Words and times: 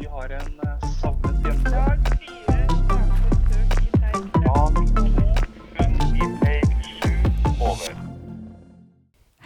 Vi 0.00 0.06
har 0.06 0.30
en 0.32 0.60
eh, 0.64 0.84
savnet 1.00 1.44
jente. 1.44 1.80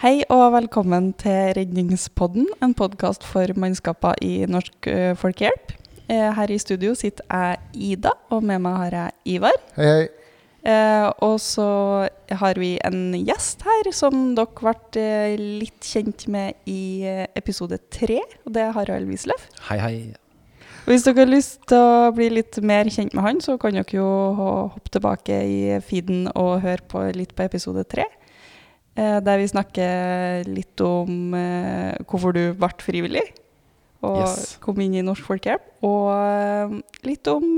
Hei 0.04 0.20
og 0.30 0.52
velkommen 0.54 1.10
til 1.18 1.50
Redningspodden, 1.58 2.46
en 2.62 2.76
podkast 2.78 3.26
for 3.26 3.50
mannskaper 3.58 4.14
i 4.22 4.46
Norsk 4.46 4.86
eh, 4.86 5.16
Folkehjelp. 5.18 5.74
Eh, 6.06 6.30
Her 6.38 6.54
i 6.54 6.62
studio 6.62 6.94
sitter 6.94 7.26
jeg 7.26 7.58
Ida, 7.74 8.14
og 8.30 8.46
med 8.46 8.62
meg 8.62 8.78
har 8.84 8.98
jeg 9.00 9.36
Ivar. 9.40 9.58
Hei, 9.74 9.90
hei. 9.90 10.08
Eh, 10.64 11.10
og 11.18 11.40
så 11.42 11.70
har 12.30 12.62
vi 12.62 12.76
en 12.86 13.08
gjest 13.26 13.66
her 13.66 13.90
som 13.90 14.36
dere 14.38 14.54
ble 14.62 15.02
eh, 15.02 15.34
litt 15.66 15.82
kjent 15.82 16.28
med 16.30 16.62
i 16.70 17.02
episode 17.34 17.82
tre, 17.90 18.22
og 18.46 18.54
det 18.54 18.68
er 18.70 18.76
Harald 18.78 19.10
Wisløff. 19.10 19.50
Hei, 19.72 19.82
hei. 19.82 19.96
Hvis 20.84 21.06
dere 21.06 21.22
har 21.22 21.30
lyst 21.32 21.62
til 21.70 21.80
å 21.80 22.10
bli 22.12 22.26
litt 22.28 22.58
mer 22.60 22.88
kjent 22.92 23.14
med 23.16 23.24
han, 23.24 23.38
så 23.40 23.54
kan 23.60 23.72
dere 23.72 23.96
jo 23.96 24.04
hoppe 24.36 24.92
tilbake 24.92 25.38
i 25.48 25.78
feeden 25.80 26.26
og 26.36 26.58
høre 26.60 26.84
på 26.90 27.06
litt 27.16 27.32
på 27.32 27.46
episode 27.46 27.86
tre. 27.88 28.04
Eh, 28.94 29.16
der 29.24 29.40
vi 29.40 29.48
snakker 29.48 30.44
litt 30.44 30.82
om 30.84 31.32
eh, 31.34 31.96
hvorfor 32.04 32.36
du 32.36 32.42
ble 32.54 32.70
frivillig 32.84 33.24
og 34.04 34.20
Yes. 34.20 34.58
kom 34.60 34.76
inn 34.84 34.98
i 35.00 35.02
Norsk 35.02 35.24
Folkehjelp. 35.24 35.64
Og 35.88 36.10
eh, 36.12 36.76
litt 37.08 37.32
om 37.32 37.48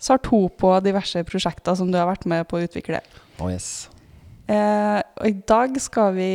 sart 0.00 0.24
SAR2 0.24 0.40
på 0.56 0.72
diverse 0.80 1.20
prosjekter 1.28 1.76
som 1.76 1.92
du 1.92 2.00
har 2.00 2.08
vært 2.08 2.24
med 2.24 2.48
på 2.48 2.56
å 2.56 2.64
utvikle. 2.64 3.02
Oh, 3.36 3.52
yes. 3.52 3.90
Og 4.48 5.28
I 5.28 5.36
dag 5.44 5.76
skal 5.82 6.16
vi 6.16 6.32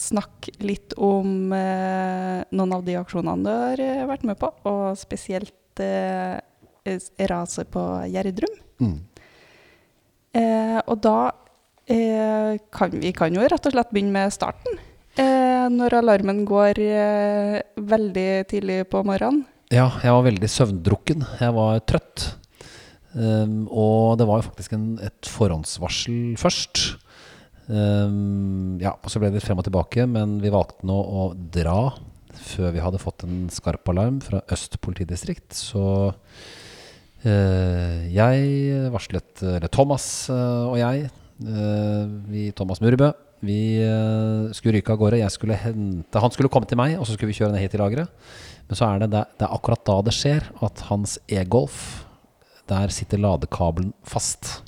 snakke 0.00 0.54
litt 0.64 0.94
om 0.98 1.52
eh, 1.54 2.42
noen 2.54 2.74
av 2.74 2.82
de 2.86 2.96
aksjonene 2.98 3.44
du 3.44 3.50
har 3.50 3.82
eh, 3.82 4.04
vært 4.08 4.26
med 4.26 4.38
på, 4.40 4.50
og 4.68 4.98
spesielt 4.98 5.82
eh, 5.82 6.38
raset 7.30 7.70
på 7.72 7.84
Gjerdrum. 8.10 8.56
Mm. 8.82 8.98
Eh, 10.34 10.80
og 10.82 10.98
da 11.04 11.18
eh, 11.86 12.58
kan 12.74 12.98
vi 12.98 13.14
kan 13.14 13.34
jo 13.34 13.46
rett 13.46 13.70
og 13.70 13.76
slett 13.76 13.94
begynne 13.94 14.14
med 14.16 14.34
starten. 14.34 14.80
Eh, 15.14 15.66
når 15.70 16.00
alarmen 16.00 16.42
går 16.48 16.80
eh, 16.82 17.58
veldig 17.78 18.30
tidlig 18.50 18.82
på 18.90 19.04
morgenen. 19.06 19.44
Ja, 19.72 19.88
jeg 20.02 20.12
var 20.12 20.26
veldig 20.26 20.50
søvndrukken. 20.50 21.22
Jeg 21.40 21.54
var 21.56 21.78
trøtt. 21.88 22.32
Um, 23.14 23.68
og 23.70 24.18
det 24.18 24.26
var 24.26 24.40
jo 24.40 24.48
faktisk 24.48 24.74
en, 24.74 24.86
et 24.98 25.28
forhåndsvarsel 25.30 26.34
først. 26.38 26.82
Um, 27.64 28.76
ja, 28.82 28.92
og 28.92 29.08
så 29.08 29.20
ble 29.20 29.30
det 29.30 29.38
litt 29.38 29.46
frem 29.46 29.60
og 29.60 29.64
tilbake, 29.64 30.04
men 30.10 30.36
vi 30.42 30.52
valgte 30.52 30.84
nå 30.84 30.96
å 30.96 31.30
dra 31.32 31.94
før 32.34 32.72
vi 32.74 32.82
hadde 32.82 33.00
fått 33.02 33.24
en 33.26 33.46
skarp 33.52 33.88
alarm 33.92 34.20
fra 34.24 34.42
Øst 34.52 34.78
politidistrikt. 34.84 35.54
Så 35.56 35.84
eh, 37.24 38.06
jeg 38.12 38.88
varslet 38.94 39.44
Eller 39.56 39.70
Thomas 39.72 40.28
eh, 40.32 40.64
og 40.66 40.78
jeg, 40.80 41.08
eh, 41.44 42.02
vi 42.30 42.48
Thomas 42.56 42.82
Murbø, 42.84 43.12
vi 43.44 43.60
skulle 44.56 44.78
ryke 44.78 44.94
av 44.94 45.00
gårde. 45.02 45.20
Skulle 45.28 45.58
hente 45.60 46.20
Han 46.22 46.32
skulle 46.32 46.48
komme 46.48 46.68
til 46.68 46.80
meg, 46.80 46.94
og 46.96 47.04
så 47.04 47.12
skulle 47.12 47.28
vi 47.28 47.36
kjøre 47.36 47.52
ned 47.52 47.60
hit 47.60 47.74
til 47.76 47.82
lageret. 47.82 48.08
Men 48.70 48.78
så 48.78 48.88
er 48.88 49.02
det, 49.02 49.10
det 49.12 49.44
er 49.44 49.52
akkurat 49.52 49.82
da 49.84 49.98
det 50.06 50.14
skjer 50.16 50.46
at 50.64 50.86
hans 50.88 51.18
e-Golf 51.28 52.06
Der 52.70 52.88
sitter 52.88 53.20
ladekabelen 53.20 53.92
fast. 54.08 54.62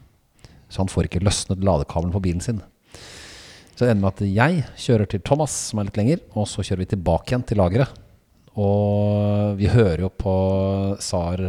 Så 0.69 0.83
han 0.83 0.92
får 0.92 1.08
ikke 1.08 1.25
løsnet 1.25 1.64
ladekabelen 1.64 2.12
på 2.12 2.20
bilen 2.20 2.44
sin. 2.44 2.60
Så 3.77 3.84
det 3.84 3.92
ender 3.92 4.06
med 4.06 4.14
at 4.14 4.24
jeg 4.24 4.64
kjører 4.80 5.08
til 5.12 5.20
Thomas, 5.20 5.55
som 5.69 5.80
er 5.80 5.91
litt 5.91 5.98
lenger, 6.00 6.20
og 6.32 6.48
så 6.48 6.64
kjører 6.64 6.80
vi 6.80 6.92
tilbake 6.94 7.32
igjen 7.32 7.44
til 7.44 7.60
lageret. 7.60 7.98
Og 8.56 9.58
vi 9.58 9.69
hører 9.69 10.06
jo 10.06 10.08
på 10.16 10.36
SAR 11.05 11.42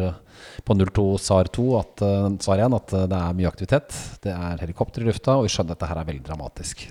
på 0.68 0.76
02 0.76 1.06
SAR 1.24 1.48
2 1.56 1.66
at, 1.80 2.04
eh, 2.04 2.28
SAR 2.44 2.64
1 2.66 2.76
at 2.76 2.94
eh, 2.94 3.08
det 3.08 3.20
er 3.22 3.38
mye 3.38 3.48
aktivitet. 3.48 3.96
Det 4.24 4.34
er 4.34 4.60
helikopter 4.60 5.06
i 5.06 5.08
lufta, 5.08 5.38
og 5.38 5.48
vi 5.48 5.54
skjønner 5.54 5.72
at 5.72 5.78
dette 5.78 5.92
her 5.92 6.02
er 6.02 6.10
veldig 6.10 6.26
dramatisk. 6.28 6.84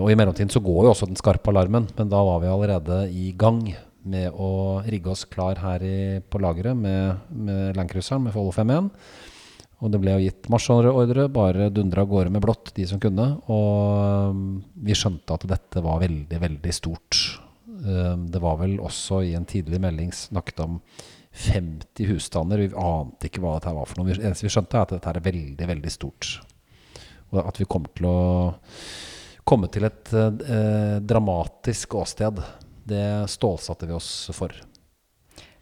Og 0.00 0.08
i 0.10 0.16
mellomtiden 0.18 0.50
så 0.50 0.64
går 0.64 0.86
jo 0.86 0.94
også 0.94 1.10
den 1.10 1.20
skarpe 1.20 1.52
alarmen, 1.52 1.86
men 1.98 2.08
da 2.10 2.22
var 2.24 2.40
vi 2.42 2.50
allerede 2.50 3.02
i 3.12 3.28
gang 3.38 3.60
med 4.06 4.32
å 4.32 4.80
rigge 4.86 5.12
oss 5.12 5.26
klar 5.28 5.60
her 5.60 5.82
i, 5.84 6.18
på 6.22 6.40
lageret 6.42 6.78
med, 6.78 7.28
med 7.30 7.76
Landcruiseren, 7.78 8.24
med 8.24 8.34
Follo 8.34 8.54
51. 8.54 8.90
Og 9.84 9.92
det 9.92 10.00
ble 10.00 10.14
jo 10.14 10.24
gitt 10.24 10.46
marsjordre, 10.52 11.26
bare 11.32 11.68
dundra 11.74 12.06
av 12.06 12.08
gårde 12.08 12.32
med 12.32 12.44
blått, 12.44 12.72
de 12.78 12.86
som 12.88 13.00
kunne. 13.00 13.26
Og 13.52 14.30
um, 14.32 14.46
vi 14.86 14.96
skjønte 14.96 15.36
at 15.36 15.44
dette 15.50 15.82
var 15.84 16.00
veldig, 16.00 16.38
veldig 16.40 16.72
stort. 16.72 17.18
Um, 17.66 18.24
det 18.32 18.40
var 18.40 18.56
vel 18.62 18.78
også 18.80 19.20
i 19.26 19.34
en 19.36 19.44
tidlig 19.48 19.82
melding 19.84 20.14
snakket 20.16 20.62
om 20.64 20.78
50 21.36 22.08
husstander. 22.08 22.62
Vi 22.64 22.70
ante 22.72 23.28
ikke 23.28 23.42
hva 23.44 23.58
dette 23.58 23.74
var 23.76 23.90
for 23.90 24.00
noe. 24.00 24.14
Det 24.16 24.24
eneste 24.24 24.48
vi 24.48 24.54
skjønte, 24.54 24.78
er 24.78 24.86
at 24.86 24.94
dette 24.96 25.12
er 25.12 25.26
veldig, 25.28 25.68
veldig 25.74 25.92
stort. 25.92 26.30
Og 27.34 27.42
at 27.44 27.60
vi 27.60 27.68
kommer 27.68 27.92
til 27.92 28.08
å 28.08 28.16
komme 29.46 29.68
til 29.70 29.86
et 29.86 30.14
eh, 30.16 30.96
dramatisk 31.04 31.98
åsted. 32.00 32.40
Det 32.86 33.04
stålsatte 33.30 33.90
vi 33.90 33.94
oss 33.94 34.10
for. 34.34 34.56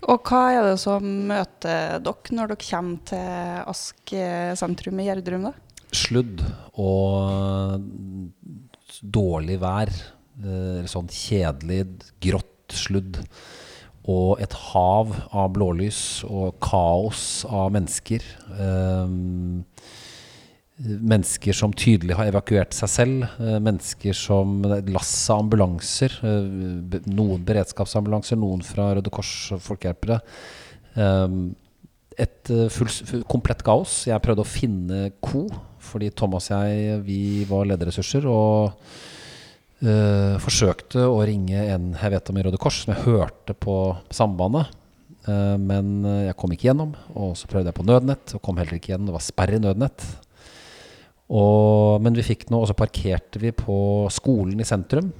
Og 0.04 0.28
hva 0.28 0.40
er 0.52 0.66
det 0.68 0.78
som 0.82 1.04
møter 1.30 2.00
dere 2.04 2.36
når 2.36 2.50
dere 2.52 2.64
kommer 2.66 3.04
til 3.08 3.68
Ask 3.72 4.12
eh, 4.12 4.52
sentrum 4.58 5.00
i 5.00 5.06
Gjerdrum? 5.08 5.48
da? 5.48 5.54
sludd 5.94 6.42
og 6.80 7.82
dårlig 9.02 9.58
vær, 9.62 9.90
eh, 9.90 10.86
sånn 10.90 11.10
kjedelig, 11.10 11.84
grått 12.22 12.74
sludd, 12.74 13.20
og 14.04 14.40
et 14.44 14.52
hav 14.52 15.14
av 15.32 15.52
blålys 15.54 16.24
og 16.28 16.58
kaos 16.60 17.44
av 17.48 17.70
mennesker. 17.72 18.24
Um, 18.52 19.64
mennesker 20.82 21.54
som 21.54 21.72
tydelig 21.72 22.16
har 22.18 22.32
evakuert 22.32 22.74
seg 22.74 22.90
selv. 22.90 23.26
eh, 23.38 23.58
mennesker 23.62 24.12
som 24.12 24.64
et 24.64 24.90
lass 24.90 25.30
av 25.30 25.44
ambulanser. 25.44 26.10
eh, 26.22 27.00
noen 27.06 27.44
beredskapsambulanser, 27.44 28.36
noen 28.36 28.62
fra 28.62 28.94
Røde 28.94 29.10
Kors 29.10 29.52
og 29.52 29.60
folkehjelpere. 29.62 30.20
Um, 30.96 31.54
et 32.18 32.50
eh, 32.50 32.68
full, 32.68 33.22
komplett 33.26 33.62
kaos. 33.62 34.06
Jeg 34.06 34.20
prøvde 34.22 34.42
å 34.42 34.48
finne 34.48 35.12
ko, 35.20 35.48
fordi 35.78 36.10
Thomas 36.10 36.50
og 36.50 36.66
jeg 36.66 37.00
vi 37.06 37.44
var 37.44 37.66
lederressurser. 37.66 38.26
Og 38.26 38.74
eh, 39.80 40.34
forsøkte 40.42 41.06
å 41.06 41.22
ringe 41.22 41.68
en 41.70 41.94
jeg 41.94 42.10
vet 42.10 42.30
om 42.30 42.38
i 42.38 42.42
Røde 42.42 42.58
Kors, 42.58 42.82
som 42.82 42.94
jeg 42.94 43.06
hørte 43.06 43.54
på 43.54 43.94
sambandet. 44.10 44.80
Men 45.24 46.04
jeg 46.04 46.34
kom 46.36 46.52
ikke 46.52 46.66
gjennom. 46.66 46.90
Og 47.16 47.30
så 47.38 47.48
prøvde 47.48 47.70
jeg 47.70 47.78
på 47.78 47.86
nødnett, 47.88 48.34
og 48.36 48.42
kom 48.44 48.58
heller 48.60 48.76
ikke 48.76 48.90
gjennom. 48.92 49.08
Det 49.08 49.14
var 49.14 49.24
sperre 49.24 49.56
i 49.56 49.62
nødnett. 49.62 50.02
Og, 51.32 52.02
men 52.04 52.16
vi 52.18 52.24
fikk 52.26 52.48
noe, 52.52 52.64
og 52.64 52.70
så 52.70 52.76
parkerte 52.76 53.40
vi 53.40 53.52
på 53.56 53.76
skolen 54.12 54.60
i 54.60 54.66
sentrum, 54.68 55.12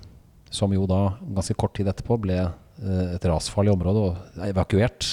som 0.52 0.72
jo 0.74 0.84
da 0.88 1.14
ganske 1.34 1.56
kort 1.58 1.74
tid 1.78 1.88
etterpå 1.90 2.18
ble 2.22 2.36
eh, 2.44 3.14
et 3.14 3.24
rasfarlig 3.30 3.72
område 3.72 4.02
og 4.10 4.44
evakuert. 4.48 5.08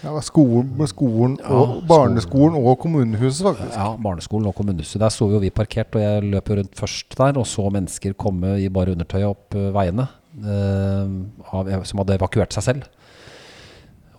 Ja, 0.00 0.14
skolen, 0.24 0.70
med 0.78 0.88
skolen 0.88 1.34
Ja, 1.42 1.48
Barneskolen 1.50 1.88
barneskolen 1.90 2.54
og 2.56 2.78
kommunehuset, 2.80 3.42
faktisk. 3.44 3.74
Ja, 3.76 3.90
barneskolen 4.00 4.48
og 4.48 4.54
kommunehuset. 4.56 4.96
Der 5.02 5.12
sto 5.12 5.28
jo 5.28 5.40
vi 5.42 5.50
parkert, 5.52 5.92
og 5.96 6.00
jeg 6.04 6.30
løp 6.30 6.48
rundt 6.56 6.78
først 6.78 7.16
der 7.18 7.36
og 7.40 7.44
så 7.48 7.66
mennesker 7.72 8.16
komme 8.16 8.54
i 8.62 8.70
bare 8.72 8.94
undertøy 8.96 9.26
opp 9.28 9.56
eh, 9.56 9.68
veiene. 9.76 10.08
eh, 10.40 11.12
av, 11.52 11.84
som 11.84 12.00
hadde 12.00 12.16
evakuert 12.16 12.56
seg 12.56 12.68
selv. 12.68 12.88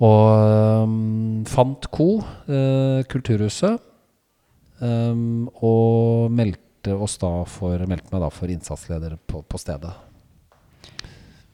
Og 0.01 0.85
um, 0.85 1.43
fant 1.49 1.85
ko, 1.93 2.07
eh, 2.49 3.01
Kulturhuset, 3.09 3.81
eh, 4.81 5.25
og 5.61 6.31
meldte 6.33 6.95
oss 6.97 7.19
da 7.21 7.33
for, 7.45 7.77
meldte 7.89 8.13
meg 8.13 8.23
da 8.25 8.31
for 8.33 8.51
innsatsleder 8.51 9.19
på, 9.29 9.43
på 9.45 9.61
stedet. 9.61 9.93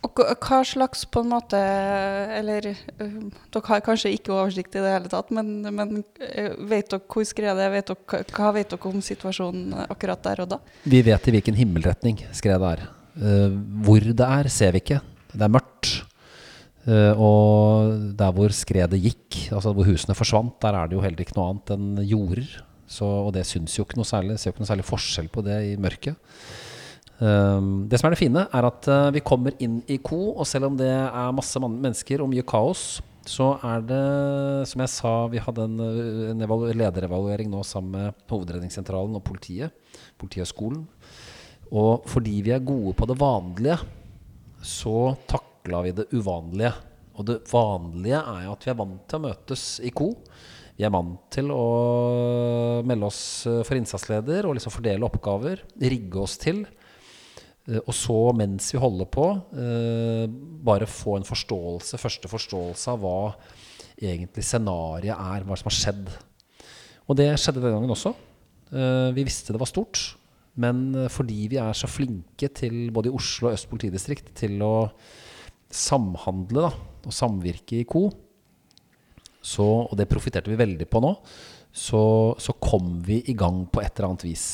Og 0.05 0.13
hva- 0.13 0.63
slags 0.63 1.05
på 1.09 1.23
en 1.23 1.31
måte 1.31 1.57
Eller 1.57 2.69
øh, 2.69 3.31
dere 3.51 3.65
har 3.65 3.81
kanskje 3.81 4.13
ikke 4.13 4.31
oversikt 4.31 4.75
i 4.75 4.83
det 4.83 4.93
hele 4.93 5.09
tatt, 5.09 5.31
men, 5.33 5.61
men 5.73 6.03
øh, 6.03 6.53
vet 6.69 6.91
dere 6.91 7.01
hvor 7.01 7.25
skredet? 7.25 7.71
Vet 7.73 7.89
dere, 7.89 8.21
hva 8.37 8.51
vet 8.55 8.69
dere 8.69 8.91
om 8.91 9.01
situasjonen 9.01 9.73
akkurat 9.87 10.21
der 10.23 10.43
og 10.45 10.51
da? 10.53 10.59
Vi 10.85 11.01
vet 11.01 11.27
i 11.27 11.33
hvilken 11.35 11.57
himmelretning 11.57 12.21
skredet 12.31 12.77
er. 12.77 12.85
Uh, 13.17 13.57
hvor 13.81 13.99
det 14.05 14.21
er, 14.21 14.47
ser 14.53 14.75
vi 14.75 14.83
ikke. 14.83 14.99
Det 15.33 15.41
er 15.41 15.49
mørkt. 15.49 16.03
Uh, 16.85 17.17
og 17.17 17.95
der 18.19 18.35
hvor 18.37 18.53
skredet 18.53 19.01
gikk, 19.01 19.47
altså 19.49 19.73
hvor 19.73 19.89
husene 19.89 20.15
forsvant, 20.15 20.59
der 20.61 20.77
er 20.77 20.87
det 20.87 20.95
jo 20.95 21.01
heller 21.01 21.25
ikke 21.25 21.35
noe 21.35 21.49
annet 21.49 21.73
enn 21.73 22.03
jorder. 22.05 22.51
Så, 22.87 23.05
og 23.05 23.33
det 23.35 23.43
syns 23.47 23.75
jo 23.75 23.83
ikke 23.83 23.99
noe 23.99 24.07
særlig. 24.07 24.37
Ser 24.39 24.51
jo 24.51 24.55
ikke 24.55 24.63
noe 24.63 24.71
særlig 24.71 24.87
forskjell 24.87 25.27
på 25.33 25.43
det 25.45 25.59
i 25.73 25.75
mørket. 25.81 26.15
Um, 27.17 27.87
det 27.89 27.97
som 27.97 28.07
er 28.07 28.13
det 28.13 28.21
fine, 28.21 28.43
er 28.53 28.67
at 28.67 28.87
uh, 28.93 29.09
vi 29.13 29.23
kommer 29.25 29.55
inn 29.63 29.79
i 29.89 29.97
ko, 29.97 30.35
og 30.37 30.45
selv 30.45 30.69
om 30.69 30.75
det 30.77 30.89
er 30.89 31.35
masse 31.35 31.59
mennesker 31.59 32.21
og 32.21 32.29
mye 32.29 32.45
kaos, 32.45 32.99
så 33.27 33.49
er 33.65 33.83
det, 33.83 34.03
som 34.69 34.83
jeg 34.83 34.91
sa, 34.93 35.13
vi 35.31 35.41
hadde 35.43 35.65
en, 35.67 35.79
eh, 35.83 36.29
en 36.31 36.43
lederevaluering 36.79 37.49
nå 37.51 37.59
sammen 37.67 37.91
med 37.97 38.27
Hovedredningssentralen 38.31 39.17
og 39.19 39.23
politiet, 39.27 39.73
Politihøgskolen. 40.17 40.85
Og 41.75 42.07
fordi 42.07 42.37
vi 42.45 42.53
er 42.55 42.63
gode 42.63 42.95
på 42.95 43.07
det 43.09 43.17
vanlige, 43.19 43.81
så 44.63 45.17
takla 45.27 45.83
vi 45.85 45.91
det 45.91 46.07
uvanlige 46.15 46.71
Og 47.17 47.25
det 47.25 47.37
vanlige 47.51 48.17
er 48.17 48.45
jo 48.45 48.53
at 48.53 48.63
vi 48.65 48.71
er 48.71 48.77
vant 48.77 49.03
til 49.09 49.17
å 49.17 49.25
møtes 49.25 49.61
i 49.81 49.89
ko. 49.89 50.11
Vi 50.77 50.85
er 50.85 50.93
vant 50.93 51.23
til 51.33 51.49
å 51.49 52.83
melde 52.85 53.07
oss 53.09 53.21
eh, 53.49 53.63
for 53.65 53.79
innsatsleder 53.79 54.45
og 54.45 54.57
liksom 54.57 54.73
fordele 54.75 55.07
oppgaver. 55.07 55.63
Rigge 55.81 56.19
oss 56.21 56.37
til. 56.41 56.61
Eh, 57.65 57.79
Og 57.81 57.93
så, 57.97 58.17
mens 58.37 58.69
vi 58.75 58.81
holder 58.81 59.09
på, 59.09 59.25
eh, 59.57 60.27
bare 60.69 60.89
få 60.89 61.17
en 61.17 61.25
forståelse, 61.25 61.97
første 61.97 62.29
forståelse 62.29 62.93
av 62.93 63.01
hva 63.01 63.17
egentlig 63.97 64.45
scenarioet 64.45 65.17
er, 65.17 65.47
hva 65.47 65.57
som 65.57 65.71
har 65.71 65.77
skjedd. 65.79 66.13
Og 67.09 67.17
det 67.17 67.31
skjedde 67.41 67.63
denne 67.63 67.79
gangen 67.79 67.95
også. 67.95 68.13
Vi 69.15 69.23
visste 69.23 69.53
det 69.55 69.61
var 69.61 69.69
stort, 69.71 70.17
men 70.59 71.07
fordi 71.07 71.45
vi 71.53 71.57
er 71.61 71.71
så 71.71 71.87
flinke 71.87 72.49
til 72.51 72.91
både 72.91 73.07
i 73.07 73.13
Oslo 73.15 73.47
og 73.47 73.55
Øst 73.55 73.69
politidistrikt 73.71 74.33
til 74.35 74.59
å 74.59 74.89
samhandle 75.71 76.65
da, 76.67 76.71
og 77.07 77.15
samvirke 77.15 77.79
i 77.79 77.87
co., 77.87 78.09
så, 79.47 79.67
og 79.87 79.95
det 79.99 80.09
profitterte 80.11 80.51
vi 80.51 80.59
veldig 80.59 80.89
på 80.91 81.01
nå, 81.03 81.13
så, 81.71 82.01
så 82.41 82.55
kom 82.59 82.97
vi 83.05 83.21
i 83.29 83.35
gang 83.37 83.63
på 83.71 83.83
et 83.83 83.93
eller 83.95 84.11
annet 84.11 84.27
vis. 84.27 84.47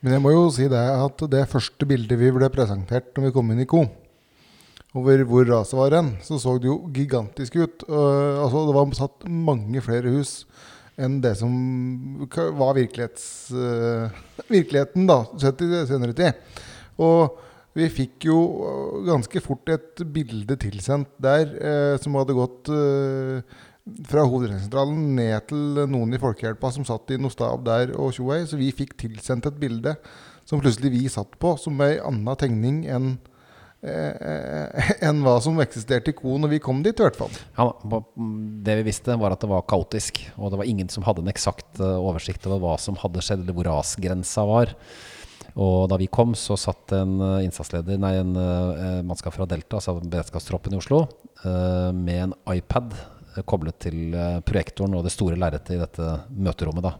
Men 0.00 0.16
jeg 0.16 0.24
må 0.24 0.32
jo 0.32 0.44
si 0.52 0.68
det 0.70 0.80
at 0.80 1.24
det 1.32 1.48
første 1.50 1.88
bildet 1.88 2.20
vi 2.20 2.30
ble 2.32 2.48
presentert 2.52 3.10
når 3.16 3.28
vi 3.28 3.34
kom 3.34 3.50
inn 3.52 3.64
i 3.64 3.68
Co, 3.68 3.84
over 4.96 5.22
hvor 5.28 5.46
raset 5.46 5.76
var 5.78 5.94
hen, 5.94 6.14
så 6.24 6.38
så 6.40 6.56
det 6.58 6.70
jo 6.70 6.80
gigantisk 6.94 7.60
ut. 7.60 7.84
Uh, 7.86 8.40
altså 8.42 8.64
det 8.66 8.74
var 8.74 8.96
satt 8.98 9.28
mange 9.28 9.82
flere 9.84 10.10
hus 10.16 10.40
enn 11.00 11.20
det 11.24 11.36
som 11.38 11.52
var 12.58 12.76
uh, 12.76 14.18
virkeligheten 14.50 15.06
da, 15.08 15.22
sett 15.40 15.62
i 15.64 15.84
senere 15.88 16.16
tid. 16.16 16.58
Og 17.00 17.38
vi 17.76 17.86
fikk 17.92 18.26
jo 18.26 18.38
ganske 19.06 19.40
fort 19.44 19.70
et 19.70 20.02
bilde 20.12 20.56
tilsendt 20.60 21.12
der 21.22 21.46
uh, 21.54 21.94
som 22.02 22.18
hadde 22.18 22.36
gått 22.36 22.72
uh, 22.74 23.60
fra 24.10 24.24
hovedredningssentralen 24.28 25.14
ned 25.16 25.46
til 25.50 25.84
noen 25.90 26.14
i 26.14 26.20
Folkehjelpa 26.20 26.70
som 26.74 26.86
satt 26.86 27.10
i 27.14 27.18
noe 27.20 27.50
der 27.64 27.94
og 27.96 28.14
tjoei. 28.16 28.42
Så 28.46 28.60
vi 28.60 28.70
fikk 28.76 28.96
tilsendt 29.00 29.48
et 29.48 29.60
bilde 29.60 29.96
som 30.48 30.62
plutselig 30.62 30.92
vi 30.92 31.04
satt 31.10 31.36
på, 31.40 31.54
som 31.60 31.78
ei 31.84 31.98
anna 32.02 32.34
tegning 32.38 32.82
enn 32.90 33.12
eh, 33.86 35.12
hva 35.22 35.36
som 35.42 35.60
eksisterte 35.62 36.12
i 36.12 36.16
Ko 36.16 36.36
når 36.40 36.56
vi 36.56 36.62
kom 36.64 36.82
dit, 36.84 36.96
i 36.96 37.06
hvert 37.06 37.18
fall. 37.18 37.38
Ja, 37.58 37.68
det 38.66 38.80
vi 38.80 38.88
visste, 38.90 39.16
var 39.20 39.34
at 39.34 39.44
det 39.44 39.50
var 39.52 39.66
kaotisk. 39.70 40.22
Og 40.36 40.52
det 40.52 40.60
var 40.60 40.70
ingen 40.70 40.90
som 40.92 41.06
hadde 41.06 41.24
en 41.24 41.32
eksakt 41.32 41.80
eh, 41.80 41.96
oversikt 42.00 42.48
over 42.50 42.62
hva 42.64 42.74
som 42.82 42.98
hadde 43.00 43.24
skjedd, 43.24 43.46
eller 43.46 43.56
hvor 43.56 43.70
rasgrensa 43.70 44.46
var. 44.48 44.74
Og 45.60 45.88
da 45.90 45.96
vi 45.98 46.10
kom, 46.10 46.36
så 46.38 46.58
satt 46.60 46.94
en 46.98 47.16
eh, 47.26 47.46
innsatsleder, 47.46 48.00
nei, 48.02 48.16
en 48.20 48.36
eh, 48.38 49.00
mannskap 49.06 49.34
fra 49.38 49.48
Delta, 49.50 49.78
altså 49.80 49.98
beredskapstroppen 50.02 50.76
i 50.76 50.82
Oslo, 50.82 51.06
med 51.40 52.18
en 52.20 52.32
iPad 52.52 52.92
koblet 53.48 53.78
til 53.86 54.14
eh, 54.14 54.40
projektoren 54.46 54.96
og 54.98 55.04
det 55.06 55.12
store 55.14 55.38
lerretet 55.38 55.76
i 55.76 55.80
dette 55.80 56.08
møterommet. 56.30 56.86
da. 56.86 56.94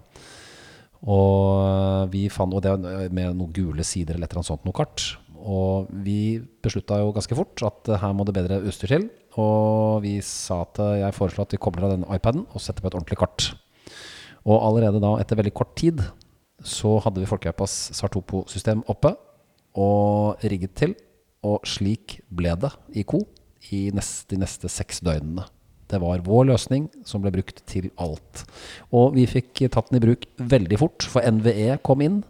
Og 1.10 1.64
eh, 1.64 2.04
vi 2.12 2.26
fant, 2.32 2.54
og 2.54 2.62
det 2.64 2.76
med 3.12 3.36
noen 3.38 3.52
gule 3.56 3.86
sider 3.86 4.16
eller 4.16 4.28
et 4.28 4.34
eller 4.34 4.42
annet 4.42 4.52
sånt, 4.52 4.66
noe 4.68 4.76
kart. 4.76 5.06
Og 5.40 5.88
vi 6.04 6.38
beslutta 6.62 6.98
jo 7.00 7.14
ganske 7.16 7.36
fort 7.38 7.64
at 7.66 7.90
eh, 7.90 8.00
her 8.02 8.14
må 8.16 8.26
det 8.28 8.36
bedre 8.36 8.60
utstyr 8.62 8.94
til. 8.96 9.08
Og 9.40 10.02
vi 10.04 10.16
sa 10.26 10.64
at 10.64 10.80
jeg 11.04 11.16
foreslår 11.16 11.46
at 11.46 11.52
vi 11.54 11.62
kobler 11.62 11.86
av 11.86 11.92
den 11.94 12.08
iPaden 12.10 12.48
og 12.50 12.62
setter 12.62 12.82
på 12.82 12.90
et 12.90 12.96
ordentlig 12.98 13.20
kart. 13.20 13.52
Og 14.48 14.56
allerede 14.58 15.02
da, 15.02 15.14
etter 15.20 15.38
veldig 15.38 15.54
kort 15.54 15.76
tid, 15.78 16.02
så 16.66 16.98
hadde 17.04 17.22
vi 17.22 17.28
Folkehjelpas 17.28 17.76
Sartopo-system 17.96 18.82
oppe 18.90 19.14
og 19.78 20.42
rigget 20.44 20.74
til. 20.76 20.96
Og 21.46 21.64
slik 21.68 22.18
ble 22.28 22.52
det 22.60 22.72
i 23.00 23.04
Co. 23.08 23.22
i 23.72 23.88
neste, 23.94 24.34
de 24.34 24.40
neste 24.42 24.68
seks 24.68 25.00
døgnene. 25.04 25.46
Det 25.90 26.00
var 26.02 26.22
vår 26.26 26.48
løsning 26.52 26.88
som 27.06 27.22
ble 27.24 27.32
brukt 27.34 27.62
til 27.70 27.90
alt. 28.00 28.44
Og 28.94 29.16
vi 29.18 29.26
fikk 29.30 29.64
tatt 29.72 29.90
den 29.90 30.00
i 30.00 30.04
bruk 30.04 30.26
veldig 30.38 30.78
fort, 30.80 31.06
for 31.10 31.26
NVE 31.26 31.80
kom 31.86 32.04
inn. 32.06 32.20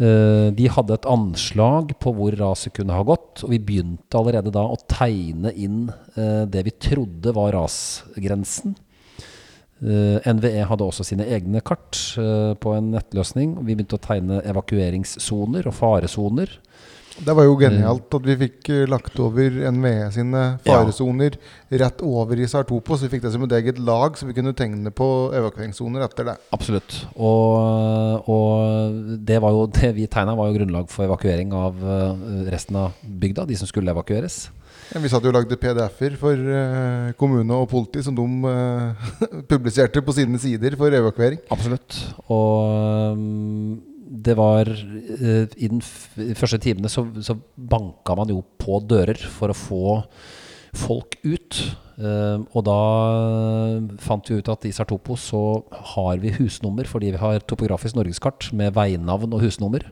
Eh, 0.00 0.50
De 0.56 0.68
hadde 0.72 0.96
et 0.96 1.08
anslag 1.08 1.94
på 2.02 2.12
hvor 2.16 2.36
raset 2.40 2.74
kunne 2.76 2.96
ha 2.96 3.06
gått, 3.06 3.44
og 3.44 3.54
vi 3.54 3.62
begynte 3.62 4.18
allerede 4.18 4.52
da 4.54 4.64
å 4.66 4.78
tegne 4.90 5.52
inn 5.54 5.90
eh, 6.16 6.46
det 6.50 6.64
vi 6.66 6.76
trodde 6.90 7.34
var 7.36 7.54
rasgrensen. 7.58 8.76
Eh, 9.80 10.20
NVE 10.28 10.66
hadde 10.68 10.84
også 10.84 11.06
sine 11.08 11.24
egne 11.24 11.62
kart 11.64 11.96
eh, 12.20 12.52
på 12.60 12.74
en 12.76 12.90
nettløsning. 12.92 13.54
Vi 13.64 13.74
begynte 13.74 13.96
å 13.96 14.04
tegne 14.04 14.42
evakueringssoner 14.44 15.68
og 15.70 15.76
faresoner. 15.76 16.52
Det 17.20 17.34
var 17.36 17.44
jo 17.44 17.56
genialt 17.60 18.14
at 18.16 18.24
vi 18.24 18.36
fikk 18.46 18.68
eh, 18.72 18.86
lagt 18.88 19.18
over 19.20 19.56
NVE 19.74 20.06
sine 20.14 20.44
faresoner 20.64 21.36
rett 21.82 22.04
over 22.06 22.40
i 22.40 22.48
Sartopo, 22.48 22.96
så 22.96 23.04
vi 23.06 23.12
fikk 23.14 23.26
det 23.26 23.32
som 23.34 23.44
et 23.44 23.56
eget 23.58 23.80
lag, 23.84 24.16
så 24.16 24.28
vi 24.28 24.36
kunne 24.36 24.54
tegne 24.56 24.92
på 24.94 25.08
evakueringssoner 25.36 26.06
etter 26.06 26.30
det. 26.30 26.36
Absolutt. 26.56 26.96
Og, 27.16 28.30
og 28.30 29.18
det, 29.20 29.36
var 29.44 29.52
jo, 29.56 29.66
det 29.76 29.92
vi 29.98 30.08
tegna, 30.10 30.36
var 30.38 30.48
jo 30.48 30.56
grunnlag 30.60 30.88
for 30.92 31.08
evakuering 31.08 31.52
av 31.56 31.84
eh, 31.84 32.24
resten 32.54 32.80
av 32.80 32.96
bygda, 33.04 33.44
de 33.50 33.60
som 33.60 33.68
skulle 33.68 33.92
evakueres. 33.92 34.46
Ja, 34.90 35.04
vi 35.04 35.12
satt 35.12 35.22
jo 35.22 35.30
og 35.30 35.36
lagde 35.36 35.60
PDF-er 35.60 36.16
for 36.18 36.50
eh, 36.56 37.12
kommune 37.20 37.60
og 37.60 37.68
politi, 37.70 38.00
som 38.06 38.16
de 38.16 38.56
publiserte 39.52 40.00
på 40.00 40.16
sine 40.16 40.40
sider 40.40 40.80
for 40.80 41.00
evakuering. 41.02 41.44
Absolutt. 41.52 42.00
Og 42.32 43.12
um, 43.12 43.89
det 44.10 44.34
var 44.34 44.66
uh, 44.66 45.44
I 45.46 45.68
den 45.70 45.82
første 45.82 46.58
timene 46.62 46.90
så, 46.90 47.04
så 47.22 47.36
banka 47.54 48.16
man 48.18 48.32
jo 48.32 48.42
på 48.58 48.80
dører 48.82 49.18
for 49.30 49.52
å 49.52 49.56
få 49.56 50.00
folk 50.76 51.16
ut. 51.22 51.60
Uh, 52.00 52.42
og 52.56 52.64
da 52.66 52.80
fant 54.02 54.30
vi 54.30 54.40
ut 54.40 54.50
at 54.50 54.66
i 54.66 54.72
Sartopo 54.74 55.16
så 55.20 55.62
har 55.94 56.18
vi 56.22 56.34
husnummer 56.38 56.88
fordi 56.90 57.12
vi 57.14 57.20
har 57.22 57.44
topografisk 57.44 57.98
norgeskart 57.98 58.50
med 58.56 58.74
veinavn 58.76 59.36
og 59.36 59.44
husnummer. 59.44 59.86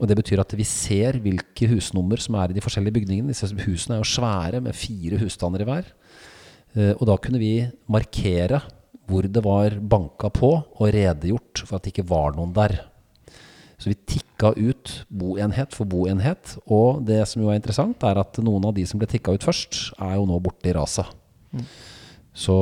Og 0.00 0.08
det 0.10 0.16
betyr 0.18 0.42
at 0.42 0.54
vi 0.56 0.66
ser 0.66 1.20
hvilke 1.22 1.68
husnummer 1.70 2.20
som 2.22 2.38
er 2.40 2.50
i 2.50 2.56
de 2.56 2.64
forskjellige 2.64 2.96
bygningene. 2.96 3.30
Disse 3.30 3.50
husene 3.66 3.98
er 3.98 4.02
jo 4.02 4.08
svære 4.08 4.62
med 4.64 4.76
fire 4.76 5.20
husstander 5.20 5.62
i 5.62 5.68
hver. 5.68 5.92
Uh, 6.74 6.94
og 6.96 7.04
da 7.10 7.18
kunne 7.20 7.42
vi 7.42 7.58
markere 7.92 8.64
hvor 9.04 9.26
det 9.28 9.42
var 9.44 9.76
banka 9.84 10.30
på 10.32 10.50
og 10.56 10.90
redegjort 10.94 11.60
for 11.66 11.76
at 11.76 11.84
det 11.84 11.92
ikke 11.92 12.08
var 12.08 12.32
noen 12.38 12.54
der. 12.56 12.78
Så 13.84 13.90
vi 13.90 13.98
tikka 14.16 14.54
ut 14.56 14.90
boenhet 15.12 15.74
for 15.76 15.84
boenhet. 15.84 16.54
Og 16.72 17.02
det 17.04 17.18
som 17.28 17.42
jo 17.44 17.50
er 17.52 17.58
interessant, 17.60 18.00
er 18.00 18.16
at 18.16 18.38
noen 18.40 18.64
av 18.64 18.72
de 18.78 18.86
som 18.88 18.96
ble 18.96 19.04
tikka 19.10 19.34
ut 19.36 19.44
først, 19.44 19.90
er 20.00 20.14
jo 20.16 20.22
nå 20.24 20.38
borte 20.40 20.70
i 20.70 20.72
raset. 20.72 21.04
Så 22.32 22.54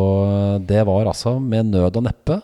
det 0.67 0.81
var 0.89 1.07
altså 1.07 1.37
med 1.39 1.71
nød 1.71 2.01
og 2.01 2.09
neppe 2.09 2.41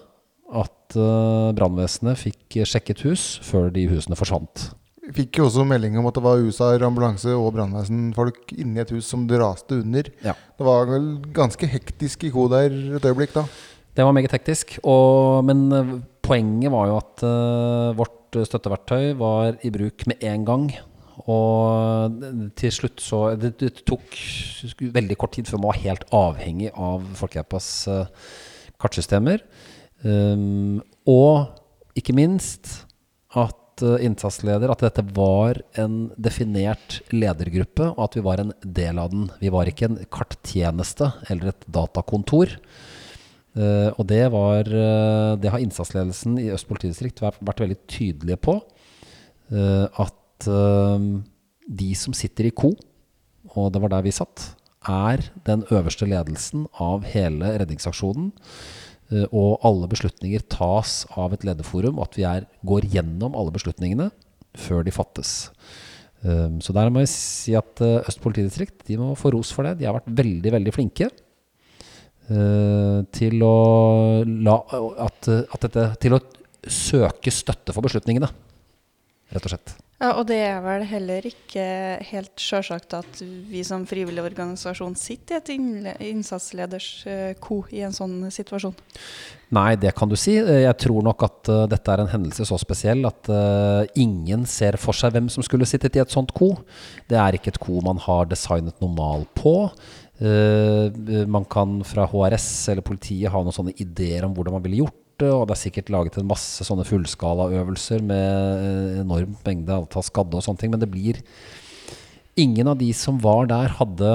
at 0.49 0.95
uh, 0.95 1.51
brannvesenet 1.59 2.21
fikk 2.23 2.61
sjekket 2.71 3.03
hus 3.09 3.25
før 3.43 3.67
de 3.75 3.89
husene 3.91 4.17
forsvant. 4.17 4.69
Vi 5.09 5.17
fikk 5.17 5.41
jo 5.41 5.49
også 5.49 5.67
melding 5.67 5.99
om 5.99 6.07
at 6.07 6.15
det 6.15 6.23
var 6.23 6.39
USAR, 6.39 6.85
ambulanse 6.87 7.35
og 7.35 7.51
brannvesenfolk 7.57 8.55
inni 8.55 8.85
et 8.85 8.93
hus 8.95 9.11
som 9.11 9.27
det 9.27 9.43
raste 9.43 9.81
under. 9.83 10.07
Ja. 10.23 10.37
Det 10.55 10.69
var 10.71 10.87
vel 10.87 11.11
ganske 11.35 11.67
hektisk 11.67 12.29
i 12.29 12.33
der 12.55 12.79
et 13.01 13.11
øyeblikk 13.11 13.35
da. 13.35 13.49
Det 13.99 14.07
var 14.07 14.15
meget 14.15 14.37
hektisk. 14.37 14.79
Og, 14.87 15.43
men 15.49 15.67
eh, 15.75 15.95
poenget 16.23 16.71
var 16.71 16.87
jo 16.87 17.01
at 17.01 17.27
uh, 17.27 17.99
vårt 17.99 18.18
støtteverktøy 18.35 19.15
var 19.19 19.59
i 19.65 19.71
bruk 19.75 20.07
med 20.11 20.23
en 20.25 20.45
gang. 20.49 20.69
Og 21.27 22.21
til 22.59 22.71
slutt 22.71 23.03
så 23.03 23.35
Det, 23.37 23.57
det 23.59 23.73
tok 23.89 24.15
veldig 24.79 25.17
kort 25.19 25.35
tid 25.35 25.49
før 25.51 25.59
man 25.59 25.73
var 25.73 25.83
helt 25.83 26.05
avhengig 26.15 26.71
av 26.75 27.07
Folkehjelpas 27.19 27.71
eh, 27.91 28.29
kartsystemer. 28.79 29.43
Um, 30.05 30.79
og 31.11 31.99
ikke 31.99 32.15
minst 32.15 32.85
at 33.35 33.83
eh, 33.83 34.05
innsatsleder 34.07 34.71
At 34.71 34.85
dette 34.85 35.03
var 35.17 35.59
en 35.75 36.13
definert 36.15 37.01
ledergruppe, 37.11 37.91
og 37.97 38.05
at 38.07 38.19
vi 38.19 38.23
var 38.29 38.43
en 38.43 38.53
del 38.63 39.01
av 39.03 39.11
den. 39.11 39.27
Vi 39.43 39.51
var 39.51 39.67
ikke 39.67 39.89
en 39.91 39.99
karttjeneste 40.07 41.11
eller 41.33 41.51
et 41.51 41.67
datakontor. 41.67 42.55
Eh, 43.57 43.91
og 43.97 44.05
det, 44.11 44.25
var, 44.35 44.69
uh, 44.69 45.35
det 45.41 45.51
har 45.51 45.63
innsatsledelsen 45.63 46.37
i 46.43 46.51
Øst 46.55 46.69
politidistrikt 46.69 47.23
vært, 47.25 47.41
vært 47.43 47.63
veldig 47.65 47.79
tydelige 47.91 48.41
på. 48.45 48.59
Uh, 49.49 49.89
at 50.05 50.15
de 50.39 51.89
som 51.99 52.15
sitter 52.15 52.47
i 52.47 52.55
ko, 52.55 52.69
og 53.59 53.73
det 53.75 53.81
var 53.83 53.91
der 53.91 54.05
vi 54.05 54.13
satt, 54.15 54.53
er 54.87 55.25
den 55.49 55.65
øverste 55.75 56.07
ledelsen 56.07 56.69
av 56.79 57.03
hele 57.11 57.57
redningsaksjonen. 57.59 58.29
Og 59.35 59.65
alle 59.67 59.89
beslutninger 59.91 60.45
tas 60.53 61.01
av 61.19 61.35
et 61.35 61.43
lederforum, 61.49 61.99
at 61.99 62.15
vi 62.15 62.23
er, 62.29 62.47
går 62.63 62.87
gjennom 62.93 63.35
alle 63.35 63.51
beslutningene 63.57 64.13
før 64.63 64.87
de 64.87 64.95
fattes. 64.95 65.51
Så 66.23 66.77
der 66.77 66.95
må 66.95 67.03
jeg 67.03 67.11
si 67.17 67.59
at 67.59 67.83
Øst 67.83 68.23
politidistrikt 68.23 68.87
de 68.87 69.01
må 69.03 69.11
få 69.19 69.35
ros 69.35 69.51
for 69.51 69.67
det. 69.67 69.81
De 69.81 69.91
har 69.91 69.99
vært 69.99 70.15
veldig, 70.23 70.55
veldig 70.55 70.77
flinke 70.79 71.11
til 72.29 73.43
å 73.43 73.55
la 74.45 74.57
at, 75.07 75.29
at 75.29 75.63
dette, 75.65 75.85
Til 76.03 76.19
å 76.19 76.23
søke 76.69 77.33
støtte 77.33 77.73
for 77.73 77.87
beslutningene, 77.87 78.29
rett 79.33 79.47
og 79.47 79.55
slett. 79.55 79.77
Ja, 79.99 80.13
og 80.21 80.29
det 80.29 80.37
er 80.47 80.61
vel 80.63 80.85
heller 80.87 81.25
ikke 81.27 81.63
helt 82.13 82.39
sjølsagt 82.39 82.93
at 82.95 83.19
vi 83.51 83.65
som 83.67 83.83
frivillig 83.89 84.23
organisasjon 84.23 84.95
sitter 84.95 85.35
i 85.35 85.39
et 85.41 85.49
innle- 85.57 85.97
innsatsleders-ko 86.07 87.59
i 87.75 87.81
en 87.83 87.97
sånn 87.97 88.21
situasjon. 88.31 88.77
Nei, 89.59 89.73
det 89.81 89.91
kan 89.99 90.11
du 90.11 90.15
si. 90.15 90.37
Eh, 90.39 90.63
Jeg 90.69 90.77
tror 90.85 91.03
nok 91.03 91.25
at 91.27 91.49
eh, 91.51 91.65
dette 91.73 91.91
er 91.91 92.05
en 92.05 92.13
hendelse 92.13 92.47
så 92.47 92.59
spesiell 92.61 93.03
at 93.09 93.27
eh, 93.33 93.89
ingen 93.99 94.47
ser 94.47 94.77
for 94.79 94.95
seg 94.95 95.17
hvem 95.17 95.27
som 95.33 95.43
skulle 95.43 95.67
sittet 95.67 95.97
i 95.97 96.03
et 96.05 96.15
sånt 96.15 96.31
ko. 96.37 96.53
Det 97.09 97.19
er 97.19 97.35
ikke 97.35 97.55
et 97.57 97.59
ko 97.63 97.81
man 97.83 97.99
har 98.05 98.29
designet 98.31 98.79
normal 98.85 99.27
på. 99.35 99.73
Eh, 100.19 101.27
man 101.31 101.45
kan 101.47 101.79
fra 101.87 102.09
HRS 102.11 102.49
eller 102.73 102.83
politiet 102.83 103.31
ha 103.31 103.43
noen 103.43 103.55
sånne 103.55 103.77
ideer 103.79 104.27
om 104.27 104.35
hvordan 104.35 104.57
man 104.57 104.65
ville 104.65 104.83
gjort 104.83 104.97
det, 105.19 105.31
og 105.31 105.47
det 105.47 105.55
er 105.55 105.61
sikkert 105.63 105.93
laget 105.95 106.19
en 106.19 106.31
masse 106.31 106.67
sånne 106.67 106.87
fullskalaøvelser 106.87 108.03
med 108.07 108.99
enormt 108.99 109.05
enorm 109.05 109.39
mengde 109.47 109.79
antall 109.83 110.07
skadde 110.07 110.39
og 110.39 110.45
sånne 110.47 110.63
ting, 110.63 110.75
men 110.75 110.83
det 110.83 110.91
blir 110.93 111.23
Ingen 112.39 112.69
av 112.71 112.77
de 112.79 112.93
som 112.95 113.17
var 113.19 113.49
der, 113.51 113.73
hadde 113.81 114.09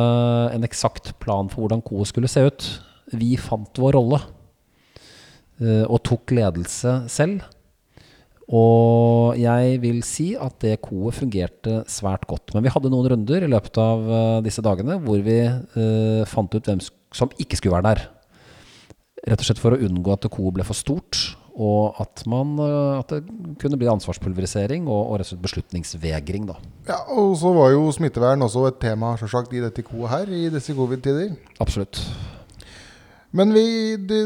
en 0.56 0.64
eksakt 0.64 1.10
plan 1.20 1.50
for 1.52 1.66
hvordan 1.66 1.82
koet 1.84 2.08
skulle 2.08 2.30
se 2.32 2.46
ut. 2.48 2.68
Vi 3.12 3.34
fant 3.36 3.82
vår 3.84 3.98
rolle 3.98 4.22
eh, 5.60 5.84
og 5.84 6.00
tok 6.08 6.32
ledelse 6.32 7.02
selv. 7.12 7.44
Og 8.54 9.38
jeg 9.40 9.80
vil 9.82 10.02
si 10.06 10.34
at 10.38 10.60
det 10.62 10.78
koet 10.84 11.18
fungerte 11.18 11.80
svært 11.90 12.28
godt. 12.30 12.54
Men 12.54 12.66
vi 12.66 12.74
hadde 12.74 12.92
noen 12.94 13.10
runder 13.14 13.46
i 13.46 13.50
løpet 13.50 13.80
av 13.82 14.04
eh, 14.06 14.42
disse 14.46 14.62
dagene 14.66 15.00
hvor 15.02 15.24
vi 15.26 15.40
eh, 15.42 16.26
fant 16.30 16.54
ut 16.54 16.70
hvem 16.70 16.84
som 16.84 17.34
ikke 17.42 17.58
skulle 17.58 17.80
være 17.80 17.94
der. 17.96 18.04
Rett 19.24 19.42
og 19.42 19.48
slett 19.48 19.62
for 19.64 19.74
å 19.74 19.82
unngå 19.82 20.14
at 20.14 20.28
koet 20.30 20.58
ble 20.58 20.66
for 20.68 20.78
stort, 20.78 21.18
og 21.54 21.98
at, 22.02 22.26
man, 22.30 22.54
eh, 22.62 23.00
at 23.00 23.16
det 23.16 23.58
kunne 23.62 23.80
bli 23.82 23.90
ansvarspulverisering 23.90 24.86
og, 24.86 25.02
og 25.02 25.18
rett 25.18 25.30
og 25.30 25.34
slett 25.34 25.48
beslutningsvegring. 25.48 26.46
Da. 26.52 26.60
Ja, 26.92 27.00
Og 27.16 27.34
så 27.42 27.56
var 27.58 27.74
jo 27.74 27.88
smittevern 27.96 28.46
også 28.46 28.68
et 28.70 28.82
tema 28.84 29.16
selvsagt, 29.22 29.54
i 29.58 29.66
dette 29.66 29.86
koet 29.88 30.14
her 30.14 30.30
i 30.30 30.46
disse 30.54 30.78
covid-tider. 30.78 31.34
Absolutt. 31.64 32.04
Men 33.34 33.50
vi, 33.56 33.64
det, 33.98 34.20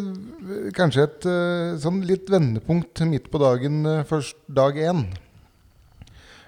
kanskje 0.76 1.06
et 1.08 1.28
eh, 1.32 1.78
sånn 1.80 2.02
litt 2.08 2.28
vendepunkt 2.32 3.00
midt 3.08 3.30
på 3.32 3.40
dagen 3.40 3.86
eh, 3.88 4.04
først 4.08 4.36
dag 4.52 4.76
én. 4.84 5.06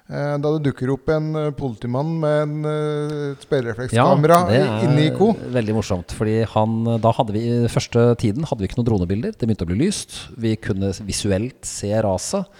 Eh, 0.09 0.33
Da 0.35 0.51
det 0.57 0.65
dukker 0.65 0.91
opp 0.91 1.07
en 1.13 1.29
politimann 1.55 2.11
med 2.19 2.41
en 2.43 3.39
speilreflekskamera 3.39 4.41
ja, 4.51 4.75
inne 4.83 5.07
i 5.07 5.15
ko. 5.15 5.31
veldig 5.55 5.77
morsomt. 5.77 6.11
Fordi 6.17 6.41
han, 6.51 6.75
da 6.99 7.15
hadde 7.15 7.37
vi, 7.37 7.45
i 7.61 7.71
første 7.71 8.09
tiden 8.19 8.43
hadde 8.49 8.65
vi 8.65 8.71
ikke 8.71 8.81
noen 8.81 8.91
dronebilder. 8.91 9.37
Det 9.37 9.47
begynte 9.47 9.67
å 9.69 9.71
bli 9.71 9.79
lyst. 9.85 10.19
Vi 10.35 10.57
kunne 10.59 10.91
visuelt 11.07 11.63
se 11.63 11.93
raset. 11.95 12.59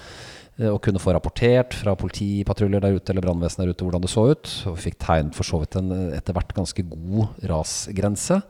Og 0.60 0.82
kunne 0.84 1.00
få 1.00 1.14
rapportert 1.16 1.72
fra 1.72 1.94
politipatruljer 1.96 2.82
der 2.84 2.98
ute 2.98 3.14
eller 3.14 3.24
brannvesen 3.24 3.62
der 3.64 3.70
ute 3.72 3.86
hvordan 3.86 4.04
det 4.04 4.12
så 4.12 4.26
ut. 4.32 4.50
Og 4.68 4.74
vi 4.76 4.90
fikk 4.90 4.98
tegnet 5.00 5.36
for 5.36 5.48
så 5.48 5.60
vidt 5.62 5.78
en 5.80 5.92
etter 6.18 6.36
hvert 6.36 6.52
ganske 6.58 6.84
god 6.84 7.48
rasgrense. 7.48 8.42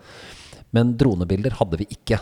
Men 0.76 0.94
dronebilder 1.00 1.56
hadde 1.60 1.80
vi 1.82 1.90
ikke. 1.94 2.20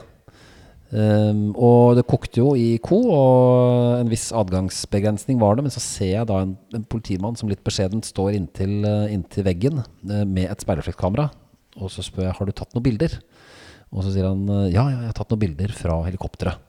Um, 0.87 1.49
og 1.59 1.97
det 1.97 2.05
kokte 2.07 2.39
jo 2.39 2.53
i 2.55 2.77
ko, 2.79 2.95
og 3.11 3.97
en 3.99 4.11
viss 4.11 4.29
adgangsbegrensning 4.31 5.39
var 5.41 5.57
det. 5.57 5.65
Men 5.65 5.73
så 5.73 5.83
ser 5.83 6.13
jeg 6.13 6.29
da 6.29 6.39
en, 6.43 6.53
en 6.77 6.85
politimann 6.87 7.35
som 7.39 7.51
litt 7.51 7.63
beskjedent 7.65 8.07
står 8.07 8.37
inntil, 8.37 8.79
eh, 8.87 9.11
inntil 9.15 9.47
veggen 9.47 9.81
eh, 9.83 10.23
med 10.23 10.47
et 10.47 10.63
speilreflekskamera. 10.63 11.27
Og 11.77 11.91
så 11.93 12.05
spør 12.05 12.29
jeg 12.29 12.37
har 12.39 12.47
du 12.47 12.55
tatt 12.55 12.71
noen 12.75 12.87
bilder. 12.87 13.17
Og 13.91 14.05
så 14.05 14.13
sier 14.13 14.29
han 14.29 14.47
eh, 14.47 14.69
ja, 14.71 14.87
ja, 14.87 15.01
jeg 15.03 15.11
har 15.11 15.19
tatt 15.19 15.33
noen 15.33 15.43
bilder 15.43 15.75
fra 15.75 15.99
helikopteret. 16.07 16.63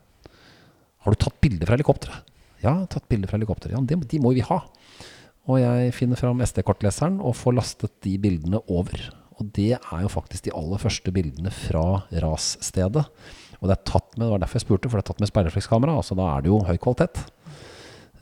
Har 1.06 1.14
du 1.14 1.22
tatt 1.22 1.38
bilder 1.44 1.70
fra 1.70 1.78
helikopteret? 1.78 2.34
Ja, 2.58 2.72
jeg 2.72 2.82
har 2.82 2.90
tatt 2.90 3.06
bilder 3.10 3.30
fra 3.30 3.38
helikopteret. 3.38 3.76
Ja, 3.76 3.84
de, 3.86 4.00
de 4.10 4.22
må 4.22 4.34
vi 4.34 4.42
ha. 4.42 4.58
Og 5.48 5.62
jeg 5.62 5.94
finner 5.96 6.18
fram 6.20 6.42
SD-kortleseren 6.44 7.22
og 7.24 7.38
får 7.38 7.54
lastet 7.56 7.94
de 8.04 8.18
bildene 8.20 8.60
over. 8.66 9.06
Og 9.38 9.50
det 9.56 9.72
er 9.78 10.00
jo 10.02 10.10
faktisk 10.12 10.46
de 10.46 10.54
aller 10.58 10.80
første 10.82 11.12
bildene 11.14 11.52
fra 11.54 11.84
rasstedet. 12.24 13.04
Og 13.58 13.66
det 13.66 13.74
er 13.74 13.86
tatt 13.90 14.14
med, 14.16 14.26
det 14.26 14.32
var 14.34 14.42
derfor 14.42 14.60
jeg 14.60 14.66
spurte, 14.66 14.90
for 14.90 14.98
det 14.98 15.04
er 15.04 15.10
tatt 15.12 15.22
med 15.22 15.30
speilreflekskamera. 15.30 15.96
Altså 15.98 16.16
da 16.18 16.28
er 16.32 16.44
det 16.44 16.52
jo 16.52 16.60
høy 16.66 16.76
kvalitet. 16.82 17.22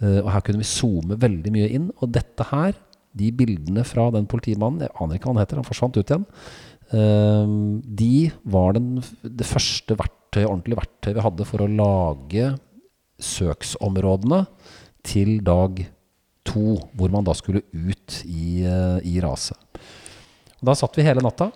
Eh, 0.01 0.21
og 0.23 0.31
her 0.33 0.45
kunne 0.45 0.63
vi 0.63 0.69
zoome 0.69 1.19
veldig 1.21 1.53
mye 1.55 1.73
inn. 1.79 1.91
Og 2.01 2.13
dette 2.15 2.49
her, 2.53 2.77
de 3.17 3.33
bildene 3.33 3.85
fra 3.89 4.11
den 4.15 4.29
politimannen, 4.29 4.85
jeg 4.85 4.95
aner 5.01 5.19
ikke 5.19 5.29
hva 5.29 5.37
han 5.37 5.43
heter, 5.43 5.61
han 5.61 5.69
forsvant 5.69 5.99
ut 5.99 6.13
igjen. 6.13 6.27
eh, 6.93 7.57
de 8.01 8.15
var 8.45 8.77
den, 8.77 9.03
det 9.25 9.49
første 9.49 9.97
verktøy, 9.97 10.45
ordentlige 10.45 10.81
verktøy 10.83 11.13
vi 11.17 11.27
hadde 11.27 11.49
for 11.49 11.65
å 11.65 11.71
lage 11.73 12.55
søksområdene 13.17 14.45
til 15.07 15.39
dag 15.45 15.87
to, 16.47 16.77
hvor 16.95 17.13
man 17.13 17.27
da 17.27 17.35
skulle 17.37 17.65
ut 17.73 18.21
i, 18.25 18.65
eh, 18.65 18.99
i 19.05 19.21
raset. 19.25 19.57
Da 20.67 20.75
satt 20.75 20.97
vi 20.99 21.05
hele 21.07 21.23
natta 21.23 21.53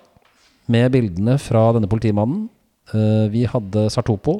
med 0.70 0.92
bildene 0.94 1.34
fra 1.42 1.70
denne 1.74 1.90
politimannen. 1.90 2.46
Eh, 2.94 3.26
vi 3.32 3.42
hadde 3.48 3.88
Sartopo. 3.90 4.36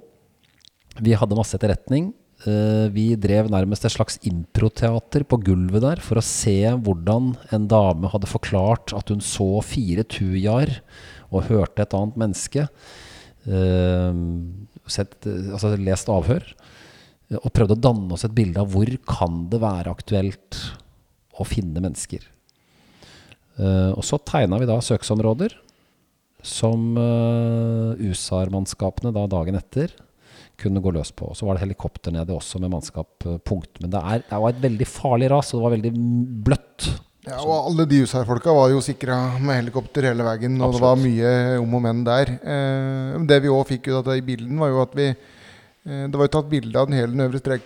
Vi 1.03 1.17
hadde 1.19 1.39
masse 1.39 1.57
etterretning. 1.59 2.13
Eh, 2.47 2.87
vi 2.95 3.09
drev 3.21 3.51
nærmest 3.51 3.85
et 3.85 3.97
slags 3.97 4.21
improteater 4.29 5.27
på 5.27 5.41
gulvet 5.43 5.83
der 5.83 6.01
for 6.05 6.21
å 6.21 6.25
se 6.25 6.57
hvordan 6.71 7.35
en 7.53 7.67
dame 7.69 8.13
hadde 8.15 8.31
forklart 8.31 8.95
at 8.97 9.11
hun 9.11 9.21
så 9.25 9.59
fire 9.67 10.07
tujaer 10.07 10.79
og 11.31 11.51
hørte 11.51 11.85
et 11.85 11.97
annet 11.99 12.21
menneske. 12.23 12.69
Eh, 13.51 14.25
sett, 14.87 15.19
altså 15.27 15.75
lest 15.83 16.13
avhør. 16.13 16.47
Og 17.43 17.51
prøvde 17.55 17.75
å 17.75 17.85
danne 17.91 18.15
oss 18.15 18.27
et 18.27 18.35
bilde 18.35 18.63
av 18.63 18.71
hvor 18.71 18.91
kan 19.07 19.49
det 19.51 19.63
være 19.63 19.91
aktuelt 19.91 20.63
å 21.39 21.47
finne 21.47 21.83
mennesker. 21.83 22.23
Eh, 23.61 23.91
og 23.93 24.07
så 24.07 24.19
tegna 24.25 24.61
vi 24.61 24.69
da 24.71 24.79
søksområder 24.81 25.59
som 26.47 26.95
uh, 26.97 27.93
USAR-mannskapene 28.01 29.13
da 29.13 29.27
dagen 29.29 29.59
etter 29.59 29.93
kunne 30.61 30.83
gå 30.85 30.93
løs 30.93 31.13
på. 31.17 31.31
Og 31.31 31.39
så 31.39 31.47
var 31.47 31.57
det 31.57 31.65
helikopter 31.65 32.15
nedi 32.15 32.35
også 32.35 32.61
med 32.61 32.73
mannskap 32.75 33.27
eh, 33.27 33.39
punkt. 33.45 33.79
Men 33.81 33.93
det, 33.95 34.01
er, 34.01 34.25
det 34.29 34.41
var 34.43 34.53
et 34.53 34.65
veldig 34.65 34.89
farlig 34.89 35.31
ras, 35.33 35.53
og 35.53 35.61
det 35.61 35.65
var 35.65 35.75
veldig 35.77 35.93
bløtt. 36.49 36.89
Ja, 37.27 37.39
og 37.45 37.53
alle 37.69 37.85
de 37.89 38.01
USA-folka 38.05 38.53
var 38.57 38.71
jo 38.73 38.81
sikra 38.85 39.17
med 39.45 39.59
helikopter 39.59 40.09
hele 40.09 40.25
veien, 40.25 40.57
og 40.65 40.73
det 40.77 40.83
var 40.83 41.01
mye 41.01 41.33
om 41.61 41.77
og 41.77 41.85
men 41.85 42.03
der. 42.07 42.33
Eh, 42.41 43.19
det 43.29 43.43
vi 43.45 43.53
òg 43.53 43.67
fikk 43.69 43.91
ut 43.91 43.99
av 44.01 44.09
det 44.11 44.21
i 44.23 44.27
bilden, 44.27 44.57
var 44.61 44.73
jo 44.73 44.83
at 44.85 44.97
vi 44.97 45.09
eh, 45.11 46.05
Det 46.09 46.17
var 46.17 46.29
jo 46.29 46.35
tatt 46.39 46.53
bilde 46.53 46.81
av 46.81 46.89
den 46.89 46.97
hele 47.01 47.13
den 47.13 47.25
øvre, 47.27 47.61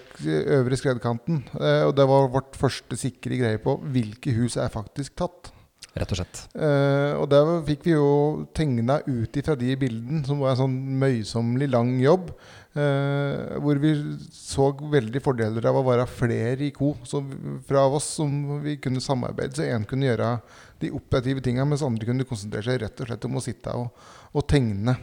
øvre 0.59 0.79
skredkanten. 0.79 1.43
Eh, 1.59 1.83
og 1.87 1.95
det 1.99 2.09
var 2.11 2.31
vårt 2.35 2.59
første 2.59 2.99
sikre 2.99 3.43
greie 3.43 3.63
på 3.63 3.79
hvilke 3.95 4.35
hus 4.39 4.59
er 4.59 4.75
faktisk 4.75 5.19
tatt. 5.23 5.54
Rett 5.95 6.11
og 6.11 6.19
slett. 6.19 6.41
Uh, 6.59 7.15
og 7.21 7.29
der 7.31 7.51
fikk 7.69 7.85
vi 7.87 7.93
jo 7.95 8.09
tegna 8.57 8.99
ut 9.07 9.37
ifra 9.39 9.55
de 9.59 9.77
bildene, 9.79 10.25
som 10.27 10.43
var 10.43 10.55
en 10.55 10.63
sånn 10.65 10.77
møysommelig 10.99 11.71
lang 11.71 11.95
jobb. 12.03 12.33
uh, 12.75 13.55
hvor 13.63 13.79
vi 13.79 13.93
så 14.35 14.73
veldig 14.75 15.23
fordeler 15.23 15.69
av 15.71 15.79
å 15.79 15.87
være 15.87 16.09
flere 16.11 16.67
i 16.67 16.73
ko 16.75 16.97
så 17.07 17.23
fra 17.69 17.87
oss 17.87 18.09
som 18.19 18.59
vi 18.65 18.75
kunne 18.83 19.03
samarbeide. 19.05 19.55
Så 19.55 19.69
én 19.71 19.87
kunne 19.87 20.11
gjøre 20.11 20.37
de 20.83 20.91
operative 20.99 21.45
tinga, 21.45 21.67
mens 21.69 21.87
andre 21.87 22.11
kunne 22.11 22.27
konsentrere 22.27 22.67
seg 22.67 22.83
rett 22.83 23.01
og 23.01 23.11
slett 23.11 23.29
om 23.31 23.39
å 23.39 23.45
sitte 23.45 23.79
og, 23.79 24.07
og 24.35 24.49
tegne. 24.51 24.97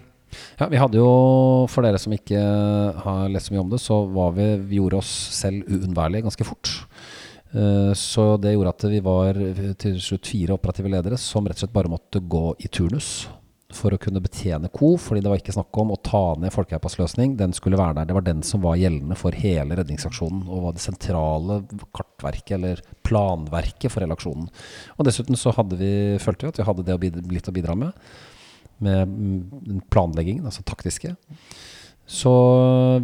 Ja, 0.59 0.67
vi 0.71 0.79
hadde 0.79 0.99
jo, 0.99 1.07
for 1.71 1.83
dere 1.85 1.99
som 1.99 2.13
ikke 2.15 2.39
har 3.03 3.31
lest 3.31 3.49
så 3.49 3.55
mye 3.55 3.63
om 3.63 3.71
det, 3.71 3.81
så 3.83 4.03
var 4.11 4.35
vi, 4.35 4.47
vi 4.67 4.79
gjorde 4.79 5.01
oss 5.01 5.11
selv 5.35 5.67
uunnværlige 5.67 6.27
ganske 6.27 6.47
fort. 6.47 6.71
Eh, 7.53 7.91
Så 7.97 8.37
det 8.41 8.53
gjorde 8.55 8.73
at 8.75 8.87
vi 8.91 9.03
var 9.03 9.37
til 9.81 9.99
slutt 9.99 10.29
fire 10.31 10.55
operative 10.55 10.91
ledere 10.91 11.19
som 11.19 11.45
rett 11.45 11.59
og 11.59 11.65
slett 11.65 11.75
bare 11.75 11.91
måtte 11.91 12.23
gå 12.23 12.55
i 12.59 12.71
turnus 12.71 13.27
for 13.71 13.95
å 13.95 13.99
kunne 14.01 14.19
betjene 14.19 14.67
KO, 14.67 14.97
fordi 14.99 15.21
det 15.23 15.29
var 15.31 15.39
ikke 15.39 15.53
snakk 15.55 15.77
om 15.79 15.93
å 15.93 15.99
ta 16.03 16.35
ned 16.35 16.51
Folkeheipas 16.51 16.97
løsning. 16.99 17.37
Den 17.39 17.53
skulle 17.55 17.79
være 17.79 17.95
der. 17.95 18.09
Det 18.09 18.17
var 18.17 18.25
den 18.25 18.41
som 18.43 18.59
var 18.65 18.75
gjeldende 18.75 19.15
for 19.15 19.31
hele 19.31 19.77
redningsaksjonen 19.79 20.41
og 20.49 20.65
var 20.65 20.75
det 20.75 20.83
sentrale 20.83 21.61
kartverket 21.95 22.57
eller 22.57 22.81
planverket 23.07 23.87
for 23.93 24.03
hele 24.03 24.17
aksjonen. 24.17 24.49
Og 24.97 25.07
dessuten 25.07 25.39
så 25.39 25.55
hadde 25.55 25.79
vi, 25.79 25.93
følte 26.19 26.47
vi 26.47 26.51
at 26.51 26.59
vi 26.59 26.67
hadde 26.67 26.85
det 26.87 26.97
å 26.97 27.01
bidra, 27.01 27.23
litt 27.31 27.47
å 27.47 27.55
bidra 27.55 27.77
med 27.79 27.95
med 28.81 29.07
mm, 29.07 29.81
planleggingen, 29.93 30.45
altså 30.49 30.63
taktiske. 30.65 31.13
Så 32.09 32.31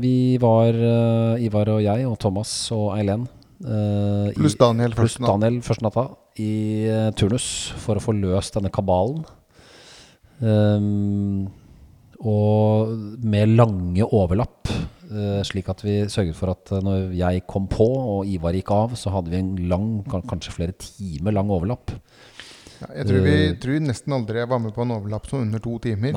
vi 0.01 0.37
var, 0.41 0.73
eh, 0.73 1.45
Ivar 1.45 1.69
og 1.75 1.83
jeg 1.85 2.07
og 2.09 2.17
Thomas 2.19 2.71
og 2.75 2.95
Eileen 2.97 3.27
i- 4.29 4.35
Pluss 4.37 4.55
Daniel 4.59 4.93
plus. 4.93 5.17
Daniel 5.17 5.61
første 5.65 5.81
natta 5.85 6.03
i 6.37 6.85
uh, 6.91 7.09
turnus 7.17 7.47
for 7.81 7.97
å 7.97 8.03
få 8.03 8.13
løst 8.13 8.53
denne 8.57 8.69
kabalen. 8.73 9.23
Um, 10.41 11.47
og 12.21 12.91
med 13.25 13.55
lange 13.57 14.05
overlapp, 14.05 14.69
uh, 15.09 15.41
slik 15.45 15.69
at 15.73 15.81
vi 15.85 15.99
sørget 16.09 16.37
for 16.37 16.53
at 16.53 16.71
når 16.85 17.11
jeg 17.17 17.43
kom 17.49 17.67
på 17.69 17.85
og 17.87 18.29
Ivar 18.29 18.53
gikk 18.57 18.71
av, 18.73 18.95
så 18.97 19.13
hadde 19.13 19.33
vi 19.33 19.39
en 19.41 19.55
lang, 19.69 19.89
kanskje 20.09 20.53
flere 20.53 20.77
timer 20.77 21.33
lang 21.37 21.49
overlapp. 21.53 21.93
Ja, 22.81 22.88
jeg 23.00 23.07
tror 23.10 23.22
vi 23.25 23.36
Eh. 23.48 23.53
tror 23.57 23.79
nesten 23.81 24.13
aldri 24.13 24.38
jeg 24.38 24.50
var 24.50 24.60
med 24.60 24.74
på 24.75 24.81
en 24.84 24.91
overlapp 24.91 25.25
som 25.27 25.41
under 25.41 25.60
to 25.60 25.79
timer. 25.79 26.13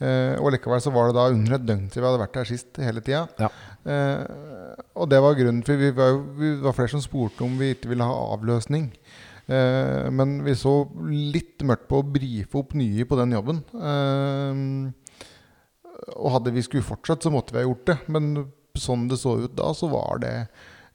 Eh, 0.00 0.36
og 0.38 0.52
likevel 0.52 0.80
så 0.80 0.92
var 0.94 1.08
det 1.08 1.14
da 1.16 1.28
under 1.34 1.54
et 1.56 1.66
døgn 1.66 1.88
til 1.90 2.02
vi 2.02 2.06
hadde 2.08 2.20
vært 2.22 2.32
der 2.38 2.44
sist 2.44 2.76
hele 2.78 3.00
tida. 3.00 3.28
Ja. 3.38 3.48
Eh, 3.84 4.26
og 4.94 5.08
det 5.10 5.20
var 5.20 5.34
grunnen 5.34 5.64
for 5.66 5.76
vi 5.76 5.90
var, 5.90 6.08
jo- 6.14 6.26
vi 6.38 6.54
var 6.62 6.72
flere 6.72 6.88
som 6.94 7.00
spurte 7.00 7.42
om 7.42 7.58
vi 7.58 7.74
ikke 7.74 7.88
ville 7.88 8.04
ha 8.04 8.36
avløsning. 8.36 8.92
Eh, 9.48 10.10
men 10.10 10.42
vi 10.44 10.52
så 10.54 10.88
litt 11.10 11.58
mørkt 11.62 11.88
på 11.88 12.02
å 12.02 12.12
brife 12.12 12.54
opp 12.58 12.74
nye 12.74 13.04
på 13.04 13.16
den 13.16 13.30
jobben. 13.32 13.62
Eh, 13.74 14.92
og 16.16 16.30
hadde 16.36 16.52
vi 16.54 16.62
skulle 16.62 16.82
fortsatt, 16.86 17.22
så 17.24 17.32
måtte 17.32 17.52
vi 17.54 17.62
ha 17.62 17.66
gjort 17.68 17.84
det. 17.86 17.98
Men 18.08 18.52
sånn 18.76 19.08
det 19.08 19.18
så 19.18 19.36
ut 19.44 19.54
da, 19.56 19.72
så 19.72 19.88
var 19.90 20.18
det 20.22 20.48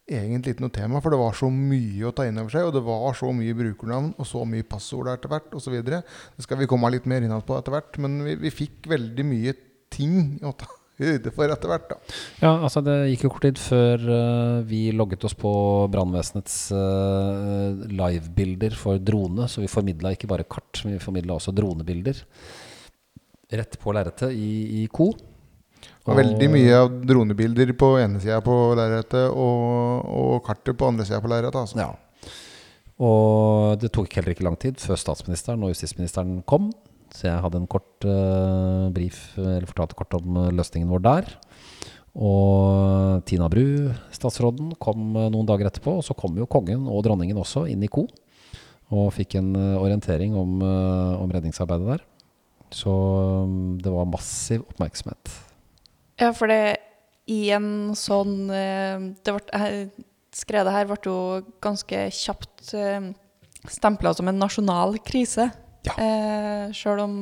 egentlig 0.10 0.56
ikke 0.56 0.66
noe 0.66 0.76
tema. 0.76 1.02
For 1.04 1.14
det 1.14 1.22
var 1.22 1.38
så 1.38 1.50
mye 1.54 2.10
å 2.10 2.14
ta 2.16 2.28
inn 2.28 2.40
over 2.42 2.54
seg, 2.54 2.68
og 2.68 2.76
det 2.76 2.84
var 2.86 3.18
så 3.18 3.32
mye 3.36 3.58
brukernavn 3.58 4.14
og 4.18 4.28
så 4.28 4.44
mye 4.48 4.68
passord 4.68 5.12
etter 5.14 5.32
hvert 5.32 5.56
osv. 5.58 5.80
Det 5.88 6.04
skal 6.46 6.62
vi 6.62 6.70
komme 6.70 6.92
litt 6.94 7.10
mer 7.10 7.26
innad 7.26 7.46
på 7.48 7.58
etter 7.58 7.76
hvert. 7.76 8.00
Men 8.02 8.22
vi, 8.26 8.38
vi 8.42 8.54
fikk 8.54 8.92
veldig 8.92 9.28
mye 9.28 9.56
ting 9.92 10.40
å 10.48 10.54
ta 10.58 10.70
høyde 11.02 11.34
for 11.34 11.52
etter 11.52 11.72
hvert. 11.72 11.88
da. 11.92 12.00
Ja, 12.44 12.52
altså 12.54 12.84
det 12.86 12.96
gikk 13.12 13.26
jo 13.26 13.34
kort 13.34 13.48
tid 13.48 13.62
før 13.62 14.04
uh, 14.06 14.58
vi 14.68 14.84
logget 14.96 15.26
oss 15.28 15.36
på 15.38 15.52
brannvesenets 15.92 16.58
uh, 16.76 17.88
livebilder 17.90 18.78
for 18.78 19.02
drone. 19.02 19.48
Så 19.52 19.64
vi 19.64 19.72
formidla 19.72 20.14
ikke 20.16 20.30
bare 20.32 20.48
kart, 20.50 20.84
men 20.86 20.98
vi 20.98 21.04
formidla 21.04 21.38
også 21.38 21.56
dronebilder. 21.56 22.22
Rett 23.52 23.76
på 23.82 23.94
lerretet 23.96 24.32
i, 24.38 24.52
i 24.82 24.88
Co. 24.94 25.12
Og 26.10 26.18
veldig 26.18 26.48
mye 26.50 26.78
av 26.84 26.94
dronebilder 27.06 27.74
på 27.78 27.92
ene 28.02 28.22
sida 28.22 28.40
på 28.46 28.56
lerretet 28.78 29.28
og, 29.30 30.08
og 30.10 30.40
kartet 30.46 30.78
på 30.78 30.90
andre 30.90 31.06
sida 31.06 31.22
på 31.22 31.30
lerretet. 31.30 31.60
Altså. 31.62 31.82
Ja. 31.82 31.92
Og 33.02 33.82
det 33.82 33.92
tok 33.96 34.14
heller 34.18 34.36
ikke 34.36 34.46
lang 34.46 34.58
tid 34.62 34.82
før 34.82 35.00
statsministeren 35.00 35.62
og 35.66 35.74
justisministeren 35.74 36.40
kom. 36.50 36.70
Så 37.12 37.28
jeg 37.28 37.44
hadde 37.44 37.60
en 37.60 37.70
kort 37.70 38.08
uh, 38.08 38.88
brief, 38.94 39.34
eller 39.36 39.68
fortalte 39.68 39.98
kort 40.00 40.16
om 40.16 40.38
eh, 40.46 40.54
løsningen 40.56 40.88
vår 40.94 41.02
der. 41.04 41.26
Og 42.16 43.20
Tina 43.28 43.50
Bru, 43.52 43.92
statsråden, 44.16 44.72
kom 44.80 45.18
eh, 45.20 45.28
noen 45.34 45.50
dager 45.50 45.68
etterpå. 45.68 45.98
Og 46.00 46.06
så 46.08 46.16
kom 46.16 46.40
jo 46.40 46.48
kongen 46.48 46.88
og 46.88 47.04
dronningen 47.08 47.40
også 47.42 47.66
inn 47.72 47.84
i 47.84 47.92
ko. 47.92 48.06
Og 48.96 49.12
fikk 49.16 49.38
en 49.40 49.54
orientering 49.56 50.34
om, 50.36 50.58
om 50.64 51.32
redningsarbeidet 51.32 51.94
der. 51.94 52.02
Så 52.76 52.92
mm, 53.48 53.80
det 53.84 53.92
var 53.92 54.10
massiv 54.12 54.66
oppmerksomhet. 54.66 55.32
Ja, 56.22 56.32
for 56.38 56.52
det 56.52 56.78
i 57.32 57.50
en 57.56 57.94
sånn 57.98 58.50
eh, 58.54 59.10
det 59.24 59.36
ble, 59.36 59.72
Skredet 60.32 60.72
her 60.72 60.88
ble 60.88 60.96
jo 61.04 61.16
ganske 61.60 62.06
kjapt 62.16 62.70
eh, 62.78 63.10
stempla 63.68 64.14
som 64.16 64.30
en 64.32 64.40
nasjonal 64.40 64.96
krise. 65.04 65.50
Ja. 65.84 65.96
Eh, 66.00 66.70
Sjøl 66.78 67.02
om 67.04 67.16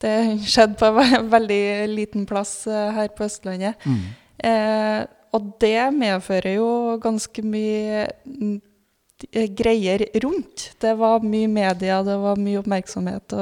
det 0.00 0.12
skjedde 0.46 0.78
på 0.78 0.92
en 1.02 1.30
veldig 1.32 1.64
liten 1.90 2.28
plass 2.30 2.62
eh, 2.70 2.92
her 2.94 3.10
på 3.16 3.26
Østlandet. 3.26 3.82
Eh, 4.40 5.00
og 5.36 5.50
det 5.62 5.90
medfører 5.94 6.56
jo 6.56 6.70
ganske 7.02 7.42
mye 7.46 8.06
mm, 8.24 8.56
greier 9.56 10.04
rundt. 10.24 10.70
Det 10.80 10.92
var 10.98 11.24
mye 11.26 11.48
media, 11.50 12.00
det 12.06 12.16
var 12.22 12.38
mye 12.40 12.60
oppmerksomhet. 12.60 13.34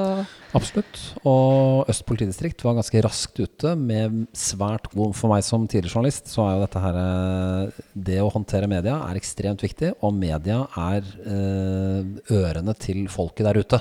Absolutt. 0.57 1.01
Og 1.29 1.89
Øst 1.91 2.05
politidistrikt 2.09 2.65
var 2.65 2.79
ganske 2.79 3.03
raskt 3.05 3.39
ute 3.41 3.75
med 3.79 4.25
svært 4.37 4.89
god 4.95 5.15
For 5.17 5.31
meg 5.33 5.45
som 5.47 5.67
tidligere 5.69 5.95
journalist, 5.95 6.31
så 6.33 6.45
er 6.47 6.57
jo 6.57 6.65
dette 6.65 6.83
her 6.83 6.99
eh, 7.03 7.83
Det 8.09 8.19
å 8.23 8.33
håndtere 8.33 8.71
media 8.71 8.99
er 9.07 9.21
ekstremt 9.21 9.63
viktig, 9.65 9.93
og 10.03 10.17
media 10.17 10.65
er 10.79 11.07
eh, 11.29 12.35
ørene 12.35 12.75
til 12.81 13.07
folket 13.13 13.47
der 13.49 13.61
ute. 13.63 13.81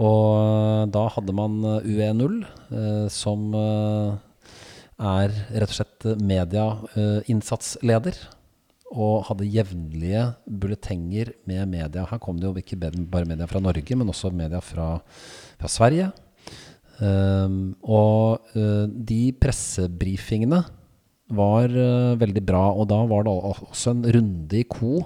Og 0.00 0.90
da 0.94 1.06
hadde 1.12 1.34
man 1.36 1.60
UE0, 1.84 2.40
eh, 2.72 3.06
som 3.12 3.54
eh, 3.56 4.10
er 5.00 5.34
rett 5.56 5.70
og 5.70 5.76
slett 5.76 6.06
medieinnsatssleder. 6.20 8.16
Og 8.90 9.22
hadde 9.28 9.46
jevnlige 9.46 10.24
bulletenger 10.46 11.30
med 11.46 11.68
media. 11.70 12.06
Her 12.10 12.18
kom 12.22 12.40
det 12.40 12.48
jo 12.48 12.58
ikke 12.58 12.78
bare 12.80 13.28
media 13.28 13.46
fra 13.46 13.62
Norge, 13.62 13.96
men 13.96 14.10
også 14.10 14.32
media 14.34 14.58
fra, 14.64 14.96
fra 15.60 15.70
Sverige. 15.70 16.10
Um, 17.00 17.76
og 17.86 18.50
uh, 18.58 18.84
de 18.90 19.30
pressebrifingene 19.40 20.58
var 21.32 21.70
uh, 21.70 22.18
veldig 22.20 22.42
bra. 22.44 22.64
Og 22.74 22.90
da 22.90 22.98
var 23.08 23.24
det 23.28 23.36
også 23.36 23.94
en 23.94 24.02
runde 24.18 24.58
i 24.58 24.66
ko 24.68 25.04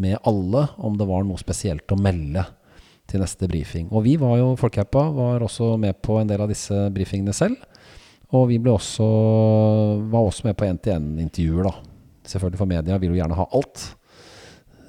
med 0.00 0.18
alle 0.26 0.66
om 0.78 0.98
det 0.98 1.06
var 1.08 1.24
noe 1.26 1.40
spesielt 1.40 1.90
å 1.94 1.98
melde 2.00 2.44
til 3.10 3.22
neste 3.22 3.48
brifing. 3.50 3.88
Og 3.90 4.04
vi 4.06 4.16
var 4.20 4.36
jo, 4.38 4.52
Folkehjelpa 4.58 5.06
var 5.14 5.46
også 5.46 5.74
med 5.80 5.98
på 6.02 6.20
en 6.20 6.30
del 6.30 6.42
av 6.44 6.50
disse 6.50 6.86
brifingene 6.94 7.34
selv. 7.34 7.58
Og 8.36 8.46
vi 8.52 8.60
ble 8.62 8.76
også, 8.76 9.06
var 10.12 10.26
også 10.26 10.46
med 10.46 10.58
på 10.58 10.68
én-til-én-intervjuer, 10.68 11.66
da. 11.66 11.89
Selvfølgelig, 12.30 12.60
for 12.60 12.70
media 12.70 12.98
vil 13.02 13.14
jo 13.14 13.18
gjerne 13.18 13.38
ha 13.38 13.46
alt. 13.58 13.86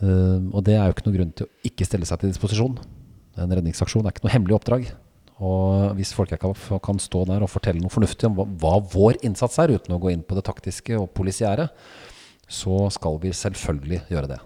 Ehm, 0.02 0.50
og 0.54 0.66
det 0.68 0.76
er 0.78 0.86
jo 0.86 0.96
ikke 0.96 1.08
noe 1.08 1.18
grunn 1.18 1.32
til 1.38 1.48
å 1.48 1.70
ikke 1.72 1.88
stille 1.88 2.10
seg 2.10 2.22
til 2.22 2.34
disposisjon. 2.34 2.78
En 3.42 3.56
redningsaksjon 3.58 4.06
er 4.06 4.14
ikke 4.14 4.26
noe 4.28 4.36
hemmelig 4.36 4.58
oppdrag. 4.60 4.92
Og 5.42 5.98
hvis 5.98 6.14
folk 6.14 6.36
kan 6.38 7.02
stå 7.02 7.24
der 7.26 7.42
og 7.42 7.50
fortelle 7.50 7.82
noe 7.82 7.94
fornuftig 7.94 8.30
om 8.30 8.38
hva, 8.38 8.46
hva 8.62 8.76
vår 8.94 9.24
innsats 9.26 9.58
er, 9.64 9.74
uten 9.74 9.96
å 9.96 10.02
gå 10.02 10.14
inn 10.14 10.26
på 10.26 10.38
det 10.38 10.46
taktiske 10.46 11.00
og 11.00 11.10
polisiære, 11.18 11.66
så 12.52 12.86
skal 12.94 13.18
vi 13.24 13.34
selvfølgelig 13.34 14.04
gjøre 14.12 14.36
det. 14.36 14.40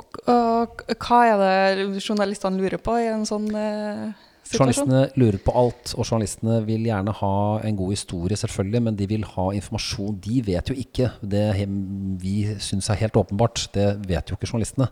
Og, 0.00 0.20
og 0.32 0.84
hva 0.96 1.18
er 1.28 1.42
det 1.42 2.00
journalistene 2.00 2.56
lurer 2.56 2.80
på 2.80 2.94
i 3.02 3.10
en 3.10 3.26
sånn 3.28 3.50
eh? 3.52 4.30
Journalistene 4.50 5.04
lurer 5.16 5.38
på 5.40 5.54
alt, 5.56 5.92
og 5.94 6.04
journalistene 6.04 6.58
vil 6.66 6.88
gjerne 6.88 7.14
ha 7.20 7.36
en 7.64 7.78
god 7.78 7.92
historie, 7.94 8.36
selvfølgelig, 8.36 8.82
men 8.88 8.98
de 8.98 9.06
vil 9.08 9.24
ha 9.36 9.46
informasjon. 9.56 10.18
De 10.24 10.42
vet 10.44 10.72
jo 10.72 10.76
ikke 10.76 11.12
det 11.22 11.46
vi 12.20 12.34
syns 12.62 12.90
er 12.90 13.00
helt 13.04 13.16
åpenbart. 13.16 13.68
Det 13.74 13.86
vet 14.08 14.28
jo 14.28 14.36
ikke 14.36 14.50
journalistene. 14.50 14.90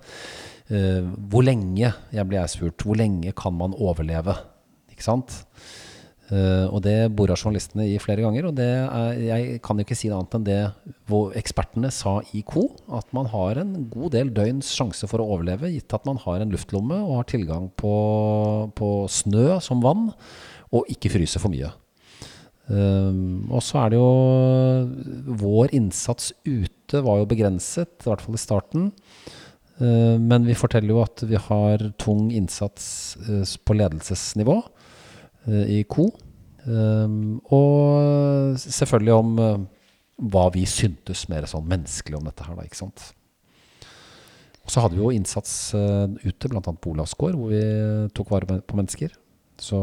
Uh, 0.71 1.03
hvor 1.33 1.43
lenge, 1.45 1.91
jeg 2.15 2.29
ble 2.31 2.39
jeg 2.39 2.55
spurt, 2.55 2.87
hvor 2.87 2.99
lenge 2.99 3.35
kan 3.37 3.57
man 3.59 3.75
overleve? 3.75 4.39
Ikke 4.93 5.05
sant? 5.05 5.43
Eh, 6.31 6.67
og 6.71 6.79
det 6.85 7.11
bora 7.19 7.35
journalistene 7.35 7.89
i 7.91 7.97
flere 8.03 8.23
ganger. 8.23 8.47
Og 8.51 8.63
er, 8.63 9.19
jeg 9.19 9.59
kan 9.67 9.79
jo 9.79 9.87
ikke 9.87 9.99
si 9.99 10.11
annet 10.11 10.37
enn 10.39 10.47
det 10.47 10.61
ekspertene 11.41 11.91
sa 11.95 12.19
i 12.37 12.45
Co. 12.47 12.69
At 13.01 13.11
man 13.17 13.31
har 13.33 13.61
en 13.63 13.75
god 13.91 14.15
del 14.15 14.33
døgns 14.37 14.71
sjanse 14.77 15.11
for 15.11 15.23
å 15.23 15.29
overleve, 15.35 15.73
gitt 15.75 15.97
at 15.97 16.07
man 16.09 16.21
har 16.23 16.43
en 16.43 16.55
luftlomme 16.55 17.01
og 17.03 17.21
har 17.21 17.31
tilgang 17.33 17.69
på, 17.81 17.95
på 18.79 18.91
snø 19.11 19.59
som 19.65 19.83
vann, 19.83 20.11
og 20.71 20.91
ikke 20.93 21.11
fryser 21.17 21.43
for 21.43 21.53
mye. 21.53 21.73
Uh, 22.71 23.11
og 23.51 23.65
så 23.67 23.81
er 23.81 23.89
det 23.91 23.99
jo 23.99 25.31
Vår 25.41 25.73
innsats 25.75 26.29
ute 26.47 27.01
var 27.03 27.19
jo 27.19 27.27
begrenset, 27.27 27.97
i 27.99 28.07
hvert 28.07 28.23
fall 28.23 28.37
i 28.39 28.43
starten. 28.43 28.85
Uh, 29.81 30.15
men 30.23 30.47
vi 30.47 30.55
forteller 30.55 30.95
jo 30.95 31.03
at 31.03 31.25
vi 31.27 31.41
har 31.49 31.83
tung 31.99 32.29
innsats 32.31 33.17
uh, 33.27 33.43
på 33.67 33.75
ledelsesnivå 33.75 34.57
uh, 34.61 34.90
i 35.49 35.85
Co. 35.89 36.11
Um, 36.69 37.41
og 37.49 38.59
selvfølgelig 38.61 39.15
om 39.17 39.39
uh, 39.41 39.63
hva 40.31 40.49
vi 40.53 40.67
syntes 40.69 41.25
mer 41.31 41.47
sånn 41.49 41.69
menneskelig 41.69 42.19
om 42.19 42.29
dette 42.29 42.45
her, 42.45 42.57
da, 42.59 42.67
ikke 42.67 42.81
sant. 42.83 43.07
Og 44.61 44.73
så 44.73 44.85
hadde 44.85 44.99
vi 44.99 45.03
jo 45.03 45.13
innsats 45.15 45.73
uh, 45.73 46.07
ute, 46.21 46.51
bl.a. 46.51 46.61
på 46.61 46.93
Olavsgård, 46.93 47.39
hvor 47.39 47.55
vi 47.55 47.63
tok 48.17 48.35
vare 48.35 48.61
på 48.61 48.79
mennesker. 48.79 49.17
Så 49.61 49.81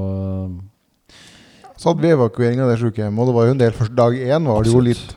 Så 1.78 1.92
hadde 1.92 2.02
vi 2.02 2.14
evakuering 2.14 2.62
av 2.62 2.72
det 2.72 2.80
sykehjemmet, 2.82 3.22
og 3.22 3.30
det 3.30 3.38
var 3.38 3.48
jo 3.48 3.56
en 3.56 3.64
del 3.64 3.76
første 3.78 3.98
dag 3.98 4.14
én. 4.18 4.48
var 4.50 4.64
det 4.66 4.74
jo 4.74 4.82
litt 4.82 5.16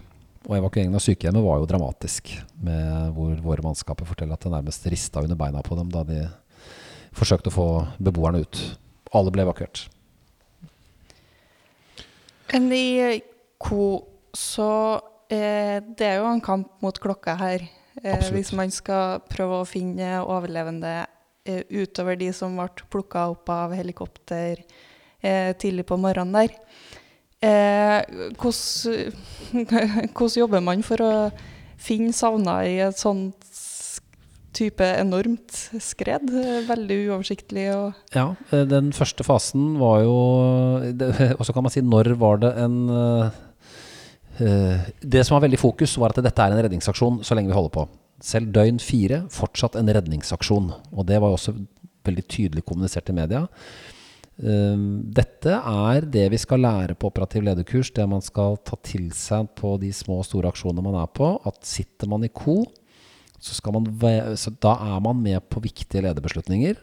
Og 0.49 0.57
evakueringen 0.57 0.97
av 0.97 1.05
sykehjemmet 1.05 1.45
var 1.45 1.61
jo 1.61 1.69
dramatisk, 1.69 2.33
med 2.65 3.13
hvor 3.15 3.37
våre 3.45 3.65
mannskaper 3.65 4.09
forteller 4.09 4.35
at 4.35 4.45
det 4.45 4.53
nærmest 4.53 4.87
rista 4.89 5.21
under 5.21 5.37
beina 5.37 5.61
på 5.63 5.77
dem 5.77 5.93
da 5.93 6.03
de 6.03 6.25
forsøkte 7.13 7.53
å 7.53 7.55
få 7.55 7.71
beboerne 8.01 8.41
ut. 8.41 8.61
Alle 9.13 9.33
ble 9.35 9.45
evakuert. 9.45 9.85
Men 12.53 12.71
i 12.75 13.21
ko 13.61 13.85
så 14.35 14.71
eh, 15.31 15.79
Det 15.83 16.07
er 16.07 16.21
jo 16.21 16.31
en 16.31 16.43
kamp 16.43 16.83
mot 16.83 16.99
klokka 17.03 17.37
her. 17.39 17.65
Eh, 18.03 18.31
hvis 18.35 18.53
man 18.57 18.71
skal 18.73 19.21
prøve 19.31 19.61
å 19.61 19.69
finne 19.69 20.21
overlevende 20.23 20.95
eh, 21.45 21.63
utover 21.71 22.19
de 22.19 22.31
som 22.35 22.57
ble 22.59 22.87
plukka 22.93 23.29
opp 23.35 23.51
av 23.53 23.75
helikopter 23.77 24.63
eh, 25.21 25.53
tidlig 25.59 25.87
på 25.91 25.99
morgenen 26.01 26.39
der. 26.39 26.57
Eh, 27.41 28.01
hvordan, 28.37 30.37
jobber 30.43 30.65
man 30.65 30.85
for 30.87 31.05
å 31.05 31.13
finne 31.81 32.13
savna 32.13 32.61
i 32.69 32.77
et 32.85 32.99
sånt 33.01 33.50
type 34.61 34.87
enormt 35.01 35.57
skred? 35.83 36.31
Veldig 36.69 36.99
uoversiktlig 37.09 37.67
Ja, 38.15 38.27
eh, 38.53 38.65
den 38.69 38.93
første 38.97 39.27
fasen 39.27 39.75
var 39.81 40.03
jo 40.05 40.17
Og 41.39 41.47
så 41.47 41.55
kan 41.55 41.67
man 41.67 41.75
si 41.75 41.83
når 41.85 42.15
var 42.21 42.41
det 42.45 42.53
en 42.63 42.79
eh, 42.95 43.39
eh, 44.45 44.91
Det 45.01 45.25
som 45.27 45.39
var 45.39 45.47
veldig 45.47 45.61
fokus, 45.61 45.97
var 46.01 46.15
at 46.15 46.23
dette 46.25 46.47
er 46.47 46.55
en 46.55 46.65
redningsaksjon 46.67 47.23
så 47.27 47.37
lenge 47.37 47.53
vi 47.53 47.59
holder 47.59 47.77
på. 47.77 47.87
Selv 48.21 48.53
døgn 48.55 48.81
fire 48.83 49.25
fortsatt 49.33 49.79
en 49.81 49.89
redningsaksjon. 49.97 50.73
Og 50.93 51.07
det 51.09 51.21
var 51.23 51.33
jo 51.33 51.39
også 51.39 51.57
veldig 52.05 52.27
tydelig 52.29 52.65
kommunisert 52.69 53.09
i 53.13 53.17
media. 53.17 53.47
Dette 54.41 55.53
er 55.53 56.07
det 56.09 56.27
vi 56.33 56.39
skal 56.41 56.63
lære 56.65 56.95
på 56.97 57.11
operativ 57.11 57.45
lederkurs, 57.45 57.91
det 57.93 58.07
man 58.09 58.23
skal 58.25 58.57
ta 58.65 58.79
til 58.85 59.11
seg 59.17 59.51
på 59.57 59.75
de 59.83 59.91
små 59.93 60.23
og 60.23 60.29
store 60.29 60.53
aksjonene 60.53 60.85
man 60.85 60.97
er 61.03 61.11
på. 61.13 61.35
At 61.49 61.61
sitter 61.69 62.09
man 62.09 62.25
i 62.25 62.33
ko, 62.33 62.63
så, 63.41 63.57
man 63.73 63.89
så 64.37 64.53
da 64.61 64.75
er 64.93 65.01
man 65.05 65.21
med 65.25 65.41
på 65.49 65.63
viktige 65.65 66.05
lederbeslutninger. 66.05 66.79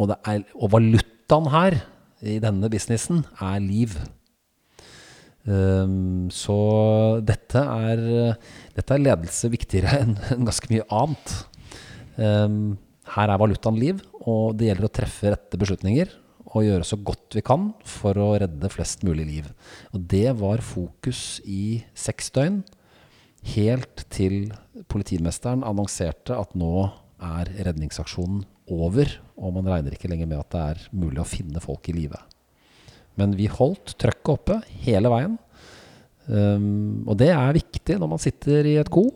Og, 0.00 0.12
er, 0.28 0.44
og 0.54 0.72
valutaen 0.74 1.48
her, 1.52 1.78
i 2.22 2.36
denne 2.38 2.68
businessen, 2.70 3.24
er 3.42 3.62
liv. 3.64 3.96
Um, 5.42 6.28
så 6.30 6.54
dette 7.26 7.58
er, 7.58 8.02
dette 8.76 8.94
er 8.94 9.02
ledelse 9.02 9.50
viktigere 9.50 9.96
enn 10.04 10.14
en 10.36 10.46
ganske 10.46 10.70
mye 10.70 10.86
annet. 10.86 11.34
Um, 12.14 12.76
her 13.16 13.32
er 13.32 13.40
valutaen 13.40 13.80
liv, 13.80 14.04
og 14.22 14.54
det 14.58 14.68
gjelder 14.68 14.86
å 14.86 14.96
treffe 15.00 15.32
rette 15.34 15.58
beslutninger 15.58 16.12
og 16.52 16.66
gjøre 16.66 16.84
så 16.86 16.98
godt 17.00 17.38
vi 17.38 17.42
kan 17.44 17.70
for 17.88 18.18
å 18.20 18.32
redde 18.40 18.70
flest 18.72 19.02
mulig 19.08 19.24
liv. 19.28 19.48
Og 19.96 20.04
det 20.12 20.28
var 20.38 20.62
fokus 20.64 21.40
i 21.48 21.80
seks 21.96 22.30
døgn, 22.34 22.60
helt 23.54 24.04
til 24.12 24.52
politimesteren 24.92 25.64
annonserte 25.66 26.36
at 26.38 26.54
nå 26.58 26.88
er 27.22 27.50
redningsaksjonen 27.68 28.44
over, 28.72 29.08
og 29.36 29.56
man 29.56 29.68
regner 29.68 29.94
ikke 29.94 30.10
lenger 30.10 30.28
med 30.30 30.42
at 30.42 30.52
det 30.54 30.62
er 30.62 30.84
mulig 30.94 31.20
å 31.22 31.28
finne 31.28 31.62
folk 31.62 31.88
i 31.90 31.96
live. 31.96 32.18
Men 33.18 33.34
vi 33.36 33.48
holdt 33.50 33.96
trøkket 34.00 34.32
oppe 34.32 34.60
hele 34.86 35.10
veien. 35.12 35.36
Um, 36.22 37.02
og 37.10 37.16
det 37.18 37.32
er 37.34 37.56
viktig 37.56 37.96
når 37.98 38.10
man 38.12 38.20
sitter 38.22 38.66
i 38.70 38.76
et 38.78 38.86
ko 38.94 39.08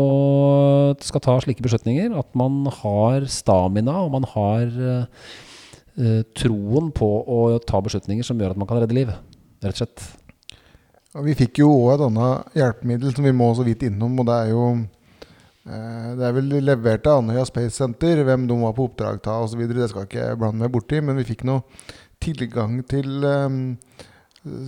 og 0.00 1.02
skal 1.04 1.22
ta 1.22 1.36
slike 1.44 1.62
beslutninger, 1.64 2.14
at 2.16 2.30
man 2.40 2.62
har 2.80 3.28
stamina 3.28 3.98
og 4.00 4.14
man 4.16 4.26
har 4.32 4.72
uh, 4.72 6.22
troen 6.34 6.88
på 6.96 7.10
å 7.20 7.40
ta 7.68 7.82
beslutninger 7.84 8.26
som 8.26 8.40
gjør 8.40 8.56
at 8.56 8.62
man 8.62 8.70
kan 8.70 8.80
redde 8.80 8.96
liv. 8.96 9.12
Rett 9.60 9.76
og 9.76 9.82
slett. 9.84 10.06
Vi 11.22 11.34
fikk 11.38 11.60
jo 11.62 11.68
òg 11.70 11.92
et 11.94 12.04
annet 12.08 12.56
hjelpemiddel 12.58 13.12
som 13.14 13.26
vi 13.28 13.32
må 13.36 13.52
så 13.54 13.62
vidt 13.66 13.84
innom, 13.86 14.16
og 14.18 14.26
det 14.26 14.34
er 14.34 14.48
jo 14.50 14.64
eh, 14.74 16.08
Det 16.18 16.24
er 16.26 16.34
vel 16.34 16.56
levert 16.66 17.06
av 17.06 17.20
Andøya 17.22 17.44
Space 17.46 17.76
Center, 17.78 18.24
hvem 18.26 18.48
de 18.50 18.56
var 18.58 18.74
på 18.74 18.88
oppdrag 18.88 19.20
av 19.30 19.46
osv. 19.46 19.62
Det 19.70 19.90
skal 19.92 20.02
jeg 20.02 20.10
ikke 20.10 20.40
blande 20.40 20.64
meg 20.64 20.74
borti, 20.74 20.98
men 20.98 21.20
vi 21.20 21.28
fikk 21.28 21.46
noe 21.46 21.62
tilgang 22.24 22.80
til 22.90 23.28
eh, 23.28 23.60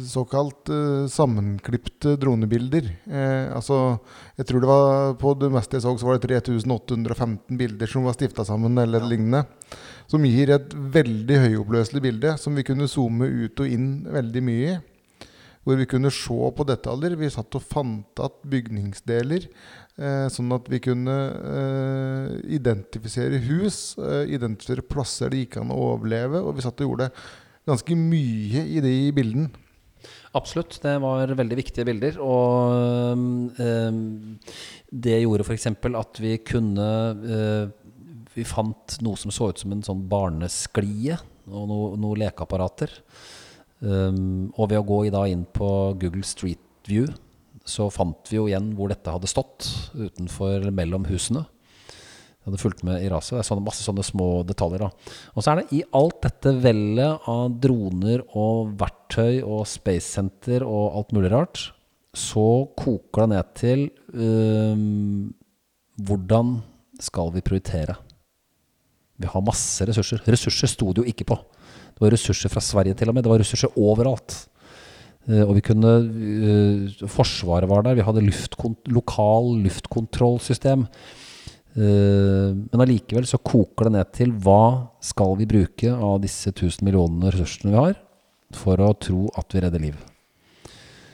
såkalt 0.07 0.71
eh, 0.71 1.11
sammenklipte 1.11 2.15
dronebilder. 2.23 2.89
Eh, 3.11 3.51
altså, 3.57 3.99
jeg 4.39 4.47
tror 4.47 4.63
det 4.63 4.71
var 4.71 5.15
på 5.19 5.35
det 5.43 5.51
meste 5.53 5.81
jeg 5.81 5.89
så, 5.89 5.99
så 5.99 6.09
var 6.09 6.23
det 6.23 6.31
3815 6.31 7.59
bilder 7.59 7.91
som 7.91 8.07
var 8.07 8.15
stifta 8.15 8.47
sammen, 8.47 8.79
eller 8.79 9.03
lignende. 9.03 9.49
Som 10.07 10.25
gir 10.31 10.55
et 10.55 10.71
veldig 10.73 11.43
høyoppløselig 11.49 12.07
bilde 12.07 12.37
som 12.39 12.55
vi 12.55 12.65
kunne 12.71 12.87
zoome 12.87 13.27
ut 13.27 13.67
og 13.67 13.67
inn 13.67 14.07
veldig 14.15 14.47
mye 14.47 14.77
i. 14.77 14.85
Hvor 15.67 15.81
vi 15.81 15.89
kunne 15.91 16.13
se 16.15 16.37
på 16.57 16.67
detaljer. 16.69 17.17
Vi 17.19 17.33
satt 17.35 17.59
og 17.59 17.65
fant 17.67 18.23
igjen 18.23 18.51
bygningsdeler. 18.53 19.49
Eh, 19.97 20.27
sånn 20.31 20.55
at 20.55 20.69
vi 20.71 20.79
kunne 20.85 21.17
eh, 21.35 22.35
identifisere 22.55 23.41
hus, 23.49 23.97
eh, 23.99 24.29
identifisere 24.37 24.85
plasser 24.87 25.33
det 25.33 25.43
gikk 25.43 25.59
an 25.63 25.73
å 25.75 25.81
overleve. 25.97 26.45
Og 26.45 26.55
vi 26.55 26.67
satt 26.67 26.85
og 26.85 26.93
gjorde 26.93 27.11
ganske 27.67 27.99
mye 27.99 28.63
i 28.77 28.83
de 28.85 28.97
bildene. 29.17 29.51
Absolutt. 30.37 30.77
Det 30.83 30.93
var 31.03 31.33
veldig 31.39 31.59
viktige 31.59 31.87
bilder. 31.89 32.21
Og 32.23 33.57
øh, 33.59 33.97
det 34.93 35.17
gjorde 35.23 35.47
f.eks. 35.47 35.67
at 35.73 36.21
vi 36.23 36.37
kunne 36.47 36.91
øh, 37.37 37.75
Vi 38.37 38.45
fant 38.45 38.99
noe 39.01 39.17
som 39.17 39.33
så 39.33 39.49
ut 39.49 39.63
som 39.63 39.73
en 39.73 39.85
sånn 39.85 40.03
barnesklie, 40.11 41.17
og 41.49 41.69
noen 41.71 42.03
noe 42.03 42.19
lekeapparater. 42.21 42.93
Um, 43.85 44.49
og 44.57 44.71
ved 44.71 44.81
å 44.81 44.87
gå 44.87 45.03
inn 45.09 45.45
på 45.53 45.69
Google 46.01 46.25
Street 46.25 46.63
View, 46.89 47.11
så 47.67 47.89
fant 47.91 48.31
vi 48.31 48.39
jo 48.39 48.47
igjen 48.49 48.71
hvor 48.79 48.93
dette 48.93 49.13
hadde 49.13 49.29
stått 49.29 49.67
utenfor 49.99 50.71
mellom 50.75 51.07
husene. 51.11 51.45
Jeg 52.47 52.53
hadde 52.53 52.63
fulgt 52.63 52.85
med 52.87 53.03
i 53.03 53.09
raset. 53.11 53.35
Det 53.35 53.41
er 53.43 53.49
sånne, 53.49 53.67
masse 53.67 53.83
sånne 53.83 54.05
små 54.07 54.29
detaljer. 54.47 54.85
da. 54.85 55.15
Og 55.35 55.43
så 55.43 55.51
er 55.51 55.61
det 55.61 55.75
i 55.75 55.81
alt 55.99 56.21
dette 56.23 56.53
vellet 56.63 57.27
av 57.27 57.57
droner 57.59 58.23
og 58.39 58.77
verktøy 58.79 59.41
og 59.43 59.65
Space 59.67 60.07
Center 60.15 60.63
og 60.63 60.95
alt 61.01 61.11
mulig 61.17 61.33
rart, 61.35 61.65
så 62.17 62.71
koker 62.79 63.27
det 63.27 63.33
ned 63.35 63.51
til 63.59 63.83
um, 64.15 65.35
hvordan 66.07 66.55
skal 67.03 67.35
vi 67.35 67.43
prioritere? 67.45 67.99
Vi 69.19 69.29
har 69.33 69.45
masse 69.45 69.85
ressurser. 69.89 70.23
Ressurser 70.31 70.71
sto 70.71 70.93
det 70.95 71.03
jo 71.03 71.11
ikke 71.11 71.27
på. 71.33 71.41
Det 71.97 72.05
var 72.05 72.13
ressurser 72.13 72.53
fra 72.53 72.61
Sverige 72.61 72.97
til 72.99 73.09
og 73.09 73.17
med. 73.17 73.25
Det 73.25 73.33
var 73.33 73.41
ressurser 73.41 73.73
overalt. 73.81 74.35
Eh, 75.27 75.43
og 75.43 75.57
vi 75.57 75.63
kunne 75.65 75.93
eh, 76.07 77.07
Forsvaret 77.11 77.69
var 77.71 77.87
der. 77.87 77.97
Vi 77.99 78.05
hadde 78.07 78.25
luftkont 78.27 78.91
lokal 78.93 79.55
luftkontrollsystem. 79.65 80.85
Eh, 81.77 82.51
men 82.53 82.85
allikevel 82.85 83.27
så 83.29 83.41
koker 83.41 83.89
det 83.89 83.95
ned 83.97 84.13
til 84.17 84.35
hva 84.45 84.93
skal 85.05 85.35
vi 85.41 85.49
bruke 85.49 85.95
av 85.95 86.21
disse 86.25 86.53
1000 86.53 86.85
millionene 86.87 87.33
ressursene 87.33 87.73
vi 87.73 87.81
har, 87.81 87.97
for 88.57 88.81
å 88.85 88.93
tro 89.01 89.25
at 89.41 89.57
vi 89.57 89.65
redder 89.65 89.85
liv. 89.89 89.97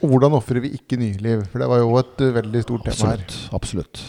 Og 0.03 0.11
hvordan 0.11 0.35
ofrer 0.35 0.59
vi 0.65 0.75
ikke 0.75 0.99
nye 0.99 1.15
liv? 1.23 1.47
For 1.47 1.63
det 1.63 1.71
var 1.71 1.79
jo 1.79 1.95
et 2.01 2.21
veldig 2.41 2.61
stort 2.65 2.85
tema 2.89 3.13
her. 3.13 3.23
Absolutt. 3.55 3.55
absolutt. 3.55 4.03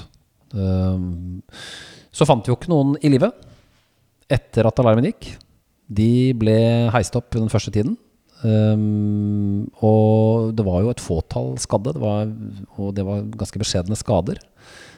Så 2.14 2.26
fant 2.26 2.42
vi 2.42 2.50
jo 2.50 2.58
ikke 2.58 2.70
noen 2.70 2.96
i 2.98 3.10
live 3.14 3.30
etter 4.34 4.66
at 4.66 4.82
alarmen 4.82 5.06
gikk. 5.06 5.36
De 5.88 6.32
ble 6.38 6.56
heist 6.94 7.16
opp 7.18 7.34
den 7.34 7.52
første 7.52 7.72
tiden. 7.74 7.96
Um, 8.44 9.64
og 9.80 10.52
det 10.56 10.64
var 10.66 10.82
jo 10.84 10.92
et 10.92 11.00
fåtall 11.00 11.54
skadde, 11.62 11.94
det 11.96 12.02
var, 12.02 12.28
og 12.76 12.92
det 12.96 13.04
var 13.06 13.24
ganske 13.40 13.60
beskjedne 13.60 13.96
skader. 13.96 14.40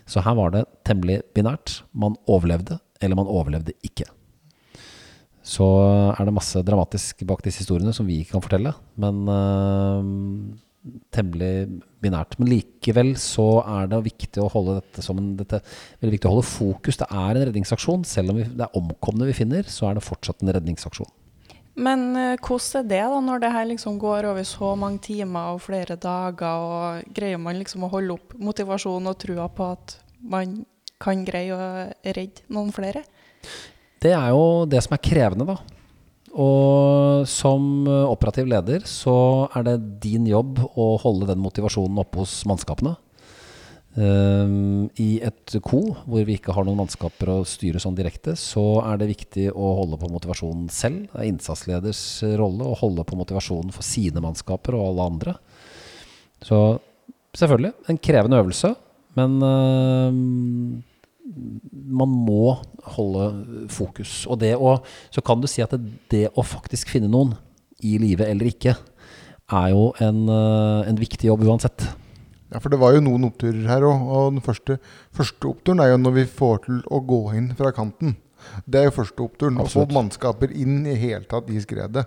Så 0.06 0.22
her 0.22 0.34
var 0.38 0.54
det 0.54 0.66
temmelig 0.86 1.20
binært. 1.34 1.80
Man 1.94 2.18
overlevde, 2.30 2.80
eller 3.00 3.18
man 3.18 3.30
overlevde 3.30 3.74
ikke. 3.86 4.08
Så 5.46 5.66
er 6.10 6.26
det 6.26 6.34
masse 6.34 6.58
dramatisk 6.66 7.22
bak 7.26 7.44
disse 7.44 7.62
historiene 7.62 7.94
som 7.94 8.06
vi 8.08 8.18
ikke 8.22 8.34
kan 8.34 8.42
fortelle. 8.42 8.74
Men 8.98 9.22
uh, 9.30 10.02
temmelig 11.14 11.80
binært. 12.02 12.36
Men 12.40 12.50
likevel 12.50 13.14
så 13.20 13.46
er 13.62 13.90
det 13.90 14.02
viktig 14.06 14.42
å 14.42 14.50
holde 14.52 14.78
dette 14.80 15.04
som 15.04 15.20
en 15.20 15.34
dette, 15.38 15.60
veldig 16.00 16.16
viktig 16.16 16.30
å 16.30 16.34
holde 16.36 16.48
fokus. 16.48 17.00
Det 17.02 17.08
er 17.10 17.30
en 17.30 17.46
redningsaksjon. 17.50 18.06
Selv 18.08 18.32
om 18.32 18.40
vi, 18.40 18.48
det 18.48 18.66
er 18.66 18.78
omkomne 18.78 19.28
vi 19.28 19.36
finner, 19.36 19.68
så 19.70 19.90
er 19.90 19.98
det 19.98 20.06
fortsatt 20.06 20.44
en 20.44 20.54
redningsaksjon. 20.56 21.12
Men 21.76 22.08
eh, 22.16 22.38
hvordan 22.40 22.80
er 22.80 22.88
det 22.88 23.02
da, 23.12 23.20
når 23.20 23.42
det 23.42 23.52
her 23.52 23.68
liksom 23.68 23.98
går 24.00 24.30
over 24.30 24.46
så 24.48 24.72
mange 24.80 25.02
timer 25.04 25.52
og 25.52 25.62
flere 25.66 25.98
dager, 26.00 26.64
og 26.64 27.14
greier 27.16 27.40
man 27.42 27.58
liksom 27.60 27.84
å 27.84 27.92
holde 27.92 28.16
opp 28.16 28.36
motivasjonen 28.40 29.12
og 29.12 29.20
trua 29.20 29.50
på 29.52 29.70
at 29.74 29.98
man 30.24 30.62
kan 31.02 31.24
greie 31.26 31.52
å 31.52 31.64
redde 32.06 32.46
noen 32.48 32.72
flere? 32.72 33.04
Det 34.00 34.14
er 34.16 34.30
jo 34.32 34.64
det 34.68 34.80
som 34.84 34.96
er 34.96 35.04
krevende, 35.04 35.48
da. 35.48 35.75
Og 36.36 37.24
som 37.30 37.86
eh, 37.88 38.04
operativ 38.04 38.48
leder 38.50 38.84
så 38.88 39.16
er 39.56 39.64
det 39.64 39.76
din 40.04 40.26
jobb 40.28 40.60
å 40.76 40.94
holde 41.00 41.30
den 41.30 41.40
motivasjonen 41.40 42.02
oppe 42.02 42.24
hos 42.24 42.42
mannskapene. 42.48 42.96
Um, 43.96 44.90
I 45.00 45.22
et 45.24 45.54
ko 45.64 45.78
hvor 46.04 46.26
vi 46.28 46.34
ikke 46.36 46.52
har 46.52 46.66
noen 46.66 46.82
mannskaper 46.82 47.30
å 47.32 47.36
styre 47.48 47.80
sånn 47.80 47.96
direkte, 47.96 48.34
så 48.36 48.82
er 48.84 48.98
det 49.00 49.08
viktig 49.08 49.46
å 49.56 49.70
holde 49.78 49.96
på 50.02 50.10
motivasjonen 50.12 50.66
selv. 50.68 51.06
Det 51.08 51.22
er 51.22 51.30
innsatsleders 51.30 52.02
rolle 52.36 52.66
å 52.68 52.76
holde 52.76 53.06
på 53.08 53.16
motivasjonen 53.16 53.72
for 53.72 53.86
sine 53.86 54.20
mannskaper 54.20 54.76
og 54.76 54.90
alle 54.90 55.06
andre. 55.14 55.34
Så 56.44 56.60
selvfølgelig 57.40 57.72
en 57.88 58.02
krevende 58.04 58.42
øvelse, 58.42 58.74
men 59.16 59.40
um, 59.40 60.84
man 61.26 62.10
må 62.10 62.56
holde 62.96 63.66
fokus. 63.72 64.24
Og 64.30 64.40
det 64.42 64.54
å, 64.56 64.76
så 65.10 65.22
kan 65.24 65.42
du 65.42 65.48
si 65.50 65.64
at 65.64 65.74
det, 65.74 65.82
det 66.12 66.24
å 66.34 66.44
faktisk 66.46 66.92
finne 66.92 67.10
noen 67.12 67.34
i 67.84 67.96
live 68.00 68.26
eller 68.26 68.50
ikke, 68.50 68.76
er 69.46 69.70
jo 69.70 69.90
en, 70.02 70.24
uh, 70.30 70.86
en 70.86 70.98
viktig 70.98 71.28
jobb 71.28 71.44
uansett. 71.46 71.86
Ja, 72.52 72.60
for 72.62 72.70
det 72.70 72.78
var 72.80 72.94
jo 72.94 73.02
noen 73.02 73.26
oppturer 73.28 73.66
her 73.68 73.86
òg. 73.86 74.06
Og 74.06 74.36
den 74.36 74.44
første, 74.44 74.78
første 75.14 75.50
oppturen 75.50 75.82
er 75.82 75.92
jo 75.92 76.00
når 76.00 76.16
vi 76.20 76.26
får 76.38 76.64
til 76.66 76.80
å 76.86 77.02
gå 77.02 77.20
inn 77.38 77.50
fra 77.58 77.72
kanten. 77.74 78.16
Det 78.66 78.80
er 78.80 78.88
jo 78.88 78.96
første 79.00 79.24
oppturen. 79.24 79.58
Å 79.62 79.68
få 79.70 79.86
mannskaper 79.90 80.54
inn 80.54 80.84
i 80.86 80.94
hele 80.98 81.26
tatt 81.28 81.50
i 81.50 81.62
skredet. 81.62 82.06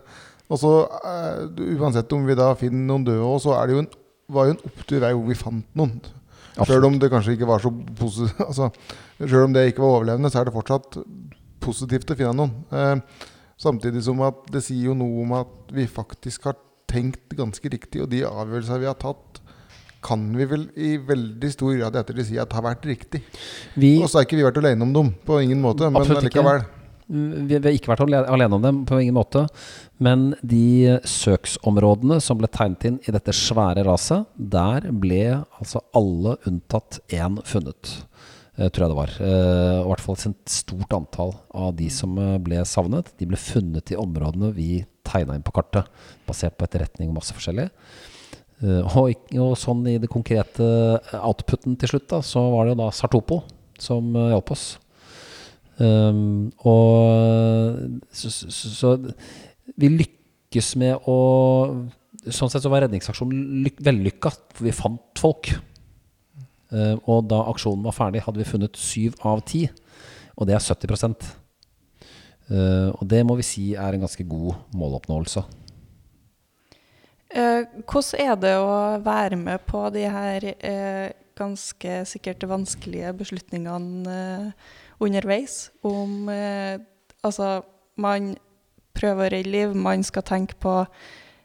Og 0.49 0.62
så 0.62 0.71
eh, 1.05 1.41
uansett 1.77 2.13
om 2.15 2.23
vi 2.25 2.38
da 2.38 2.53
finner 2.58 2.88
noen 2.88 3.05
døde 3.05 3.25
òg, 3.25 3.41
så 3.43 3.53
er 3.60 3.67
det 3.67 3.75
jo 3.75 3.82
en, 3.84 3.89
var 4.34 4.47
jo 4.47 4.55
en 4.55 4.63
opptur 4.71 5.03
gang 5.03 5.21
vi 5.27 5.38
fant 5.38 5.77
noen. 5.77 5.99
Sjøl 6.67 6.88
om 6.88 6.98
det 7.02 7.12
kanskje 7.12 7.36
ikke 7.38 7.50
var 7.50 7.63
så 7.63 7.72
positivt 7.72 8.41
altså, 8.50 8.69
Sjøl 9.19 9.50
om 9.50 9.56
det 9.56 9.67
ikke 9.69 9.84
var 9.84 10.00
overlevende, 10.00 10.32
så 10.32 10.41
er 10.41 10.50
det 10.50 10.56
fortsatt 10.56 11.00
positivt 11.63 12.12
å 12.13 12.17
finne 12.19 12.34
noen. 12.39 12.56
Eh, 12.72 13.28
samtidig 13.60 14.04
som 14.06 14.22
at 14.28 14.48
det 14.54 14.63
sier 14.65 14.89
jo 14.89 14.98
noe 14.98 15.26
om 15.26 15.36
at 15.41 15.74
vi 15.76 15.86
faktisk 15.91 16.48
har 16.50 16.58
tenkt 16.89 17.36
ganske 17.38 17.72
riktig, 17.72 18.02
og 18.04 18.10
de 18.12 18.24
avgjørelser 18.26 18.82
vi 18.82 18.89
har 18.89 18.98
tatt, 19.00 19.43
kan 20.04 20.22
vi 20.32 20.48
vel 20.48 20.65
i 20.80 20.93
veldig 21.04 21.50
stor 21.52 21.76
grad 21.76 21.98
etter 22.00 22.15
det 22.15 22.26
si 22.30 22.38
at 22.39 22.54
har 22.56 22.63
vært 22.63 22.88
riktig. 22.88 23.19
Og 24.00 24.08
så 24.08 24.22
har 24.22 24.28
ikke 24.28 24.39
vi 24.39 24.45
vært 24.48 24.62
alene 24.62 24.88
om 24.88 24.93
dem, 24.95 25.12
på 25.28 25.41
ingen 25.43 25.60
måte, 25.63 25.89
men 25.91 26.15
allikevel. 26.15 26.63
Vi, 27.10 27.58
vi 27.58 27.58
har 27.58 27.74
ikke 27.74 27.89
vært 27.89 28.04
alene 28.06 28.58
om 28.58 28.62
dem, 28.62 28.84
på 28.86 29.00
ingen 29.02 29.17
måte. 29.17 29.48
Men 29.98 30.36
de 30.45 31.00
søksområdene 31.10 32.19
som 32.22 32.38
ble 32.38 32.50
tegnet 32.54 32.86
inn 32.86 33.00
i 33.02 33.13
dette 33.15 33.34
svære 33.34 33.84
raset, 33.88 34.28
der 34.38 34.86
ble 34.93 35.24
altså 35.58 35.82
alle 35.98 36.38
unntatt 36.50 37.02
én 37.10 37.39
funnet. 37.50 37.95
eh, 38.60 38.69
tror 38.69 38.86
jeg 38.86 38.91
det 38.91 39.00
var. 39.00 39.15
Eh, 39.26 39.80
I 39.80 39.88
hvert 39.89 40.04
fall 40.06 40.19
et 40.19 40.54
stort 40.54 40.93
antall 40.93 41.34
av 41.56 41.74
de 41.80 41.89
som 41.89 42.13
eh, 42.19 42.38
ble 42.43 42.62
savnet, 42.67 43.10
de 43.17 43.28
ble 43.30 43.39
funnet 43.39 43.91
i 43.91 43.98
områdene 43.98 44.52
vi 44.54 44.84
tegna 45.08 45.38
inn 45.38 45.45
på 45.45 45.56
kartet, 45.56 45.89
basert 46.28 46.60
på 46.60 46.67
etterretning 46.67 47.10
og 47.10 47.17
masse 47.17 47.34
forskjellig. 47.34 47.69
Og, 48.60 49.13
og 49.39 49.54
sånn 49.56 49.86
i 49.88 49.95
det 50.04 50.10
konkrete 50.12 50.65
outputen 51.15 51.78
til 51.80 51.93
slutt, 51.93 52.10
da, 52.12 52.19
så 52.19 52.43
var 52.52 52.67
det 52.67 52.74
jo 52.74 52.82
da 52.82 52.89
Sartopo 52.91 53.38
som 53.80 54.12
hjalp 54.12 54.52
oss. 54.52 54.65
Um, 55.79 56.49
og 56.67 58.01
så, 58.11 58.31
så, 58.31 58.49
så 58.51 58.93
vi 59.79 59.93
lykkes 59.93 60.75
med 60.81 61.07
å 61.07 61.19
Sånn 62.19 62.49
sett 62.51 62.65
så 62.65 62.69
var 62.69 62.83
redningsaksjonen 62.83 63.61
lyk, 63.63 63.77
vellykka, 63.79 64.29
for 64.51 64.65
vi 64.67 64.73
fant 64.75 65.21
folk. 65.21 65.47
Eh, 66.75 66.97
og 67.07 67.29
da 67.31 67.37
aksjonen 67.47 67.85
var 67.87 67.95
ferdig, 67.95 68.19
hadde 68.25 68.41
vi 68.41 68.45
funnet 68.45 68.75
syv 68.77 69.15
av 69.25 69.39
ti. 69.47 69.61
Og 70.35 70.49
det 70.49 70.57
er 70.57 70.65
70 70.65 71.15
Eh, 72.49 72.89
Og 72.97 73.05
det 73.07 73.23
må 73.25 73.37
vi 73.37 73.45
si 73.45 73.65
er 73.77 73.93
en 73.93 74.03
ganske 74.03 74.25
god 74.25 74.57
måloppnåelse. 74.75 75.45
Uh, 77.29 77.61
hvordan 77.85 78.23
er 78.25 78.37
det 78.41 78.55
å 78.57 78.77
være 79.05 79.37
med 79.37 79.61
på 79.69 79.83
de 79.93 80.07
her 80.09 80.45
eh, 80.49 81.11
ganske 81.37 81.99
sikkert 82.09 82.41
vanskelige 82.49 83.11
beslutningene 83.19 84.15
eh, 84.15 84.71
underveis? 84.99 85.69
Om 85.85 86.29
eh, 86.33 86.77
Altså, 87.19 87.59
man 87.99 88.33
prøver 88.95 89.25
å 89.27 89.31
redde 89.33 89.51
liv, 89.51 89.75
man 89.75 90.03
skal 90.07 90.23
tenke 90.27 90.55
på 90.59 90.73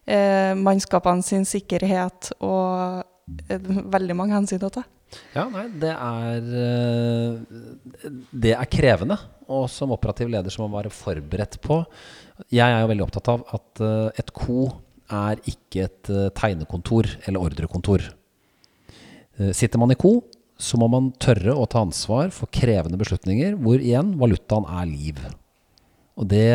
eh, 0.06 0.52
mannskapene 0.58 1.24
sin 1.26 1.46
sikkerhet 1.48 2.30
og 2.38 3.02
eh, 3.48 3.70
veldig 3.94 4.16
mange 4.18 4.36
hensyn 4.38 4.62
å 4.66 4.72
ta. 4.74 4.84
Ja, 5.34 5.44
nei, 5.50 5.68
det 5.78 5.92
er 5.94 6.46
eh, 6.58 8.14
Det 8.32 8.54
er 8.56 8.70
krevende. 8.70 9.18
Og 9.50 9.68
som 9.70 9.92
operativ 9.94 10.30
leder 10.32 10.50
så 10.50 10.62
må 10.62 10.70
man 10.70 10.80
være 10.80 10.94
forberedt 10.94 11.58
på 11.62 11.82
Jeg 12.48 12.64
er 12.64 12.80
jo 12.80 12.88
veldig 12.90 13.04
opptatt 13.04 13.30
av 13.34 13.44
at 13.58 13.82
eh, 13.84 14.22
et 14.22 14.32
ko 14.34 14.68
er 15.14 15.42
ikke 15.50 15.84
et 15.84 16.10
tegnekontor 16.34 17.10
eller 17.28 17.42
ordrekontor. 17.44 18.06
Sitter 19.52 19.78
man 19.82 19.92
i 19.92 19.98
ko, 20.00 20.14
så 20.60 20.78
må 20.78 20.86
man 20.90 21.10
tørre 21.22 21.54
å 21.56 21.66
ta 21.70 21.82
ansvar 21.82 22.30
for 22.34 22.50
krevende 22.54 22.98
beslutninger, 23.00 23.56
hvor 23.58 23.80
igjen 23.82 24.14
valutaen 24.20 24.66
er 24.70 24.86
liv. 24.90 25.22
Og 26.14 26.28
det 26.30 26.46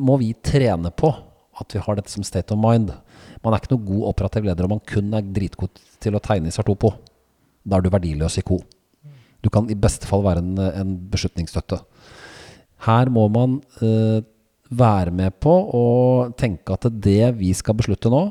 må 0.00 0.16
vi 0.22 0.32
trene 0.40 0.92
på, 0.94 1.10
at 1.56 1.72
vi 1.72 1.82
har 1.84 1.98
dette 1.98 2.12
som 2.12 2.24
state 2.24 2.52
of 2.52 2.60
mind. 2.60 2.92
Man 3.44 3.52
er 3.52 3.60
ikke 3.60 3.74
noen 3.74 3.88
god 3.88 4.06
operativ 4.12 4.46
leder 4.48 4.66
om 4.66 4.76
man 4.76 4.86
kun 4.88 5.12
er 5.16 5.28
dritgod 5.36 5.82
til 6.02 6.16
å 6.16 6.22
tegne 6.24 6.50
i 6.50 6.54
Sartopo. 6.54 6.94
Da 7.64 7.78
er 7.78 7.84
du 7.84 7.92
verdiløs 7.92 8.38
i 8.40 8.44
ko. 8.46 8.60
Du 9.44 9.50
kan 9.52 9.68
i 9.70 9.76
beste 9.78 10.08
fall 10.08 10.24
være 10.24 10.42
en, 10.42 10.56
en 10.56 10.96
beslutningsstøtte. 11.12 11.78
Her 12.86 13.12
må 13.12 13.26
man 13.32 13.60
uh, 13.80 14.20
være 14.68 15.12
med 15.14 15.36
på 15.40 15.52
å 15.52 15.84
tenke 16.38 16.76
at 16.76 16.88
det 16.90 17.32
vi 17.38 17.52
skal 17.56 17.76
beslutte 17.78 18.12
nå, 18.12 18.26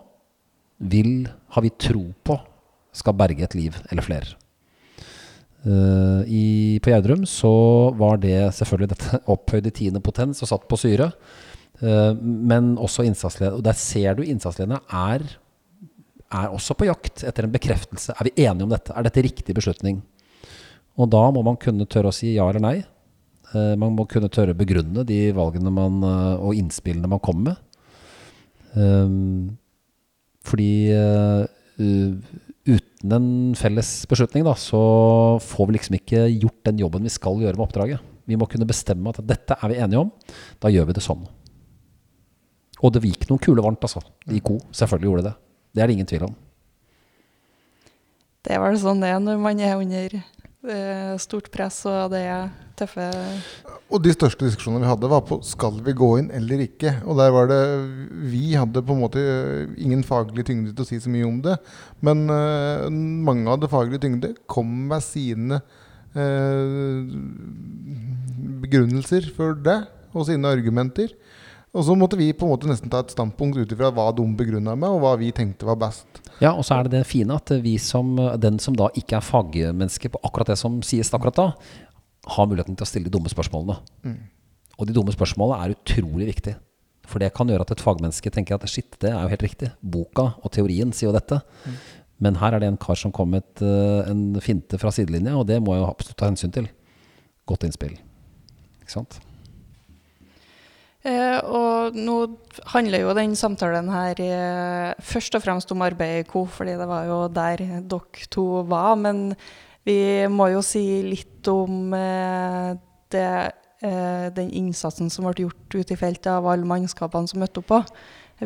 vil, 0.91 1.27
har 1.55 1.63
vi 1.63 1.71
tro 1.79 2.03
på, 2.25 2.35
skal 2.95 3.15
berge 3.17 3.45
et 3.47 3.55
liv 3.57 3.77
eller 3.89 4.05
flere. 4.05 4.35
Eh, 5.65 6.21
i, 6.29 6.79
på 6.83 6.91
Gjerdrum 6.91 7.23
så 7.25 7.51
var 7.97 8.19
det 8.21 8.37
selvfølgelig 8.53 8.91
dette 8.93 9.21
opphøyd 9.33 9.69
i 9.69 9.73
tiende 9.73 10.01
potens 10.03 10.43
og 10.45 10.51
satt 10.51 10.67
på 10.69 10.79
syre. 10.79 11.11
Uh, 11.81 12.15
men 12.21 12.77
også 12.79 13.03
innsatsledere. 13.03 13.57
Og 13.57 13.65
der 13.65 13.75
ser 13.75 14.15
du 14.15 14.23
innsatslederne 14.23 14.79
er, 14.95 15.25
er 16.31 16.53
også 16.55 16.77
på 16.79 16.87
jakt 16.87 17.25
etter 17.27 17.47
en 17.47 17.55
bekreftelse. 17.55 18.15
Er 18.15 18.29
vi 18.29 18.45
enige 18.45 18.63
om 18.63 18.71
dette? 18.71 18.93
Er 18.95 19.03
dette 19.03 19.23
riktig 19.25 19.57
beslutning? 19.57 19.99
Og 20.95 21.09
da 21.11 21.25
må 21.35 21.43
man 21.43 21.59
kunne 21.59 21.87
tørre 21.91 22.13
å 22.13 22.15
si 22.15 22.31
ja 22.37 22.47
eller 22.47 22.63
nei. 22.63 22.77
Uh, 23.51 23.75
man 23.81 23.97
må 23.97 24.07
kunne 24.07 24.31
tørre 24.31 24.55
å 24.55 24.61
begrunne 24.61 25.03
de 25.07 25.19
valgene 25.35 25.73
man, 25.73 25.99
og 26.39 26.55
innspillene 26.55 27.11
man 27.11 27.23
kommer 27.23 27.51
med. 27.51 27.61
Fordi 30.45 30.71
uten 32.65 33.13
en 33.13 33.29
felles 33.57 33.89
beslutning, 34.09 34.45
da, 34.47 34.55
så 34.57 34.81
får 35.43 35.67
vi 35.69 35.77
liksom 35.77 35.97
ikke 35.99 36.25
gjort 36.33 36.61
den 36.69 36.81
jobben 36.81 37.05
vi 37.05 37.13
skal 37.13 37.41
gjøre 37.41 37.57
med 37.57 37.65
oppdraget. 37.67 38.11
Vi 38.25 38.37
må 38.41 38.47
kunne 38.49 38.67
bestemme 38.67 39.11
at 39.11 39.21
dette 39.21 39.57
er 39.57 39.71
vi 39.71 39.81
enige 39.81 40.01
om. 40.01 40.11
Da 40.61 40.71
gjør 40.73 40.89
vi 40.89 40.95
det 40.97 41.05
sånn. 41.05 41.25
Og 42.81 42.91
det 42.93 43.05
gikk 43.05 43.27
noen 43.29 43.41
kuler 43.41 43.63
varmt, 43.65 43.85
altså. 43.85 44.01
I 44.33 44.41
ko. 44.43 44.57
Selvfølgelig 44.73 45.11
gjorde 45.11 45.23
det 45.23 45.29
det. 45.29 45.37
Det 45.75 45.83
er 45.83 45.87
det 45.87 45.97
ingen 45.97 46.09
tvil 46.09 46.25
om. 46.27 46.33
Det 48.45 48.53
er 48.53 48.61
vel 48.61 48.77
sånn 48.77 49.01
det 49.01 49.09
er 49.09 49.21
når 49.21 49.39
man 49.41 49.61
er 49.61 49.77
under 49.77 50.17
eh, 50.71 51.15
stort 51.21 51.49
press 51.53 51.81
og 51.89 52.11
det 52.13 52.21
er 52.27 52.49
tøffe 52.79 53.05
Og 53.93 54.01
de 54.03 54.13
største 54.13 54.47
diskusjonene 54.47 54.83
vi 54.83 54.89
hadde, 54.89 55.09
var 55.11 55.23
på 55.27 55.39
skal 55.45 55.77
vi 55.85 55.93
gå 55.95 56.09
inn 56.19 56.29
eller 56.35 56.63
ikke. 56.65 56.97
Og 57.05 57.19
der 57.19 57.33
var 57.35 57.49
det 57.51 57.61
Vi 58.31 58.55
hadde 58.57 58.83
på 58.83 58.95
en 58.95 59.03
måte 59.03 59.21
øh, 59.21 59.75
ingen 59.77 60.03
faglig 60.07 60.45
tyngde 60.47 60.73
til 60.73 60.85
å 60.85 60.89
si 60.89 60.99
så 61.01 61.11
mye 61.13 61.27
om 61.27 61.39
det. 61.45 61.57
Men 62.05 62.25
uh, 62.29 62.89
mange 62.89 63.49
hadde 63.49 63.71
faglig 63.71 64.01
tyngde. 64.03 64.33
Kom 64.51 64.71
med 64.89 65.05
sine 65.05 65.61
uh, 66.17 66.99
begrunnelser 68.65 69.29
for 69.37 69.55
det, 69.55 69.83
og 70.15 70.27
sine 70.29 70.51
argumenter. 70.51 71.13
Og 71.75 71.83
så 71.83 71.95
måtte 71.99 72.15
vi 72.19 72.29
på 72.31 72.47
en 72.47 72.53
måte 72.53 72.69
nesten 72.69 72.91
ta 72.91 73.01
et 73.03 73.11
standpunkt 73.11 73.57
ut 73.59 73.73
ifra 73.75 73.89
hva 73.91 74.07
de 74.15 74.23
begrunna 74.39 74.77
med, 74.79 74.87
og 74.95 75.01
hva 75.03 75.15
vi 75.19 75.33
tenkte 75.35 75.67
var 75.67 75.79
best. 75.81 76.21
Ja, 76.39 76.53
og 76.53 76.63
så 76.67 76.77
er 76.77 76.87
det 76.87 76.93
det 76.95 77.07
fine 77.09 77.35
at 77.35 77.51
vi 77.63 77.75
som, 77.81 78.13
den 78.39 78.61
som 78.63 78.77
da 78.79 78.87
ikke 78.95 79.19
er 79.19 79.25
fagmenneske 79.25 80.11
på 80.13 80.21
akkurat 80.23 80.53
det 80.53 80.59
som 80.61 80.79
sies 80.87 81.11
akkurat 81.15 81.41
da, 81.41 81.49
har 82.35 82.47
muligheten 82.49 82.77
til 82.79 82.87
å 82.87 82.89
stille 82.89 83.09
de 83.09 83.13
dumme 83.13 83.31
spørsmålene. 83.31 83.75
Og 84.79 84.87
de 84.87 84.95
dumme 84.95 85.13
spørsmålene 85.15 85.59
er 85.65 85.75
utrolig 85.75 86.29
viktig. 86.31 86.55
For 87.05 87.21
det 87.21 87.33
kan 87.35 87.51
gjøre 87.51 87.67
at 87.67 87.75
et 87.75 87.83
fagmenneske 87.83 88.31
tenker 88.33 88.55
at 88.55 88.71
shit, 88.71 88.95
det 89.03 89.11
er 89.11 89.19
jo 89.19 89.33
helt 89.35 89.45
riktig. 89.45 89.69
Boka 89.83 90.31
og 90.41 90.55
teorien 90.55 90.95
sier 90.95 91.11
jo 91.11 91.15
dette. 91.15 91.41
Men 92.23 92.39
her 92.39 92.55
er 92.55 92.63
det 92.63 92.71
en 92.71 92.79
kar 92.81 92.97
som 92.97 93.11
kom 93.13 93.33
med 93.35 93.61
eh, 93.61 94.07
en 94.09 94.39
finte 94.41 94.79
fra 94.79 94.93
sidelinja, 94.95 95.35
og 95.35 95.49
det 95.51 95.59
må 95.63 95.75
jeg 95.75 95.87
absolutt 95.89 96.19
ta 96.21 96.31
hensyn 96.31 96.55
til. 96.55 96.69
Godt 97.45 97.67
innspill. 97.67 97.97
Ikke 98.79 98.95
sant? 98.95 99.19
Eh, 101.05 101.37
og 101.45 101.97
nå 101.97 102.15
handler 102.73 103.03
jo 103.03 103.13
den 103.17 103.35
samtalen 103.37 103.91
her 103.93 104.19
eh, 104.25 105.03
først 105.05 105.37
og 105.37 105.43
fremst 105.45 105.69
om 105.75 105.83
arbeid 105.85 106.23
i 106.23 106.27
KO, 106.29 106.45
fordi 106.49 106.73
det 106.79 106.87
var 106.89 107.05
jo 107.09 107.19
der 107.29 107.61
dere 107.61 108.27
to 108.33 108.45
var. 108.69 108.95
Men 108.97 109.35
vi 109.85 110.25
må 110.31 110.49
jo 110.53 110.63
si 110.65 111.03
litt 111.05 111.45
om 111.51 111.93
eh, 111.93 112.73
det, 113.13 113.29
den 114.35 114.49
innsatsen 114.49 115.11
som 115.13 115.27
ble 115.27 115.45
gjort 115.45 115.75
ute 115.75 115.93
i 115.93 115.99
feltet 115.99 116.31
av 116.31 116.47
alle 116.49 116.65
mannskapene 116.65 117.29
som 117.29 117.43
møtte 117.43 117.61
opp 117.61 117.67
på. 117.69 117.81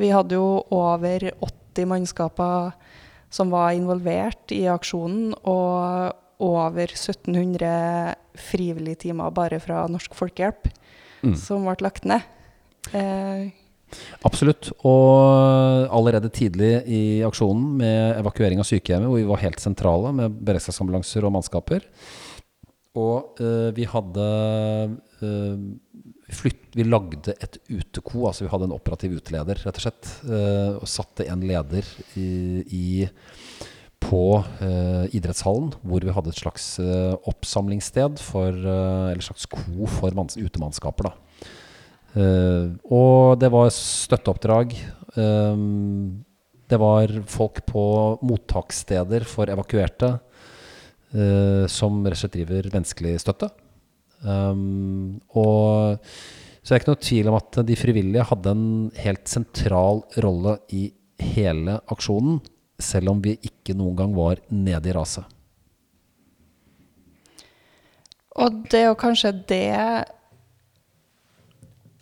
Vi 0.02 0.10
hadde 0.12 0.36
jo 0.36 0.66
over 0.76 1.30
80 1.40 1.88
mannskaper 1.88 2.74
som 3.32 3.54
var 3.54 3.72
involvert 3.78 4.52
i 4.52 4.66
aksjonen, 4.68 5.32
og 5.48 6.44
over 6.44 6.92
1700 6.92 8.18
frivillige 8.40 9.06
timer 9.06 9.32
bare 9.36 9.62
fra 9.64 9.86
Norsk 9.92 10.18
Folkehjelp 10.18 10.68
Mm. 11.24 11.36
som 11.36 11.66
ble 11.68 11.76
lagt 11.84 12.06
ned. 12.08 12.24
Eh, 12.94 13.50
Absolutt. 14.28 14.72
Og 14.86 15.90
allerede 15.90 16.30
tidlig 16.34 16.72
i 16.86 17.04
aksjonen 17.26 17.78
med 17.80 18.20
evakuering 18.20 18.62
av 18.62 18.68
sykehjemmet, 18.70 19.10
hvor 19.10 19.22
vi 19.22 19.30
var 19.30 19.44
helt 19.44 19.64
sentrale 19.64 20.14
med 20.16 20.36
beredskapsambulanser 20.46 21.26
og 21.26 21.34
mannskaper. 21.38 21.88
Og 23.00 23.40
eh, 23.42 23.70
vi 23.78 23.86
hadde 23.90 24.28
eh, 25.26 25.66
flytt, 26.34 26.70
Vi 26.78 26.86
lagde 26.86 27.34
et 27.42 27.58
uteko, 27.70 28.28
altså 28.30 28.46
vi 28.46 28.54
hadde 28.54 28.70
en 28.70 28.78
operativ 28.78 29.18
uteleder, 29.18 29.62
rett 29.66 29.78
og 29.82 29.86
slett. 29.88 30.10
eh, 30.30 30.74
og 30.78 30.90
satte 30.90 31.26
en 31.30 31.46
leder 31.46 31.86
i, 32.20 32.30
i 32.66 32.88
på 34.00 34.40
eh, 34.64 35.06
idrettshallen, 35.18 35.74
hvor 35.84 36.06
vi 36.06 36.14
hadde 36.16 36.32
et 36.32 36.40
slags 36.40 36.78
eh, 36.82 37.16
oppsamlingssted 37.30 38.22
for 38.24 38.54
eh, 38.54 39.10
Eller 39.12 39.26
slags 39.26 39.50
ko 39.52 39.90
for 39.92 40.14
utemannskaper, 40.16 41.10
da. 41.10 41.29
Eh, 42.18 42.66
og 42.90 43.40
det 43.42 43.52
var 43.54 43.70
støtteoppdrag. 43.74 44.76
Um, 45.16 46.26
det 46.70 46.78
var 46.80 47.14
folk 47.30 47.64
på 47.66 47.84
mottakssteder 48.26 49.26
for 49.26 49.50
evakuerte 49.50 50.12
uh, 51.16 51.66
som 51.66 52.04
rett 52.06 52.14
og 52.14 52.22
slett 52.22 52.36
driver 52.38 52.70
menneskelig 52.70 53.16
støtte. 53.24 53.50
Um, 54.22 55.18
og 55.34 55.98
så 56.62 56.76
er 56.76 56.78
det 56.78 56.84
ikke 56.84 56.92
noe 56.92 57.08
tvil 57.08 57.32
om 57.32 57.40
at 57.40 57.60
de 57.66 57.80
frivillige 57.80 58.28
hadde 58.30 58.54
en 58.54 58.70
helt 59.02 59.26
sentral 59.32 60.04
rolle 60.22 60.60
i 60.76 60.86
hele 61.34 61.80
aksjonen, 61.90 62.38
selv 62.80 63.16
om 63.16 63.26
vi 63.26 63.40
ikke 63.42 63.74
noen 63.76 63.98
gang 63.98 64.16
var 64.16 64.44
nede 64.54 64.92
i 64.92 64.96
raset. 64.96 65.26
og 68.40 68.64
det 68.72 68.84
er 68.84 68.88
jo 68.88 69.00
kanskje 69.00 69.34
det 69.50 69.66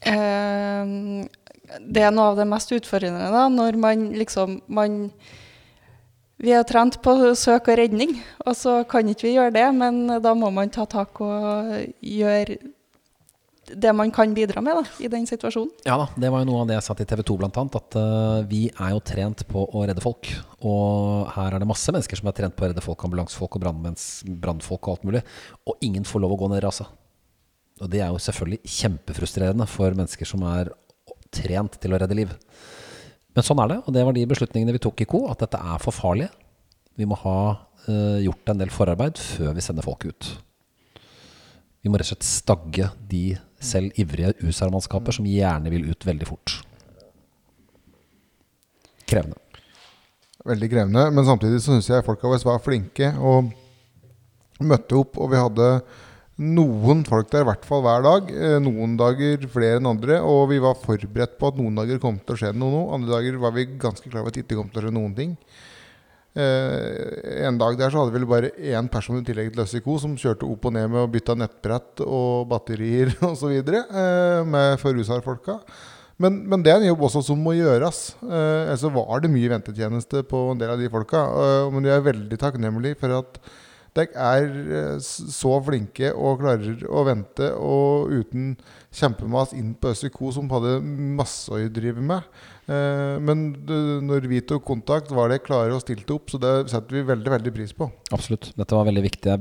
det 0.07 2.03
er 2.03 2.13
noe 2.15 2.31
av 2.31 2.39
det 2.39 2.47
mest 2.49 2.71
utfordrende 2.75 3.27
da, 3.33 3.47
når 3.51 3.77
man 3.81 4.07
liksom 4.15 4.61
man, 4.67 5.11
Vi 6.37 6.53
er 6.53 6.63
trent 6.69 6.99
på 7.01 7.15
søk 7.33 7.67
og 7.71 7.79
redning, 7.79 8.13
og 8.45 8.55
så 8.55 8.83
kan 8.89 9.07
ikke 9.09 9.27
vi 9.27 9.35
gjøre 9.35 9.55
det, 9.55 9.67
men 9.73 10.05
da 10.21 10.33
må 10.37 10.51
man 10.53 10.69
ta 10.69 10.85
tak 10.85 11.21
og 11.25 11.71
gjøre 12.01 12.59
det 13.75 13.91
man 13.95 14.11
kan 14.11 14.33
bidra 14.35 14.61
med 14.63 14.79
da, 14.79 14.83
i 15.03 15.09
den 15.11 15.25
situasjonen. 15.27 15.71
Ja 15.87 15.97
da, 15.99 16.07
det 16.15 16.29
var 16.31 16.43
jo 16.43 16.49
noe 16.49 16.61
av 16.63 16.69
det 16.69 16.77
jeg 16.77 16.85
sa 16.85 16.95
til 16.97 17.09
TV 17.09 17.23
2 17.27 17.37
blant 17.41 17.57
annet, 17.59 17.79
at 17.79 17.97
uh, 17.99 18.45
vi 18.47 18.67
er 18.69 18.93
jo 18.93 19.01
trent 19.03 19.43
på 19.49 19.65
å 19.67 19.83
redde 19.87 20.03
folk. 20.03 20.29
Og 20.67 21.27
her 21.35 21.55
er 21.55 21.63
det 21.63 21.69
masse 21.69 21.91
mennesker 21.93 22.19
som 22.19 22.29
er 22.31 22.37
trent 22.37 22.55
på 22.57 22.65
å 22.65 22.71
redde 22.71 22.85
folk, 22.85 23.03
ambulansefolk 23.07 23.57
og 23.57 23.65
brannfolk 24.45 24.87
og 24.87 24.95
alt 24.95 25.09
mulig. 25.09 25.23
Og 25.67 25.83
ingen 25.83 26.07
får 26.07 26.23
lov 26.23 26.37
å 26.37 26.39
gå 26.43 26.51
ned 26.51 26.61
i 26.61 26.65
rasa. 26.67 26.87
Og 27.81 27.91
det 27.93 28.01
er 28.01 28.09
jo 28.09 28.21
selvfølgelig 28.21 28.73
kjempefrustrerende 28.77 29.67
for 29.69 29.93
mennesker 29.97 30.29
som 30.29 30.43
er 30.49 30.71
trent 31.33 31.77
til 31.81 31.93
å 31.93 31.99
redde 32.01 32.17
liv. 32.17 32.33
Men 33.37 33.45
sånn 33.45 33.61
er 33.61 33.75
det, 33.75 33.79
og 33.85 33.93
det 33.93 34.03
var 34.07 34.15
de 34.17 34.25
beslutningene 34.29 34.73
vi 34.73 34.81
tok 34.81 35.03
i 35.03 35.07
KO, 35.09 35.27
at 35.29 35.43
dette 35.43 35.59
er 35.61 35.81
for 35.83 35.93
farlig. 35.93 36.31
Vi 36.97 37.05
må 37.05 37.17
ha 37.21 37.39
uh, 37.53 38.17
gjort 38.23 38.49
en 38.49 38.63
del 38.63 38.73
forarbeid 38.73 39.21
før 39.21 39.53
vi 39.53 39.65
sender 39.65 39.85
folk 39.85 40.07
ut. 40.09 40.31
Vi 41.85 41.91
må 41.91 41.99
rett 41.99 42.09
og 42.09 42.15
slett 42.15 42.25
stagge 42.25 42.89
de 43.09 43.37
selv 43.63 43.93
ivrige 44.01 44.33
USA-mannskaper 44.41 45.13
som 45.13 45.27
gjerne 45.29 45.69
vil 45.73 45.85
ut 45.91 46.07
veldig 46.07 46.29
fort. 46.29 46.57
Krevende. 49.07 49.37
Veldig 50.47 50.69
krevende. 50.71 51.05
Men 51.13 51.27
samtidig 51.27 51.61
så 51.61 51.75
syns 51.75 51.89
jeg 51.91 52.05
folka 52.05 52.29
våre 52.29 52.49
var 52.49 52.63
flinke 52.63 53.13
og 53.21 53.53
møtte 54.65 54.97
opp. 54.97 55.17
Og 55.21 55.31
vi 55.31 55.39
hadde 55.39 55.69
noen 56.37 56.99
folk 57.07 57.31
der 57.33 57.41
i 57.41 57.47
hvert 57.49 57.63
fall 57.65 57.81
hver 57.85 58.03
dag. 58.05 58.27
eh, 58.29 58.57
Noen 58.61 58.97
dager 58.99 59.47
flere 59.49 59.79
enn 59.79 59.89
andre. 59.89 60.19
Og 60.21 60.49
vi 60.51 60.59
var 60.61 60.77
forberedt 60.77 61.37
på 61.39 61.49
at 61.49 61.57
noen 61.57 61.79
dager 61.79 61.97
kom 62.03 62.19
til 62.19 62.35
å 62.35 62.41
skje 62.43 62.53
noe. 62.53 62.83
Andre 62.93 63.15
dager 63.17 63.39
var 63.41 63.55
vi 63.55 63.65
ganske 63.77 64.05
klar 64.09 64.21
over 64.21 64.29
at 64.33 64.37
det 64.37 64.45
ikke 64.45 64.59
kom 64.59 64.69
til 64.69 64.83
å 64.83 64.85
skje 64.87 64.93
noen 64.99 65.15
ting. 65.17 65.33
Eh, 66.37 67.43
en 67.47 67.57
dag 67.57 67.77
der 67.79 67.89
så 67.89 68.03
hadde 68.03 68.13
vi 68.13 68.29
bare 68.29 68.51
én 68.61 68.89
person 68.93 69.17
i 69.17 69.25
tillegg 69.25 69.49
til 69.55 69.63
Øssiko 69.63 69.95
som 69.97 70.13
kjørte 70.19 70.45
opp 70.45 70.67
og 70.69 70.75
ned 70.75 70.91
med 70.93 71.01
å 71.01 71.09
bytte 71.09 71.33
nettbrett 71.33 72.03
og 72.05 72.45
batterier 72.51 73.15
osv. 73.31 73.55
Eh, 73.57 74.41
med 74.45 74.77
for 74.83 74.93
USA-folka. 74.93 75.57
Men, 76.21 76.39
men 76.49 76.61
det 76.65 76.71
er 76.73 76.81
en 76.81 76.91
jobb 76.91 77.03
også 77.09 77.21
som 77.25 77.41
må 77.41 77.55
gjøres. 77.57 78.11
Eh, 78.25 78.73
så 78.77 78.89
var 78.93 79.21
det 79.21 79.33
mye 79.33 79.49
ventetjeneste 79.53 80.21
på 80.29 80.47
en 80.51 80.61
del 80.61 80.73
av 80.73 80.81
de 80.81 80.89
folka. 80.93 81.25
Eh, 81.25 81.71
men 81.73 81.85
vi 81.89 81.93
er 81.93 82.05
veldig 82.05 82.39
takknemlige 82.41 82.97
for 83.01 83.17
at 83.23 83.41
dere 83.97 84.27
er 84.37 84.45
eh, 84.79 84.97
så 85.01 85.55
flinke 85.65 86.11
og 86.15 86.41
klarer 86.41 86.83
å 86.87 87.03
vente 87.07 87.49
og 87.55 88.13
uten 88.13 88.51
kjempemas 88.93 89.53
inn 89.57 89.73
på 89.77 89.91
Øssiko, 89.93 90.29
som 90.33 90.49
hadde 90.53 90.77
masse 91.17 91.51
å 91.53 91.59
drive 91.73 92.03
med. 92.03 92.25
Eh, 92.67 93.17
men 93.23 93.47
når 94.07 94.29
vi 94.31 94.43
tok 94.45 94.65
kontakt, 94.67 95.11
var 95.13 95.31
det 95.33 95.43
klare 95.45 95.75
og 95.75 95.83
stilte 95.83 96.15
opp, 96.15 96.31
så 96.31 96.41
det 96.41 96.53
setter 96.73 96.99
vi 96.99 97.05
veldig 97.09 97.33
veldig 97.37 97.55
pris 97.55 97.73
på. 97.77 97.89
Absolutt. 98.15 98.51
Dette 98.57 98.77
var 98.77 98.87
veldig 98.89 99.05
viktig. 99.07 99.37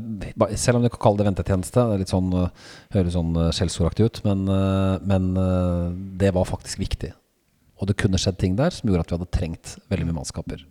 Selv 0.59 0.81
om 0.81 0.87
du 0.87 0.91
kan 0.93 1.05
kalle 1.07 1.23
det 1.23 1.29
ventetjeneste, 1.31 1.85
det 1.87 1.99
er 1.99 2.05
litt 2.05 2.15
sånn, 2.15 2.33
øh, 2.41 2.73
høres 2.97 3.17
sånn 3.17 3.37
skjellsordaktig 3.57 4.09
ut, 4.11 4.25
men, 4.27 4.47
men 5.07 5.31
det 6.21 6.33
var 6.37 6.49
faktisk 6.49 6.81
viktig. 6.83 7.13
Og 7.77 7.91
det 7.91 7.99
kunne 8.01 8.21
skjedd 8.21 8.39
ting 8.41 8.57
der 8.57 8.73
som 8.73 8.89
gjorde 8.89 9.05
at 9.05 9.13
vi 9.13 9.19
hadde 9.19 9.35
trengt 9.37 9.77
veldig 9.93 10.09
mye 10.09 10.19
mannskaper. 10.23 10.65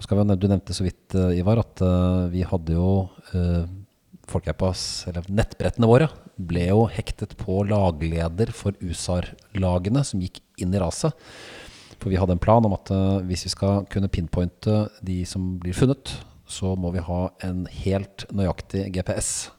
Vi, 0.00 0.36
du 0.36 0.48
nevnte 0.48 0.74
så 0.74 0.84
vidt, 0.86 1.14
øh, 1.14 1.36
Ivar, 1.36 1.60
at 1.60 1.82
øh, 1.84 2.32
vi 2.32 2.42
hadde 2.46 2.72
jo 2.72 3.08
uh, 3.34 3.68
Folkehjelpas, 4.30 5.06
eller 5.10 5.26
nettbrettene 5.28 5.88
våre, 5.90 6.08
ble 6.38 6.68
jo 6.70 6.86
hektet 6.90 7.34
på 7.38 7.60
lagleder 7.68 8.52
for 8.54 8.76
USAR-lagene 8.80 10.04
som 10.06 10.22
gikk 10.22 10.40
inn 10.62 10.74
i 10.74 10.80
raset. 10.80 11.12
For 12.00 12.08
vi 12.08 12.18
hadde 12.20 12.36
en 12.36 12.42
plan 12.42 12.64
om 12.64 12.76
at 12.76 12.92
uh, 12.94 13.20
hvis 13.28 13.44
vi 13.48 13.52
skal 13.52 13.84
kunne 13.92 14.10
pinpointe 14.12 14.86
de 15.04 15.20
som 15.28 15.56
blir 15.60 15.76
funnet, 15.76 16.14
så 16.50 16.74
må 16.78 16.94
vi 16.94 17.04
ha 17.04 17.22
en 17.46 17.66
helt 17.84 18.24
nøyaktig 18.34 18.88
GPS. 18.94 19.50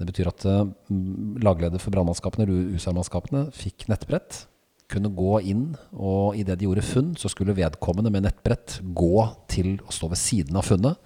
Det 0.00 0.08
betyr 0.08 0.30
at 0.32 0.46
uh, 0.48 0.64
lagleder 1.42 1.82
for 1.82 1.92
brannmannskapene, 1.92 2.46
eller 2.46 2.76
USA-mannskapene, 2.76 3.48
fikk 3.54 3.90
nettbrett. 3.92 4.46
Kunne 4.92 5.10
gå 5.10 5.40
inn, 5.50 5.64
og 5.98 6.36
idet 6.38 6.60
de 6.60 6.68
gjorde 6.68 6.84
funn, 6.86 7.14
så 7.18 7.30
skulle 7.32 7.56
vedkommende 7.56 8.12
med 8.14 8.22
nettbrett 8.28 8.78
gå 8.94 9.24
til 9.50 9.80
å 9.82 9.90
stå 9.94 10.12
ved 10.12 10.20
siden 10.20 10.58
av 10.60 10.68
funnet. 10.68 11.00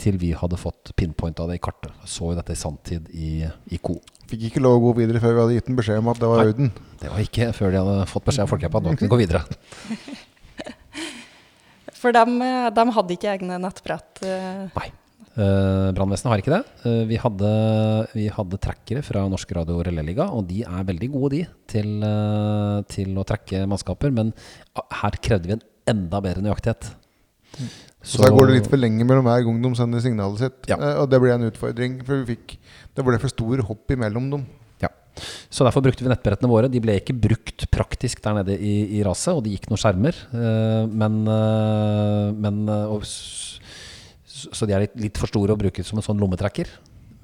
Til 0.00 0.16
vi 0.16 0.30
hadde 0.32 0.56
fått 0.56 0.94
pinpointa 0.96 1.44
det 1.50 1.58
i 1.58 1.60
kartet. 1.60 1.90
Så 2.08 2.30
jo 2.30 2.36
dette 2.38 2.54
i 2.54 2.60
sanntid 2.60 3.10
i, 3.12 3.42
i 3.44 3.80
Co. 3.82 3.98
Fikk 4.30 4.46
ikke 4.48 4.62
lov 4.62 4.78
å 4.78 4.84
gå 4.86 4.94
videre 5.02 5.20
før 5.20 5.34
vi 5.34 5.42
hadde 5.42 5.56
gitt 5.58 5.68
en 5.72 5.76
beskjed 5.80 6.00
om 6.00 6.08
at 6.12 6.22
det 6.22 6.30
var 6.30 6.40
Nei. 6.40 6.46
orden. 6.54 6.70
Det 7.02 7.10
var 7.10 7.24
ikke 7.26 7.50
før 7.56 7.74
de 7.74 7.82
hadde 7.82 8.06
fått 8.08 8.28
beskjed 8.30 8.46
av 8.46 8.52
Folkehjelpa 8.54 8.80
at 8.80 8.86
nå 8.86 8.94
kunne 8.94 9.10
de 9.10 9.12
gå 9.12 9.20
videre. 9.20 9.42
For 12.00 12.16
dem, 12.16 12.38
eh, 12.40 12.70
dem 12.72 12.92
hadde 12.96 13.12
ikke 13.16 13.32
egne 13.34 13.58
nettbrett. 13.60 14.22
eh, 14.24 14.70
Nei. 14.78 14.88
Uh, 15.40 15.88
Brannvesenet 15.96 16.30
har 16.32 16.42
ikke 16.42 16.52
det. 16.52 16.62
Uh, 16.84 17.02
vi, 17.08 17.16
hadde, 17.20 17.50
vi 18.12 18.26
hadde 18.34 18.58
trackere 18.60 19.02
fra 19.06 19.22
Norsk 19.30 19.54
Radio 19.56 19.78
Relé-liga, 19.86 20.26
og 20.36 20.44
de 20.50 20.60
er 20.66 20.88
veldig 20.88 21.08
gode, 21.14 21.30
de, 21.38 21.42
til, 21.70 21.92
uh, 22.04 22.80
til 22.90 23.16
å 23.16 23.24
trekke 23.28 23.64
mannskaper. 23.70 24.12
Men 24.16 24.34
her 25.00 25.16
krevde 25.22 25.48
vi 25.48 25.56
en 25.56 25.66
enda 25.94 26.20
bedre 26.24 26.44
nøyaktighet. 26.44 26.92
Så 28.04 28.20
da 28.22 28.30
går 28.32 28.50
det 28.50 28.58
litt 28.58 28.70
for 28.70 28.80
lenge 28.80 29.04
mellom 29.06 29.26
hver 29.26 29.42
gang 29.46 29.60
de 29.64 29.70
sender 29.78 30.02
signalet 30.04 30.44
sitt. 30.44 30.70
Ja. 30.70 30.78
Og 31.02 31.08
det 31.12 31.20
ble 31.22 31.32
en 31.34 31.48
utfordring, 31.48 32.00
for 32.06 32.22
vi 32.22 32.36
fikk 32.36 32.56
Det 32.96 33.04
ble 33.06 33.18
for 33.20 33.32
stor 33.32 33.64
hopp 33.68 33.94
imellom 33.94 34.28
dem. 34.34 34.44
Ja. 34.82 34.90
Så 35.52 35.66
derfor 35.66 35.84
brukte 35.84 36.04
vi 36.04 36.12
nettbrettene 36.12 36.50
våre. 36.50 36.70
De 36.72 36.82
ble 36.82 36.98
ikke 37.00 37.16
brukt 37.16 37.66
praktisk 37.72 38.22
der 38.24 38.38
nede 38.40 38.56
i, 38.56 39.00
i 39.00 39.02
raset, 39.06 39.32
og 39.34 39.44
det 39.44 39.56
gikk 39.56 39.70
noen 39.70 39.82
skjermer. 39.82 40.20
men 40.90 41.20
men 42.44 42.62
og, 42.68 43.08
Så 44.48 44.68
de 44.68 44.76
er 44.76 44.86
litt, 44.86 44.96
litt 45.00 45.20
for 45.20 45.30
store 45.30 45.56
å 45.56 45.60
bruke 45.60 45.84
som 45.86 46.00
en 46.00 46.06
sånn 46.06 46.20
lommetrekker. 46.22 46.70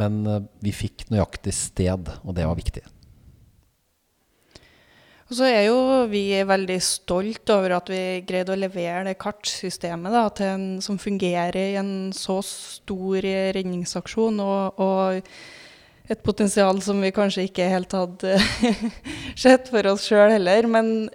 Men 0.00 0.20
eh, 0.28 0.44
vi 0.64 0.74
fikk 0.76 1.08
nøyaktig 1.12 1.54
sted, 1.56 2.12
og 2.22 2.36
det 2.36 2.46
var 2.48 2.58
viktig. 2.58 2.84
Og 5.26 5.34
så 5.34 5.48
er 5.48 5.64
jo 5.66 5.78
vi 6.06 6.28
veldig 6.46 6.76
stolt 6.84 7.50
over 7.50 7.80
at 7.80 7.88
vi 7.90 8.22
greide 8.28 8.54
å 8.54 8.58
levere 8.58 9.08
det 9.08 9.16
kartsystemet 9.18 10.14
da, 10.14 10.28
en, 10.46 10.66
som 10.84 11.00
fungerer 11.02 11.72
i 11.72 11.78
en 11.80 12.12
så 12.14 12.38
stor 12.46 13.26
redningsaksjon, 13.56 14.38
og, 14.38 14.78
og 14.78 16.12
et 16.12 16.22
potensial 16.22 16.78
som 16.84 17.02
vi 17.02 17.10
kanskje 17.14 17.48
ikke 17.48 17.66
helt 17.72 17.96
hadde 17.98 18.36
sett 19.46 19.72
for 19.72 19.90
oss 19.90 20.06
sjøl 20.06 20.30
heller. 20.36 20.70
Men 20.70 21.08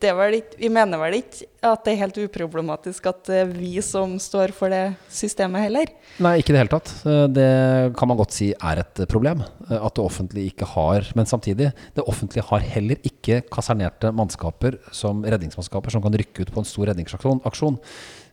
det 0.00 0.08
er 0.08 0.16
vel 0.16 0.36
ikke, 0.38 0.56
vi 0.62 0.68
mener 0.72 1.00
vel 1.02 1.18
ikke 1.18 1.46
at 1.68 1.82
det 1.84 1.92
er 1.92 1.98
helt 2.00 2.18
uproblematisk 2.22 3.06
at 3.10 3.18
det 3.28 3.40
er 3.42 3.50
vi 3.52 3.74
som 3.84 4.14
står 4.22 4.54
for 4.56 4.72
det 4.72 4.94
systemet 5.12 5.66
heller. 5.66 5.90
Nei, 6.24 6.38
ikke 6.40 6.54
i 6.54 6.56
det 6.56 6.62
hele 6.62 6.72
tatt. 6.72 6.92
Eh, 7.04 7.26
Det 7.36 7.50
kan 7.98 8.08
man 8.08 8.20
godt 8.20 8.32
si 8.36 8.48
er 8.56 8.80
et 8.80 9.02
problem. 9.10 9.42
eh, 9.68 9.76
At 9.76 9.94
det 9.94 10.04
offentlige 10.04 10.54
ikke 10.54 10.66
har 10.72 11.04
Men 11.14 11.26
samtidig, 11.26 11.72
det 11.94 12.06
offentlige 12.06 12.46
har 12.48 12.64
heller 12.64 12.96
ikke 13.04 13.42
kasernerte 13.52 14.12
mannskaper 14.12 14.78
som 14.92 15.22
redningsmannskaper 15.22 15.90
som 15.90 16.02
kan 16.02 16.12
rykke 16.16 16.42
ut 16.46 16.52
på 16.52 16.60
en 16.64 16.64
stor 16.64 16.86
redningsaksjon. 16.86 17.88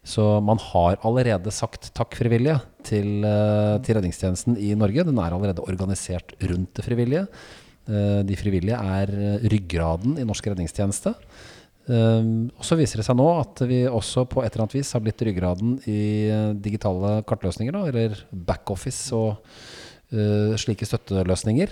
Så 0.07 0.41
man 0.41 0.57
har 0.57 0.97
allerede 1.03 1.51
sagt 1.51 1.91
takk 1.93 2.15
frivillige 2.15 2.61
til, 2.87 3.25
eh, 3.25 3.77
til 3.83 3.95
redningstjenesten 3.99 4.57
i 4.57 4.73
Norge. 4.75 5.03
Den 5.03 5.19
er 5.19 5.33
allerede 5.35 5.59
organisert 5.67 6.31
rundt 6.41 6.73
det 6.73 6.85
frivillige. 6.85 7.27
Eh, 7.87 8.21
De 8.27 8.37
frivillige 8.39 8.77
er 8.77 9.13
eh, 9.13 9.45
ryggraden 9.51 10.17
i 10.21 10.25
norsk 10.27 10.51
redningstjeneste. 10.51 11.15
Um, 11.87 12.49
og 12.59 12.65
så 12.67 12.75
viser 12.75 12.99
det 12.99 13.05
seg 13.07 13.15
nå 13.15 13.25
at 13.39 13.61
vi 13.63 13.85
også 13.87 14.25
på 14.27 14.41
et 14.43 14.49
eller 14.51 14.65
annet 14.65 14.73
vis 14.75 14.89
har 14.91 14.99
blitt 15.05 15.21
ryggraden 15.23 15.77
i 15.87 16.01
eh, 16.27 16.49
digitale 16.59 17.21
kartløsninger, 17.23 17.71
da, 17.71 17.85
eller 17.87 18.17
backoffice 18.31 19.15
og 19.15 19.37
eh, 20.11 20.57
slike 20.59 20.89
støtteløsninger. 20.89 21.71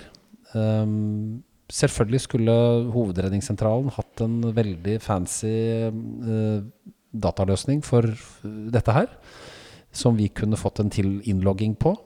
Selvfølgelig 1.66 2.22
skulle 2.22 2.54
Hovedredningssentralen 2.94 3.90
hatt 3.96 4.22
en 4.22 4.38
veldig 4.54 5.00
fancy 5.02 5.50
eh, 5.50 6.60
dataløsning 7.10 7.82
for 7.86 8.06
eh, 8.06 8.58
dette 8.70 8.94
her, 8.94 9.08
som 9.90 10.14
vi 10.18 10.28
kunne 10.30 10.58
fått 10.60 10.80
en 10.82 10.92
til 10.92 11.16
innlogging 11.26 11.74
på. 11.74 11.96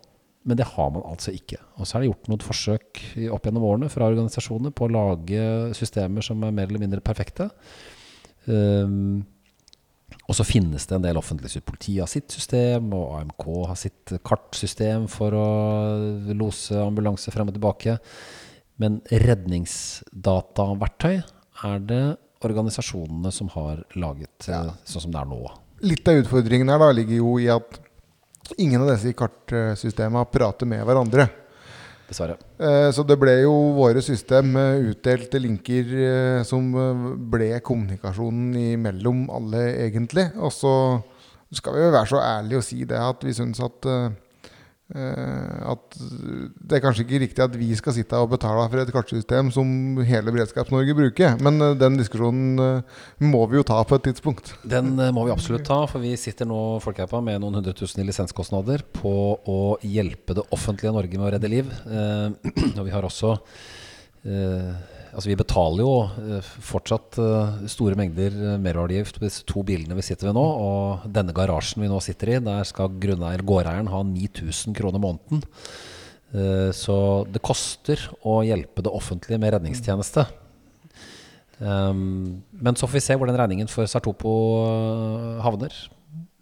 Men 0.49 0.57
det 0.57 0.71
har 0.73 0.89
man 0.95 1.05
altså 1.05 1.35
ikke. 1.37 1.59
Og 1.77 1.85
så 1.85 1.97
er 1.97 2.03
det 2.03 2.11
gjort 2.11 2.29
noen 2.31 2.45
forsøk 2.45 3.01
opp 3.35 3.45
gjennom 3.45 3.67
årene 3.69 3.91
fra 3.93 4.09
organisasjoner 4.09 4.73
på 4.73 4.87
å 4.87 4.95
lage 4.95 5.43
systemer 5.77 6.25
som 6.25 6.41
er 6.47 6.55
mer 6.57 6.71
eller 6.71 6.81
mindre 6.81 7.05
perfekte. 7.05 7.51
Um, 8.47 9.21
og 10.31 10.37
så 10.39 10.47
finnes 10.47 10.87
det 10.87 10.95
en 10.97 11.05
del 11.05 11.19
offentlige 11.19 11.61
Politiet 11.67 12.05
har 12.05 12.11
sitt 12.11 12.33
system, 12.33 12.93
og 12.95 13.19
AMK 13.19 13.45
har 13.69 13.79
sitt 13.79 14.13
kartsystem 14.27 15.09
for 15.11 15.35
å 15.35 15.47
lose 16.39 16.75
ambulanse 16.79 17.31
frem 17.35 17.49
og 17.51 17.55
tilbake. 17.57 17.93
Men 18.81 19.01
redningsdataverktøy 19.11 21.17
er 21.21 21.79
det 21.85 22.17
organisasjonene 22.47 23.31
som 23.35 23.49
har 23.53 23.83
laget, 24.01 24.49
ja. 24.49 24.63
sånn 24.89 25.03
som 25.05 25.13
det 25.13 25.21
er 25.21 25.29
nå. 25.29 25.43
Litt 25.85 26.09
av 26.09 26.17
utfordringen 26.23 26.73
her 26.73 26.81
da 26.81 26.89
ligger 26.95 27.17
jo 27.21 27.39
i 27.43 27.49
at 27.53 27.77
ingen 28.59 28.83
av 28.83 28.91
disse 28.95 29.13
kartsystemene 29.17 30.27
prater 30.33 30.69
med 30.69 30.83
hverandre. 30.87 31.29
Dessverre. 32.11 32.37
Eh, 32.59 32.91
Så 32.91 33.05
det 33.07 33.19
ble 33.21 33.37
jo 33.43 33.53
våre 33.77 34.03
system 34.03 34.57
utdelte 34.91 35.39
linker 35.39 35.93
eh, 35.95 36.43
som 36.47 36.73
eh, 36.75 37.05
ble 37.31 37.53
kommunikasjonen 37.63 38.57
imellom 38.73 39.29
alle, 39.31 39.63
egentlig. 39.87 40.31
Og 40.39 40.51
så 40.55 40.75
skal 41.55 41.77
vi 41.77 41.85
jo 41.85 41.93
være 41.95 42.11
så 42.11 42.23
ærlige 42.23 42.63
og 42.63 42.67
si 42.67 42.83
det 42.87 42.99
at 42.99 43.25
vi 43.27 43.35
syns 43.35 43.63
at 43.63 43.87
eh, 43.91 44.11
eh, 44.11 44.19
at 44.91 45.99
det 46.01 46.77
er 46.77 46.83
kanskje 46.83 47.05
ikke 47.05 47.21
riktig 47.23 47.43
at 47.45 47.55
vi 47.59 47.69
skal 47.79 47.95
sitte 47.95 48.19
og 48.19 48.33
betale 48.33 48.67
for 48.71 48.83
et 48.83 48.93
kartsystem 48.95 49.51
som 49.55 49.99
hele 50.07 50.33
Beredskaps-Norge 50.35 50.97
bruker. 50.99 51.37
Men 51.45 51.61
eh, 51.63 51.77
den 51.79 51.99
diskusjonen 52.01 52.63
eh, 52.65 53.01
må 53.23 53.45
vi 53.51 53.61
jo 53.61 53.67
ta 53.67 53.81
på 53.87 53.99
et 53.99 54.09
tidspunkt. 54.11 54.55
Den 54.63 54.93
eh, 54.99 55.13
må 55.15 55.27
vi 55.27 55.35
absolutt 55.35 55.67
ta, 55.69 55.83
for 55.91 56.03
vi 56.03 56.15
sitter 56.21 56.49
nå 56.49 56.81
Folkehjelpa, 56.85 57.23
med 57.25 57.43
noen 57.43 57.61
hundre 57.61 57.75
tusen 57.77 58.03
i 58.03 58.09
lisenskostnader 58.09 58.85
på 58.97 59.15
å 59.39 59.61
hjelpe 59.87 60.37
det 60.39 60.47
offentlige 60.55 60.95
Norge 60.97 61.21
med 61.21 61.29
å 61.29 61.35
redde 61.37 61.53
liv. 61.53 61.75
Eh, 61.87 62.55
og 62.79 62.85
vi 62.87 62.95
har 62.95 63.07
også 63.07 63.37
eh, 64.27 65.00
Altså 65.11 65.31
Vi 65.31 65.39
betaler 65.39 65.83
jo 65.83 65.93
eh, 66.07 66.51
fortsatt 66.65 67.19
eh, 67.21 67.63
store 67.71 67.97
mengder 67.99 68.35
eh, 68.35 68.59
merverdiavgift 68.63 69.19
på 69.19 69.27
disse 69.27 69.47
to 69.49 69.65
bilene 69.67 69.97
vi 69.99 70.05
sitter 70.07 70.31
ved 70.31 70.37
nå. 70.39 70.45
Og 70.65 71.07
denne 71.11 71.35
garasjen 71.37 71.83
vi 71.83 71.91
nå 71.91 71.99
sitter 72.05 72.35
i, 72.35 72.43
der 72.45 72.67
skal 72.69 72.93
grunneier, 73.03 73.43
gårdeieren 73.47 73.91
ha 73.91 74.03
9000 74.07 74.77
kroner 74.79 75.03
måneden. 75.03 75.43
Så 76.79 76.95
det 77.27 77.41
koster 77.43 77.99
å 78.23 78.37
hjelpe 78.47 78.85
det 78.87 78.93
offentlige 78.95 79.41
med 79.43 79.51
redningstjeneste. 79.51 80.23
Um, 81.59 82.45
men 82.55 82.79
så 82.79 82.87
får 82.87 82.95
vi 82.95 83.03
se 83.03 83.17
hvor 83.19 83.27
den 83.27 83.39
regningen 83.41 83.67
for 83.67 83.91
Sartopo 83.91 84.31
havner. 85.43 85.75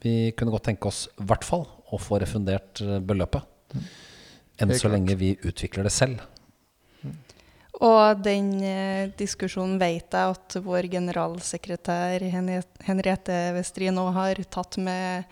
Vi 0.04 0.34
kunne 0.36 0.52
godt 0.52 0.68
tenke 0.68 0.90
oss 0.92 1.06
i 1.16 1.24
hvert 1.30 1.48
fall 1.48 1.64
å 1.88 1.96
få 2.04 2.20
refundert 2.20 2.84
beløpet. 3.08 3.48
Enn 4.60 4.76
så 4.76 4.92
lenge 4.92 5.16
vi 5.16 5.38
utvikler 5.40 5.88
det 5.88 5.94
selv. 5.96 6.20
Og 7.84 8.22
den 8.24 8.56
eh, 8.66 9.10
diskusjonen 9.18 9.76
vet 9.78 10.10
jeg 10.10 10.34
at 10.34 10.56
vår 10.64 10.88
generalsekretær 10.90 12.24
Henriette- 12.26 13.38
Westrin 13.54 13.94
nå 13.94 14.08
har 14.16 14.40
tatt 14.50 14.80
med 14.82 15.28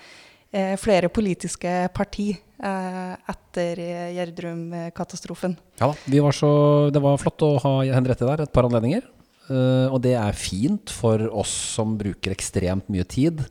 eh, 0.55 0.76
flere 0.78 1.11
politiske 1.11 1.72
parti 1.97 2.28
eh, 2.36 3.16
etter 3.32 3.82
Gjerdrum-katastrofen. 4.14 5.59
Ja 5.82 5.90
da, 5.90 6.22
var 6.22 6.38
så, 6.38 6.53
Det 6.94 7.03
var 7.03 7.18
flott 7.18 7.42
å 7.42 7.57
ha 7.66 7.74
Henriette 7.90 8.28
der 8.28 8.47
et 8.47 8.55
par 8.55 8.70
anledninger. 8.70 9.12
Og 9.47 10.01
det 10.03 10.16
er 10.18 10.34
fint 10.34 10.90
for 10.90 11.22
oss 11.30 11.53
som 11.76 11.92
bruker 11.94 12.32
ekstremt 12.34 12.88
mye 12.90 13.05
tid. 13.07 13.44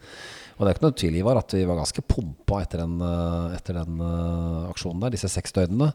Og 0.55 0.63
det 0.63 0.69
er 0.69 0.77
ikke 0.77 0.85
noe 0.85 0.95
tvil 0.95 1.19
Ivar, 1.19 1.39
at 1.41 1.51
vi 1.51 1.65
var 1.67 1.79
ganske 1.81 2.03
pumpa 2.07 2.61
etter 2.63 2.83
den, 2.85 2.95
uh, 3.03 3.51
etter 3.57 3.75
den 3.81 3.99
uh, 3.99 4.71
aksjonen 4.71 5.03
der, 5.03 5.11
disse 5.17 5.27
seks 5.31 5.51
døgnene. 5.55 5.91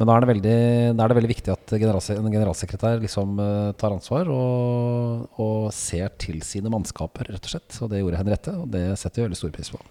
Men 0.00 0.08
da 0.08 0.16
er 0.16 0.24
det 0.24 0.30
veldig, 0.32 0.58
er 0.90 1.12
det 1.12 1.18
veldig 1.20 1.30
viktig 1.30 1.54
at 1.54 1.74
en 1.76 2.30
generalsekretær 2.34 3.02
liksom 3.04 3.38
uh, 3.38 3.70
tar 3.78 3.94
ansvar 3.94 4.30
og, 4.34 5.38
og 5.38 5.70
ser 5.76 6.10
til 6.18 6.42
sine 6.46 6.72
mannskaper, 6.72 7.30
rett 7.30 7.46
og 7.46 7.54
slett. 7.54 7.78
Og 7.78 7.92
det 7.92 8.02
gjorde 8.02 8.22
Henriette, 8.24 8.56
og 8.58 8.70
det 8.74 8.88
setter 8.98 9.22
vi 9.22 9.28
veldig 9.28 9.42
stor 9.44 9.54
pris 9.54 9.70
på. 9.76 9.82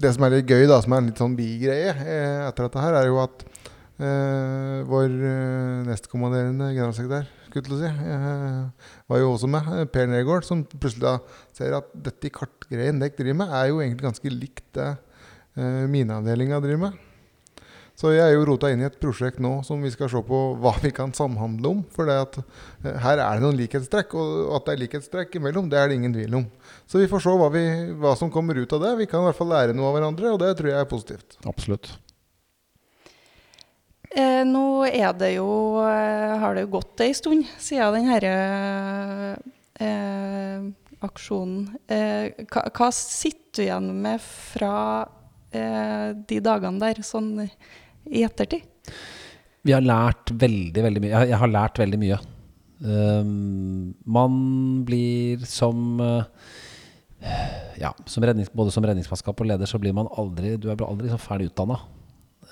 Det 0.00 0.12
som 0.14 0.24
er 0.24 0.38
litt 0.38 0.48
gøy, 0.48 0.64
da, 0.70 0.78
som 0.80 0.94
er 0.94 1.02
en 1.02 1.10
litt 1.10 1.20
sånn 1.20 1.36
bigreie 1.36 1.92
eh, 1.92 2.46
etter 2.46 2.66
dette 2.66 2.84
her, 2.84 2.96
er 2.96 3.10
jo 3.10 3.20
at 3.22 3.44
uh, 4.00 4.80
vår 4.88 5.08
eh, 5.10 5.76
nestkommanderende 5.88 6.70
generalsekretær 6.72 7.28
skulle 7.50 7.66
til 7.66 7.76
å 7.76 7.80
si, 7.82 7.90
Jeg 7.90 9.12
var 9.12 9.22
jo 9.22 9.34
også 9.34 9.50
med, 9.50 9.68
eh, 9.76 9.84
Per 9.90 10.08
Nergård, 10.10 10.46
som 10.46 10.64
plutselig 10.64 11.04
da 11.04 11.18
ser 11.56 11.76
at 11.76 11.92
dette 11.94 12.32
kartgreien 12.32 13.02
dere 13.02 13.14
driver 13.18 13.42
med, 13.42 13.54
er 13.60 13.70
jo 13.70 13.80
egentlig 13.82 14.08
ganske 14.08 14.32
likt 14.32 14.66
det 14.78 14.90
eh, 15.58 15.86
mineavdelinga 15.90 16.62
driver 16.62 16.84
med. 16.88 17.06
Så 18.00 18.14
jeg 18.14 18.22
er 18.24 18.32
jo 18.32 18.46
rota 18.48 18.70
inn 18.72 18.80
i 18.80 18.86
et 18.86 18.96
prosjekt 18.96 19.42
nå 19.44 19.58
som 19.66 19.82
vi 19.84 19.90
skal 19.92 20.08
se 20.08 20.20
på 20.24 20.38
hva 20.62 20.72
vi 20.80 20.88
kan 20.96 21.10
samhandle 21.12 21.68
om. 21.74 21.80
For 21.92 22.08
at 22.08 22.38
eh, 22.40 22.96
her 23.04 23.20
er 23.20 23.36
det 23.36 23.44
noen 23.44 23.58
likhetstrekk, 23.60 24.14
og 24.16 24.54
at 24.56 24.68
det 24.68 24.76
er 24.76 24.82
likhetstrekk 24.86 25.36
imellom, 25.36 25.68
det 25.68 25.80
er 25.80 25.90
det 25.90 25.98
ingen 26.00 26.14
tvil 26.16 26.38
om. 26.40 26.46
Så 26.88 27.02
vi 27.02 27.10
får 27.10 27.26
se 27.26 27.34
hva, 27.42 27.50
vi, 27.52 27.64
hva 28.00 28.14
som 28.16 28.32
kommer 28.32 28.56
ut 28.56 28.72
av 28.72 28.86
det. 28.86 28.94
Vi 29.02 29.10
kan 29.10 29.20
i 29.20 29.28
hvert 29.28 29.40
fall 29.40 29.52
lære 29.52 29.76
noe 29.76 29.90
av 29.90 29.98
hverandre, 29.98 30.32
og 30.32 30.40
det 30.40 30.54
tror 30.56 30.72
jeg 30.72 30.80
er 30.80 30.88
positivt. 30.88 31.36
Absolutt. 31.50 31.92
Eh, 34.10 34.42
nå 34.42 34.66
er 34.88 35.12
det 35.14 35.34
jo, 35.36 35.50
eh, 35.86 36.34
har 36.42 36.56
det 36.56 36.64
jo 36.66 36.72
gått 36.72 37.02
ei 37.04 37.12
stund 37.14 37.46
siden 37.62 37.94
den 37.94 38.08
herre 38.10 38.34
eh, 39.78 40.64
aksjonen. 41.06 41.68
Eh, 41.86 42.42
hva, 42.50 42.64
hva 42.74 42.90
sitter 42.94 43.38
du 43.54 43.62
igjen 43.66 43.88
med 44.02 44.22
fra 44.24 44.74
eh, 45.54 46.10
de 46.14 46.40
dagene 46.42 46.82
der, 46.82 47.02
sånn 47.06 47.32
i 47.40 48.24
ettertid? 48.26 48.66
Vi 49.66 49.74
har 49.76 49.84
lært 49.84 50.32
veldig, 50.32 50.82
veldig 50.86 51.04
mye. 51.04 51.22
Jeg, 51.28 51.38
har 51.42 51.52
lært 51.52 51.80
veldig 51.82 52.00
mye. 52.00 52.18
Um, 52.80 53.90
man 54.08 54.36
blir 54.88 55.42
som 55.44 56.00
uh, 56.00 56.22
Ja, 57.76 57.90
som 58.08 58.24
rednings, 58.24 58.48
både 58.56 58.72
som 58.72 58.86
redningsmannskap 58.88 59.36
og 59.36 59.50
leder 59.50 59.68
så 59.68 59.76
blir 59.76 59.92
man 59.92 60.08
aldri 60.16 60.54
Du 60.56 60.70
er 60.72 60.80
aldri 60.86 61.10
så 61.12 61.18
ferdig 61.20 61.50
utdanna. 61.50 61.76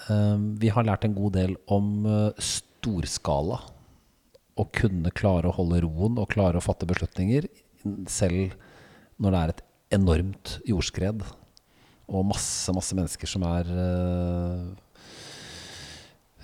Um, 0.09 0.55
vi 0.61 0.71
har 0.73 0.87
lært 0.89 1.05
en 1.05 1.17
god 1.17 1.37
del 1.37 1.57
om 1.73 2.07
uh, 2.09 2.31
storskala. 2.41 3.61
Å 4.59 4.65
kunne 4.75 5.13
klare 5.15 5.51
å 5.51 5.55
holde 5.55 5.83
roen 5.85 6.19
og 6.19 6.31
klare 6.33 6.59
å 6.59 6.65
fatte 6.65 6.89
beslutninger 6.89 7.47
selv 8.11 8.57
når 9.23 9.35
det 9.35 9.41
er 9.41 9.53
et 9.53 9.63
enormt 9.99 10.57
jordskred 10.69 11.23
og 12.09 12.25
masse, 12.27 12.73
masse 12.75 12.97
mennesker 12.97 13.31
som 13.31 13.45
er 13.47 13.69
uh, 13.71 14.65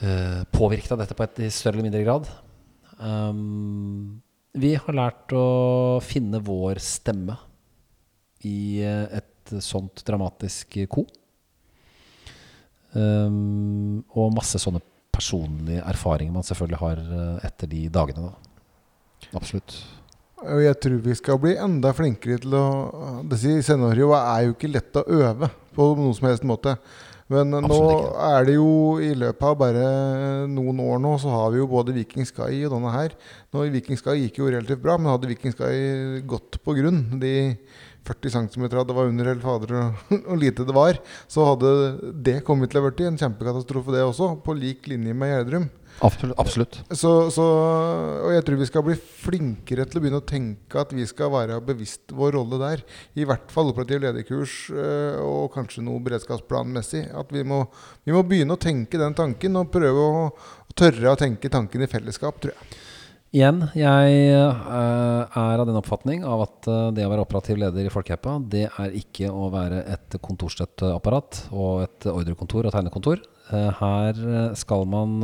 uh, 0.05 0.43
påvirket 0.55 0.93
av 0.95 1.03
dette 1.03 1.17
på 1.17 1.27
et 1.27 1.43
i 1.47 1.51
større 1.53 1.79
eller 1.79 1.89
mindre 1.89 2.05
grad. 2.05 2.29
Um, 3.01 4.21
vi 4.55 4.77
har 4.79 4.95
lært 4.95 5.35
å 5.35 5.99
finne 6.05 6.39
vår 6.45 6.79
stemme 6.83 7.35
i 8.47 8.85
eh, 8.87 9.19
et 9.19 9.55
sånt 9.65 10.05
dramatisk 10.07 10.77
ko. 10.93 11.03
Um, 12.95 14.05
og 14.15 14.35
masse 14.37 14.61
sånne 14.63 14.83
personlige 15.15 15.83
erfaringer 15.87 16.35
man 16.35 16.47
selvfølgelig 16.47 16.81
har 16.81 17.03
eh, 17.03 17.47
etter 17.47 17.71
de 17.71 17.85
dagene. 17.93 18.31
Da. 18.31 19.31
Absolutt. 19.39 19.77
Og 20.45 20.61
jeg 20.61 20.77
tror 20.83 21.01
vi 21.07 21.17
skal 21.17 21.41
bli 21.41 21.55
enda 21.57 21.95
flinkere 21.97 22.41
til 22.43 22.57
å 22.59 22.65
Disse 23.31 23.55
scenarioene 23.65 24.19
er 24.35 24.47
jo 24.49 24.57
ikke 24.57 24.73
lett 24.75 24.99
å 25.01 25.05
øve 25.07 25.49
på 25.75 25.87
noen 25.97 26.17
som 26.19 26.29
helst 26.29 26.47
måte. 26.47 26.75
Men 27.33 27.55
nå 27.55 27.77
ikke. 27.79 28.11
er 28.27 28.45
det 28.45 28.57
jo 28.59 28.73
i 29.01 29.15
løpet 29.17 29.47
av 29.49 29.55
bare 29.57 29.85
noen 30.51 30.83
år 30.85 30.99
nå, 31.01 31.15
så 31.23 31.33
har 31.33 31.55
vi 31.55 31.63
jo 31.63 31.71
både 31.71 31.95
Viking 31.97 32.29
Sky 32.29 32.67
og 32.67 32.75
denne 32.75 32.93
her. 32.93 33.15
Nå, 33.55 33.65
Viking 33.73 33.97
Sky 33.97 34.19
gikk 34.19 34.43
jo 34.43 34.51
relativt 34.53 34.83
bra, 34.83 34.99
men 35.01 35.09
hadde 35.15 35.31
Viking 35.31 35.55
Sky 35.55 36.21
gått 36.29 36.61
på 36.61 36.77
grunn, 36.77 37.01
de 37.23 37.33
40 38.05 38.35
cm 38.35 38.67
det 38.69 38.97
var 38.97 39.07
under 39.09 39.31
eller 39.31 39.45
fader 39.45 39.77
og, 40.31 40.37
lite 40.41 40.67
det 40.67 40.77
var, 40.77 41.01
så 41.29 41.47
hadde 41.53 41.71
det 42.27 42.43
kommet 42.45 42.73
til 42.73 42.83
å 42.83 42.91
bli 42.91 43.09
en 43.09 43.21
kjempekatastrofe, 43.21 43.95
det 43.95 44.05
også. 44.05 44.35
På 44.45 44.57
lik 44.57 44.89
linje 44.91 45.17
med 45.17 45.33
Gjerdrum. 45.33 45.71
Absolutt. 46.39 46.81
Så, 46.91 47.11
så, 47.31 47.45
og 48.27 48.33
jeg 48.35 48.45
tror 48.47 48.59
vi 48.59 48.67
skal 48.67 48.85
bli 48.87 48.97
flinkere 48.99 49.87
til 49.87 50.01
å 50.01 50.03
begynne 50.03 50.21
å 50.21 50.27
tenke 50.27 50.81
at 50.81 50.93
vi 50.95 51.07
skal 51.07 51.31
være 51.33 51.61
bevisst 51.65 52.15
vår 52.15 52.35
rolle 52.35 52.59
der. 52.61 52.83
I 53.15 53.27
hvert 53.29 53.47
fall 53.55 53.71
operativ 53.71 54.03
lederkurs 54.03 54.57
øh, 54.75 55.21
og 55.23 55.53
kanskje 55.55 55.85
noe 55.87 56.03
beredskapsplanmessig. 56.05 57.07
At 57.15 57.31
vi 57.35 57.45
må, 57.47 57.63
vi 58.05 58.17
må 58.17 58.25
begynne 58.27 58.59
å 58.59 58.61
tenke 58.61 59.01
den 59.01 59.15
tanken 59.17 59.61
og 59.61 59.71
prøve 59.75 60.09
å 60.09 60.27
tørre 60.75 61.15
å 61.15 61.21
tenke 61.21 61.53
tanken 61.53 61.87
i 61.87 61.91
fellesskap, 61.91 62.43
tror 62.43 62.57
jeg. 62.57 62.75
Igjen, 63.35 63.65
jeg 63.75 64.19
eh, 64.31 64.59
er 64.71 65.59
av 65.59 65.67
den 65.67 65.75
oppfatning 65.81 66.21
av 66.23 66.45
at 66.45 66.69
eh, 66.71 66.93
det 66.95 67.03
å 67.03 67.11
være 67.11 67.25
operativ 67.25 67.59
leder 67.59 67.83
i 67.83 67.91
Folkehjelpa, 67.91 68.37
det 68.53 68.69
er 68.69 68.95
ikke 68.95 69.27
å 69.27 69.49
være 69.51 69.81
et 69.91 70.15
kontorstøtteapparat 70.23 71.41
og 71.51 71.83
et 71.83 72.07
ordrekontor 72.13 72.69
og 72.69 72.77
tegnekontor. 72.77 73.25
Eh, 73.51 73.81
her 73.81 74.23
skal 74.55 74.87
man 74.87 75.19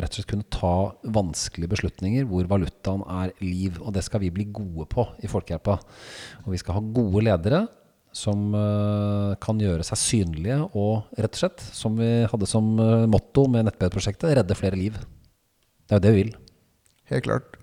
rett 0.00 0.08
og 0.08 0.16
slett 0.22 0.30
kunne 0.32 0.48
ta 0.48 0.72
vanskelige 1.04 1.74
beslutninger 1.74 2.24
hvor 2.32 2.48
valutaen 2.48 3.04
er 3.20 3.36
liv. 3.44 3.76
Og 3.84 3.92
det 3.92 4.06
skal 4.08 4.24
vi 4.24 4.32
bli 4.32 4.48
gode 4.48 4.88
på 4.88 5.10
i 5.20 5.28
Folkehjelpa. 5.28 5.76
Og 6.46 6.56
vi 6.56 6.64
skal 6.64 6.80
ha 6.80 6.86
gode 6.96 7.28
ledere 7.28 7.66
som 8.16 8.54
kan 9.38 9.60
gjøre 9.60 9.84
seg 9.86 10.00
synlige 10.00 10.62
og 10.72 11.12
rett 11.14 11.36
og 11.36 11.44
slett, 11.44 11.62
som 11.76 11.94
vi 12.00 12.08
hadde 12.26 12.48
som 12.50 12.72
motto 13.12 13.44
med 13.52 13.68
nettbedprosjektet, 13.68 14.32
redde 14.40 14.58
flere 14.58 14.80
liv. 14.80 14.96
Det 15.84 15.94
er 15.94 16.00
jo 16.00 16.08
det 16.08 16.16
vi 16.16 16.24
vil. 16.24 16.38
Helt 17.10 17.24
klart. 17.26 17.56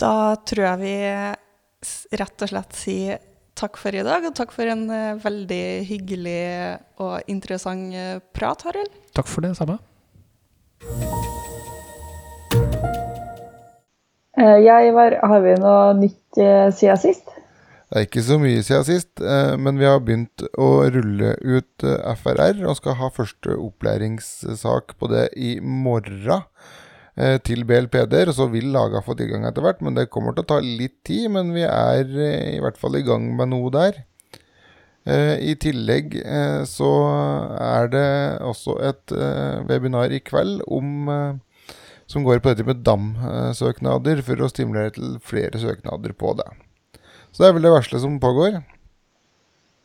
Da 0.00 0.34
tror 0.44 0.66
jeg 0.66 0.80
vi 0.82 0.96
rett 2.18 2.44
og 2.44 2.50
slett 2.50 2.76
sier 2.76 3.22
takk 3.54 3.78
for 3.78 3.94
i 3.94 4.02
dag, 4.04 4.24
og 4.26 4.34
takk 4.34 4.52
for 4.52 4.68
en 4.68 4.88
eh, 4.90 5.14
veldig 5.22 5.64
hyggelig 5.86 6.40
og 7.02 7.30
interessant 7.30 7.94
eh, 7.94 8.16
prat, 8.34 8.64
Harald. 8.66 8.90
Takk 9.14 9.30
for 9.30 9.46
det 9.46 9.52
samme. 9.54 9.78
Eh, 14.34 14.58
Jeg 14.66 14.90
var, 14.96 15.20
har 15.22 15.44
vi 15.46 15.54
noe 15.62 15.94
nytt 16.00 16.42
siden 16.74 16.98
sist? 17.00 17.30
Det 17.94 18.00
er 18.00 18.06
ikke 18.08 18.24
så 18.26 18.40
mye 18.42 18.62
siden 18.66 18.86
sist, 18.88 19.12
eh, 19.22 19.54
men 19.54 19.78
vi 19.78 19.86
har 19.86 20.00
begynt 20.02 20.42
å 20.58 20.70
rulle 20.90 21.36
ut 21.38 21.84
FRR 22.18 22.64
og 22.66 22.80
skal 22.80 22.98
ha 22.98 23.12
første 23.14 23.54
opplæringssak 23.54 24.96
på 24.98 25.12
det 25.14 25.28
i 25.38 25.60
morgen 25.62 26.42
til 27.46 27.62
BLPD-er. 27.68 28.32
Så 28.34 28.48
vil 28.50 28.72
Laga 28.74 29.02
få 29.04 29.14
tilgang 29.18 29.44
etter 29.46 29.62
hvert, 29.62 29.82
men 29.84 29.94
det 29.94 30.10
kommer 30.10 30.34
til 30.34 30.42
å 30.42 30.50
ta 30.54 30.58
litt 30.64 30.96
tid. 31.06 31.28
Men 31.34 31.54
vi 31.54 31.62
er 31.68 32.10
eh, 32.10 32.56
i 32.56 32.60
hvert 32.64 32.80
fall 32.80 32.98
i 32.98 33.04
gang 33.06 33.28
med 33.38 33.52
noe 33.52 33.70
der. 33.74 34.02
Eh, 35.04 35.36
I 35.52 35.54
tillegg 35.60 36.16
eh, 36.22 36.62
så 36.68 36.90
er 37.60 37.90
det 37.92 38.06
også 38.40 38.78
et 38.88 39.12
eh, 39.12 39.64
webinar 39.68 40.14
i 40.14 40.22
kveld 40.24 40.62
om 40.64 41.10
eh, 41.12 41.74
som 42.08 42.24
går 42.24 42.40
på 42.40 42.52
dette 42.52 42.66
med 42.68 42.82
DAM-søknader, 42.84 44.20
for 44.24 44.44
å 44.44 44.50
stimulere 44.52 44.92
til 44.96 45.16
flere 45.24 45.60
søknader 45.60 46.12
på 46.16 46.34
det. 46.36 46.46
Så 47.32 47.42
det 47.42 47.48
er 47.48 47.56
vel 47.56 47.66
det 47.66 47.74
vesle 47.74 48.00
som 48.02 48.18
pågår. 48.22 48.60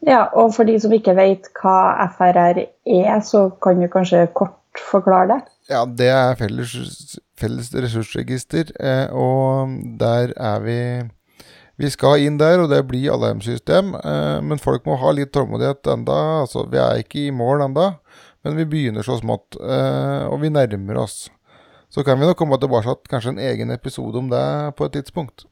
Ja, 0.07 0.25
og 0.35 0.53
for 0.55 0.67
de 0.67 0.75
som 0.79 0.93
ikke 0.95 1.15
vet 1.17 1.49
hva 1.59 2.07
FRR 2.15 2.61
er, 2.63 3.15
så 3.25 3.49
kan 3.63 3.79
du 3.81 3.87
kanskje 3.91 4.27
kort 4.35 4.58
forklare 4.87 5.27
det? 5.31 5.39
Ja, 5.69 5.83
det 5.85 6.09
er 6.09 6.35
felles, 6.39 6.73
felles 7.37 7.69
ressursregister, 7.75 8.71
eh, 8.79 9.07
og 9.13 9.75
der 9.99 10.33
er 10.35 10.59
vi 10.65 10.81
Vi 11.79 11.87
skal 11.87 12.19
inn 12.19 12.35
der, 12.35 12.59
og 12.59 12.73
det 12.73 12.81
blir 12.89 13.13
alarmsystem, 13.13 13.93
eh, 13.95 14.41
men 14.43 14.59
folk 14.59 14.83
må 14.83 14.97
ha 14.99 15.13
litt 15.15 15.31
tålmodighet 15.31 15.87
enda. 15.87 16.41
Altså, 16.41 16.65
vi 16.67 16.75
er 16.75 16.99
ikke 16.99 17.21
i 17.21 17.31
mål 17.31 17.61
enda, 17.69 17.93
men 18.43 18.57
vi 18.57 18.65
begynner 18.67 19.01
så 19.01 19.15
smått, 19.15 19.55
eh, 19.55 20.25
og 20.27 20.41
vi 20.41 20.49
nærmer 20.51 20.99
oss. 21.05 21.29
Så 21.87 22.03
kan 22.03 22.19
vi 22.19 22.27
nok 22.27 22.35
komme 22.35 22.59
tilbake 22.59 22.83
til 22.83 23.13
kanskje 23.13 23.31
en 23.31 23.39
egen 23.39 23.71
episode 23.71 24.19
om 24.19 24.27
det 24.27 24.75
på 24.75 24.89
et 24.89 24.97
tidspunkt. 24.97 25.45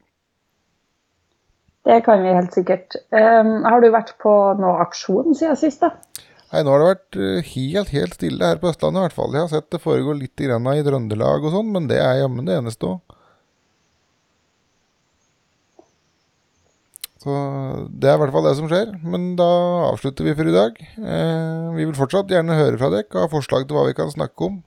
Det 1.88 2.04
kan 2.04 2.20
vi 2.22 2.36
helt 2.36 2.52
sikkert. 2.52 2.96
Har 3.10 3.80
du 3.80 3.88
vært 3.88 4.12
på 4.20 4.34
noe 4.60 4.82
aksjon 4.84 5.32
siden 5.34 5.56
sist, 5.56 5.80
da? 5.80 5.94
Nei, 6.48 6.62
nå 6.64 6.72
har 6.72 6.80
det 6.80 6.88
vært 6.88 7.18
eh, 7.20 7.50
helt, 7.52 7.90
helt 7.92 8.16
stille 8.16 8.50
her 8.50 8.60
på 8.60 8.70
Østlandet 8.70 9.02
i 9.02 9.04
hvert 9.06 9.16
fall. 9.18 9.34
Jeg 9.36 9.44
har 9.44 9.52
sett 9.52 9.68
det 9.74 9.82
foregå 9.84 10.14
litt 10.16 10.40
i 10.40 10.48
Trøndelag 10.48 11.44
og 11.44 11.52
sånn, 11.52 11.72
men 11.74 11.88
det 11.90 11.98
er 12.00 12.22
jammen 12.22 12.48
det 12.48 12.56
eneste 12.56 12.88
òg. 12.88 13.02
Så 17.18 17.34
det 17.90 18.08
er 18.08 18.16
i 18.16 18.20
hvert 18.22 18.32
fall 18.32 18.46
det 18.46 18.54
som 18.56 18.68
skjer. 18.70 18.94
Men 19.02 19.32
da 19.36 19.48
avslutter 19.90 20.24
vi 20.24 20.36
for 20.38 20.48
i 20.48 20.54
dag. 20.54 20.78
Eh, 20.80 21.64
vi 21.76 21.84
vil 21.84 21.96
fortsatt 21.98 22.32
gjerne 22.32 22.56
høre 22.56 22.80
fra 22.80 22.92
dere, 22.94 23.10
ha 23.18 23.28
forslag 23.32 23.66
til 23.66 23.76
hva 23.76 23.88
vi 23.90 23.96
kan 23.98 24.12
snakke 24.12 24.48
om. 24.48 24.60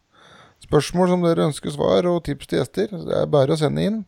Spørsmål 0.62 1.10
som 1.10 1.26
dere 1.26 1.48
ønsker 1.50 1.74
svar, 1.74 2.06
og 2.06 2.22
tips 2.28 2.52
til 2.52 2.62
gjester. 2.62 2.92
Det 2.92 3.16
er 3.24 3.32
bare 3.32 3.56
å 3.56 3.60
sende 3.60 3.88
inn. 3.88 4.04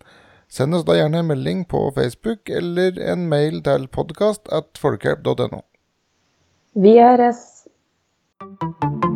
Send 0.54 0.78
oss 0.78 0.86
da 0.86 1.00
gjerne 1.00 1.24
en 1.24 1.32
melding 1.32 1.64
på 1.66 1.88
Facebook 1.96 2.52
eller 2.52 3.00
en 3.02 3.26
mail 3.32 3.64
til 3.66 3.88
podkast 3.90 4.52
at 4.54 4.78
folkehjelp.no. 4.78 5.64
Vi 6.78 6.98
høres. 7.00 7.53
Thank 8.44 8.62
you. 9.06 9.13